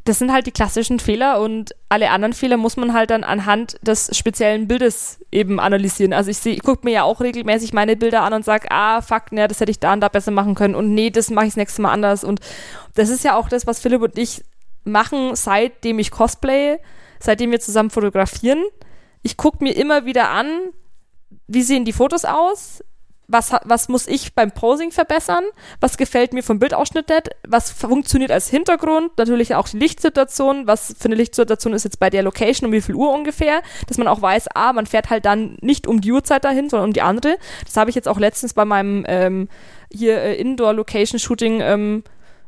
[0.02, 3.78] Das sind halt die klassischen Fehler und alle anderen Fehler muss man halt dann anhand
[3.82, 6.14] des speziellen Bildes eben analysieren.
[6.14, 9.02] Also ich sehe, ich gucke mir ja auch regelmäßig meine Bilder an und sage, ah,
[9.02, 11.44] fuck, ne, das hätte ich da und da besser machen können und nee, das mache
[11.44, 12.24] ich das nächste Mal anders.
[12.24, 12.40] Und
[12.94, 14.42] das ist ja auch das, was Philipp und ich
[14.82, 16.78] machen, seitdem ich cosplaye,
[17.20, 18.64] seitdem wir zusammen fotografieren.
[19.28, 20.70] Ich gucke mir immer wieder an,
[21.48, 22.82] wie sehen die Fotos aus?
[23.26, 25.44] Was, was muss ich beim Posing verbessern?
[25.80, 27.28] Was gefällt mir vom Bildausschnitt nicht?
[27.46, 29.18] Was funktioniert als Hintergrund?
[29.18, 30.66] Natürlich auch die Lichtsituation.
[30.66, 32.68] Was für eine Lichtsituation ist jetzt bei der Location?
[32.68, 33.60] Um wie viel Uhr ungefähr?
[33.86, 36.88] Dass man auch weiß, ah, man fährt halt dann nicht um die Uhrzeit dahin, sondern
[36.88, 37.36] um die andere.
[37.66, 39.50] Das habe ich jetzt auch letztens bei meinem ähm,
[39.92, 42.02] hier äh, Indoor-Location-Shooting ähm,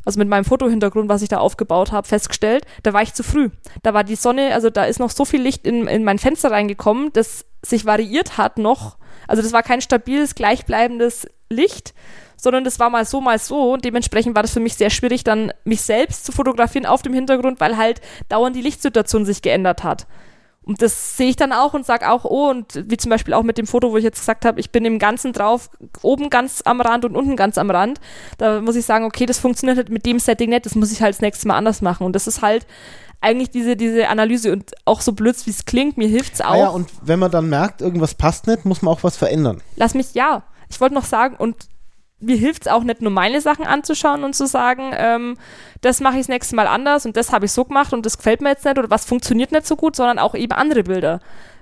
[0.04, 3.50] also mit meinem Fotohintergrund, was ich da aufgebaut habe, festgestellt, da war ich zu früh.
[3.82, 6.50] Da war die Sonne, also da ist noch so viel Licht in, in mein Fenster
[6.50, 8.96] reingekommen, das sich variiert hat noch.
[9.28, 11.94] Also das war kein stabiles, gleichbleibendes Licht,
[12.36, 13.72] sondern das war mal so, mal so.
[13.72, 17.12] Und dementsprechend war das für mich sehr schwierig, dann mich selbst zu fotografieren auf dem
[17.12, 20.06] Hintergrund, weil halt dauernd die Lichtsituation sich geändert hat.
[20.70, 23.42] Und das sehe ich dann auch und sage auch, oh, und wie zum Beispiel auch
[23.42, 25.68] mit dem Foto, wo ich jetzt gesagt habe, ich bin im Ganzen drauf,
[26.00, 27.98] oben ganz am Rand und unten ganz am Rand.
[28.38, 31.02] Da muss ich sagen, okay, das funktioniert halt mit dem Setting nicht, das muss ich
[31.02, 32.06] halt das nächste Mal anders machen.
[32.06, 32.68] Und das ist halt
[33.20, 36.52] eigentlich diese, diese Analyse und auch so blöd, wie es klingt, mir hilft's auch.
[36.52, 39.60] Ah ja, und wenn man dann merkt, irgendwas passt nicht, muss man auch was verändern.
[39.74, 41.66] Lass mich, ja, ich wollte noch sagen, und
[42.20, 45.36] mir hilft es auch nicht nur meine Sachen anzuschauen und zu sagen, ähm,
[45.80, 48.18] das mache ich das nächste Mal anders und das habe ich so gemacht und das
[48.18, 51.20] gefällt mir jetzt nicht oder was funktioniert nicht so gut, sondern auch eben andere Bilder.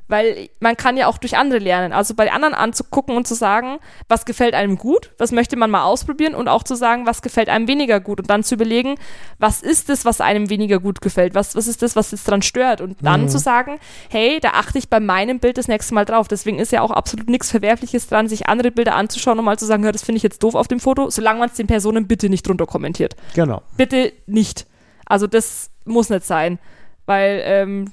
[0.08, 1.92] Weil man kann ja auch durch andere lernen.
[1.92, 3.78] Also bei anderen anzugucken und zu sagen,
[4.08, 7.48] was gefällt einem gut, was möchte man mal ausprobieren und auch zu sagen, was gefällt
[7.50, 8.94] einem weniger gut und dann zu überlegen,
[9.38, 12.40] was ist es, was einem weniger gut gefällt, was, was ist das, was jetzt dran
[12.42, 13.28] stört und dann Mhm.
[13.28, 13.78] zu sagen,
[14.08, 16.26] hey, da achte ich bei meinem Bild das nächste Mal drauf.
[16.26, 19.66] Deswegen ist ja auch absolut nichts Verwerfliches dran, sich andere Bilder anzuschauen und mal zu
[19.66, 22.06] sagen, ja, das finde ich jetzt doof auf dem Foto, solange man es den Personen
[22.08, 23.60] bitte nicht drunter kommentiert Genau.
[23.76, 24.66] bitte nicht.
[25.04, 26.58] Also das muss nicht sein,
[27.06, 27.92] weil ähm,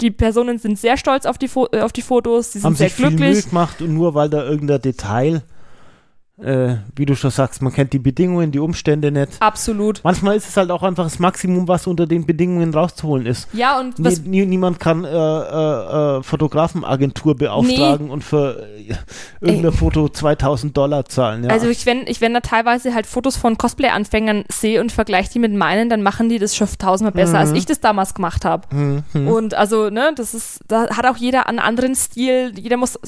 [0.00, 2.76] die Personen sind sehr stolz auf die, Fo äh, auf die Fotos, sie sind Haben
[2.76, 3.48] sehr sich viel Mühe glücklich.
[3.48, 5.42] gemacht und nur weil da irgendein Detail,
[6.42, 9.32] äh, wie du schon sagst, man kennt die Bedingungen, die Umstände nicht.
[9.40, 10.00] Absolut.
[10.04, 13.48] Manchmal ist es halt auch einfach das Maximum, was unter den Bedingungen rauszuholen ist.
[13.54, 18.94] Ja, und was, nie, niemand kann äh, äh, äh, Fotografenagentur beauftragen und für äh,
[19.40, 21.44] irgendein Foto 2000 Dollar zahlen.
[21.44, 21.50] Ja.
[21.50, 25.38] also ich, wenn, ich, wenn da teilweise halt Fotos von Cosplay-Anfängern sehe und vergleiche die
[25.38, 27.56] mit meinen, dann machen die das schon tausendmal besser, als Mhm.
[27.56, 28.68] ich das damals gemacht habe.
[28.70, 29.28] Hm, hm.
[29.28, 32.52] Und also, ne, das ist, da hat auch jeder einen anderen Stil.
[32.56, 32.98] Jeder muss,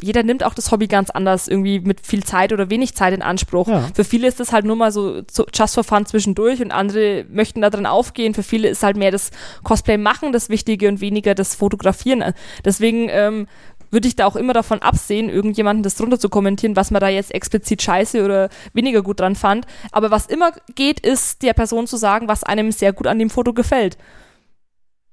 [0.00, 3.22] jeder nimmt auch das Hobby ganz anders, irgendwie mit viel Zeit oder wenig Zeit in
[3.22, 3.68] Anspruch.
[3.68, 3.88] Ja.
[3.94, 5.22] Für viele ist das halt nur mal so,
[5.54, 8.34] just for fun zwischendurch und andere möchten da drin aufgehen.
[8.34, 9.30] Für viele ist halt mehr das
[9.62, 12.24] Cosplay machen das Wichtige und weniger das Fotografieren.
[12.64, 13.46] Deswegen, ähm,
[13.90, 17.08] würde ich da auch immer davon absehen, irgendjemanden das drunter zu kommentieren, was man da
[17.08, 19.66] jetzt explizit scheiße oder weniger gut dran fand.
[19.92, 23.30] Aber was immer geht, ist der Person zu sagen, was einem sehr gut an dem
[23.30, 23.96] Foto gefällt.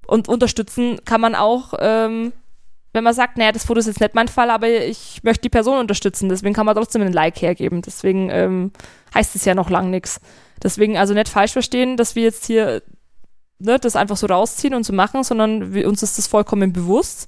[0.06, 2.34] Und unterstützen kann man auch, ähm,
[2.94, 5.50] wenn man sagt, naja, das Foto ist jetzt nicht mein Fall, aber ich möchte die
[5.50, 7.82] Person unterstützen, deswegen kann man trotzdem einen Like hergeben.
[7.82, 8.72] Deswegen ähm,
[9.14, 10.22] heißt es ja noch lang nichts.
[10.62, 12.84] Deswegen also nicht falsch verstehen, dass wir jetzt hier
[13.60, 17.28] ne, das einfach so rausziehen und so machen, sondern wir, uns ist das vollkommen bewusst.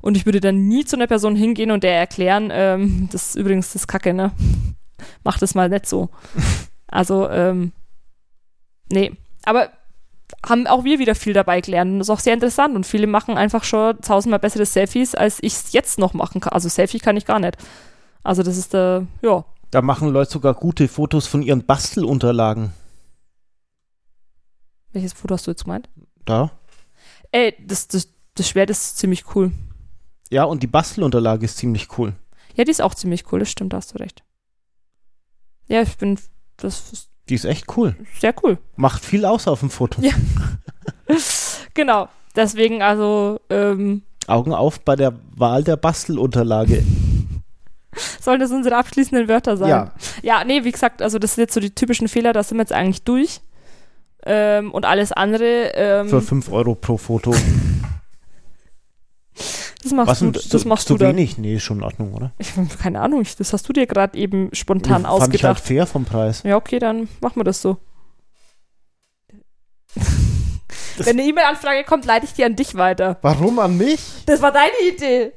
[0.00, 3.34] Und ich würde dann nie zu einer Person hingehen und der erklären, ähm, das ist
[3.36, 4.32] übrigens das Kacke, ne?
[5.24, 6.08] Mach das mal nicht so.
[6.94, 7.72] Also, ähm,
[8.90, 9.12] nee.
[9.46, 9.70] Aber
[10.44, 12.00] haben auch wir wieder viel dabei gelernt.
[12.00, 12.74] Das ist auch sehr interessant.
[12.74, 16.52] Und viele machen einfach schon tausendmal bessere Selfies, als ich es jetzt noch machen kann.
[16.52, 17.56] Also Selfie kann ich gar nicht.
[18.22, 19.44] Also das ist der, ja.
[19.70, 22.72] Da machen Leute sogar gute Fotos von ihren Bastelunterlagen.
[24.92, 25.88] Welches Foto hast du jetzt gemeint?
[26.24, 26.50] Da.
[27.30, 29.52] Ey, das, das, das Schwert ist ziemlich cool.
[30.30, 32.14] Ja, und die Bastelunterlage ist ziemlich cool.
[32.54, 34.22] Ja, die ist auch ziemlich cool, das stimmt, da hast du recht.
[35.66, 36.18] Ja, ich bin,
[36.58, 37.94] das ist Die ist echt cool.
[38.18, 38.58] sehr cool.
[38.76, 40.00] Macht viel aus auf dem Foto.
[40.02, 40.12] Ja.
[41.74, 42.08] Genau.
[42.36, 46.82] Deswegen also, ähm, Augen auf bei der Wahl der Bastelunterlage.
[48.20, 49.68] sollen das unsere abschließenden Wörter sein?
[49.68, 49.92] Ja,
[50.22, 52.62] Ja, nee, wie gesagt, also das sind jetzt so die typischen Fehler, da sind wir
[52.62, 53.40] jetzt eigentlich durch.
[54.24, 57.34] Ähm, und alles andere, ähm, für 5 Euro pro Foto.
[59.82, 61.38] Das machst Was du, das zu, machst zu du wenig?
[61.38, 62.32] Nee, ist schon in Ordnung, oder?
[62.38, 65.60] Ich, keine Ahnung, ich- das hast du dir gerade eben spontan Fand ich halt ausgedacht.
[65.64, 66.42] fair vom Preis.
[66.44, 67.78] Ja, okay, dann machen wir das so.
[70.98, 73.16] Das- Wenn eine E-Mail-Anfrage kommt, leite ich die an dich weiter.
[73.22, 73.98] Warum an mich?
[74.26, 75.32] Das war deine Idee.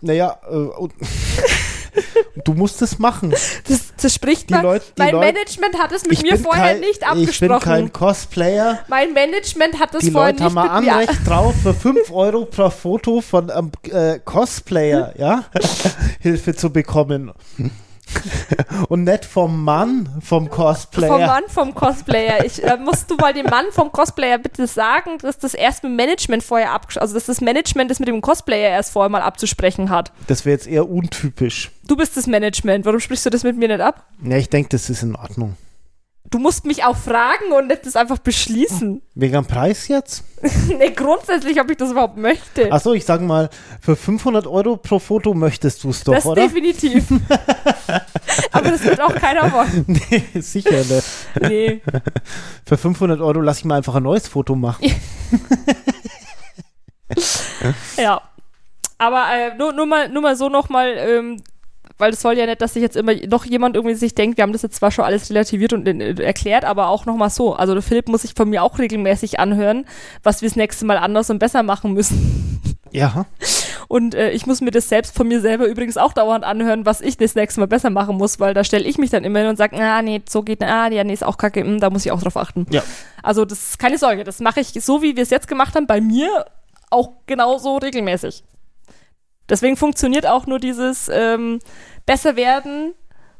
[0.00, 0.54] Naja, äh,
[2.44, 3.30] du musst es machen.
[3.30, 4.62] Das, das spricht Die man.
[4.62, 7.48] Leute, die mein Leute, Management hat es mit ich mir vorher kein, nicht Ich abgesprochen.
[7.50, 8.80] bin kein Cosplayer.
[8.88, 10.92] mein Management hat Die vorher Leute nicht haben ein mit mir.
[10.98, 15.44] Anrecht drauf, für 5 Euro pro Foto von einem äh, Cosplayer, ja,
[16.20, 17.32] Hilfe zu bekommen.
[18.88, 21.12] Und nicht vom Mann vom Cosplayer.
[21.12, 22.44] Vom Mann vom Cosplayer.
[22.44, 25.92] Ich, äh, musst du mal dem Mann vom Cosplayer bitte sagen, dass das erst mit
[25.92, 29.22] dem Management vorher abgesprochen also dass das Management das mit dem Cosplayer erst vorher mal
[29.22, 30.10] abzusprechen hat.
[30.26, 31.70] Das wäre jetzt eher untypisch.
[31.86, 32.86] Du bist das Management.
[32.86, 34.04] Warum sprichst du das mit mir nicht ab?
[34.22, 35.56] Ja, ich denke, das ist in Ordnung.
[36.34, 39.00] Du musst mich auch fragen und nicht das einfach beschließen.
[39.14, 40.24] Wegen am Preis jetzt?
[40.76, 42.72] nee, grundsätzlich, ob ich das überhaupt möchte.
[42.72, 46.42] Achso, ich sage mal, für 500 Euro pro Foto möchtest du es doch, das oder?
[46.42, 47.04] definitiv.
[48.50, 49.84] Aber das wird auch keiner wollen.
[50.10, 51.04] nee, sicher nicht.
[51.40, 51.82] Nee.
[52.66, 54.90] Für 500 Euro lasse ich mir einfach ein neues Foto machen.
[57.96, 58.22] Ja.
[58.98, 61.42] Aber äh, nur, nur, mal, nur mal so nochmal, ähm,
[61.98, 64.42] weil das soll ja nicht, dass sich jetzt immer noch jemand irgendwie sich denkt, wir
[64.42, 67.54] haben das jetzt zwar schon alles relativiert und äh, erklärt, aber auch nochmal so.
[67.54, 69.86] Also der Philipp muss sich von mir auch regelmäßig anhören,
[70.22, 72.60] was wir das nächste Mal anders und besser machen müssen.
[72.94, 73.26] Ja.
[73.88, 77.00] Und äh, ich muss mir das selbst von mir selber übrigens auch dauernd anhören, was
[77.00, 79.48] ich das nächste Mal besser machen muss, weil da stelle ich mich dann immer hin
[79.48, 82.06] und sage, ah nee, so geht, ah ja, nee, ist auch kacke, hm, da muss
[82.06, 82.66] ich auch drauf achten.
[82.70, 82.84] Ja.
[83.20, 85.88] Also das ist keine Sorge, das mache ich so, wie wir es jetzt gemacht haben,
[85.88, 86.46] bei mir
[86.90, 88.44] auch genauso regelmäßig.
[89.48, 91.60] Deswegen funktioniert auch nur dieses ähm,
[92.06, 92.94] besser werden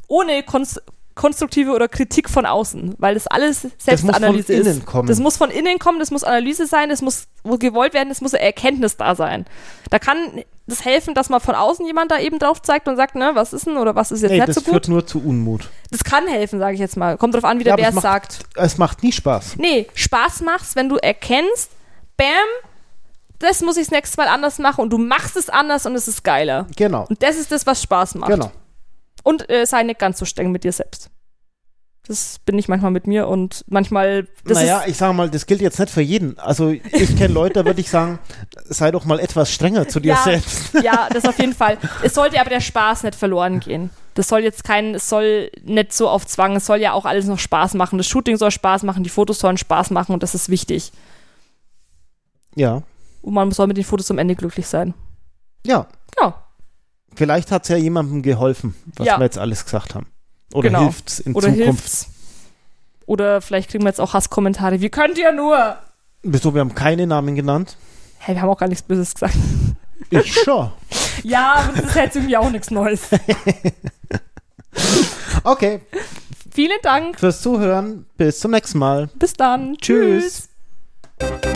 [0.08, 0.82] ohne Konst
[1.16, 4.66] konstruktive oder Kritik von außen, weil das alles Selbstanalyse von ist.
[4.66, 5.06] innen kommen.
[5.06, 8.20] Das muss von innen kommen, das muss Analyse sein, das muss wo gewollt werden, das
[8.20, 9.44] muss Erkenntnis da sein.
[9.90, 10.16] Da kann
[10.66, 13.52] das helfen, dass mal von außen jemand da eben drauf zeigt und sagt, ne, was
[13.52, 14.70] ist denn oder was ist jetzt Nee, nicht das so gut.
[14.72, 15.70] führt nur zu Unmut.
[15.92, 17.16] Das kann helfen, sage ich jetzt mal.
[17.16, 18.38] Kommt drauf an, wie der Ja, wer es macht- sagt.
[18.56, 19.54] Es macht nie Spaß.
[19.58, 21.70] Nee, Spaß machst, wenn du erkennst,
[22.16, 22.26] bam,
[23.44, 26.08] das muss ich das nächste Mal anders machen und du machst es anders und es
[26.08, 26.66] ist geiler.
[26.76, 27.06] Genau.
[27.08, 28.30] Und das ist das, was Spaß macht.
[28.30, 28.50] Genau.
[29.22, 31.10] Und äh, sei nicht ganz so streng mit dir selbst.
[32.06, 34.28] Das bin ich manchmal mit mir und manchmal.
[34.44, 36.38] Das naja, ich sage mal, das gilt jetzt nicht für jeden.
[36.38, 38.18] Also ich kenne Leute, da würde ich sagen,
[38.64, 40.22] sei doch mal etwas strenger zu dir Ja.
[40.22, 40.74] selbst.
[40.82, 41.78] ja, das auf jeden Fall.
[42.02, 43.88] Es sollte aber der Spaß nicht verloren gehen.
[44.12, 47.24] Das soll jetzt kein, es soll nicht so auf Zwang, es soll ja auch alles
[47.24, 47.96] noch Spaß machen.
[47.96, 50.92] Das Shooting soll Spaß machen, die Fotos sollen Spaß machen und das ist wichtig.
[52.54, 52.82] Ja,
[53.24, 54.94] Und man soll mit den Fotos am Ende glücklich sein.
[55.66, 55.86] ja.
[56.16, 56.34] Genau.
[57.16, 59.18] Vielleicht hat es ja jemandem geholfen, was Ja.
[59.18, 60.06] wir jetzt alles gesagt haben.
[60.52, 60.82] Oder Genau.
[60.82, 61.64] hilft's in Oder Zukunft.
[61.64, 62.08] hilft's.
[63.06, 64.80] Oder vielleicht kriegen wir jetzt auch Hasskommentare.
[64.80, 65.76] Wie könnt ihr nur?
[66.22, 67.76] Wieso, wir haben keine Namen genannt?
[68.18, 69.34] Hey, wir haben auch gar nichts Böses gesagt.
[70.10, 70.70] Ich schon.
[71.22, 73.02] ja, aber das ist jetzt irgendwie auch nichts Neues.
[75.44, 75.80] Okay,
[76.52, 77.18] Vielen Dank.
[77.20, 78.06] fürs Zuhören.
[78.16, 79.08] Bis zum nächsten Mal.
[79.18, 79.76] Bis dann.
[79.78, 80.48] Tschüss.
[81.20, 81.53] Tschüss.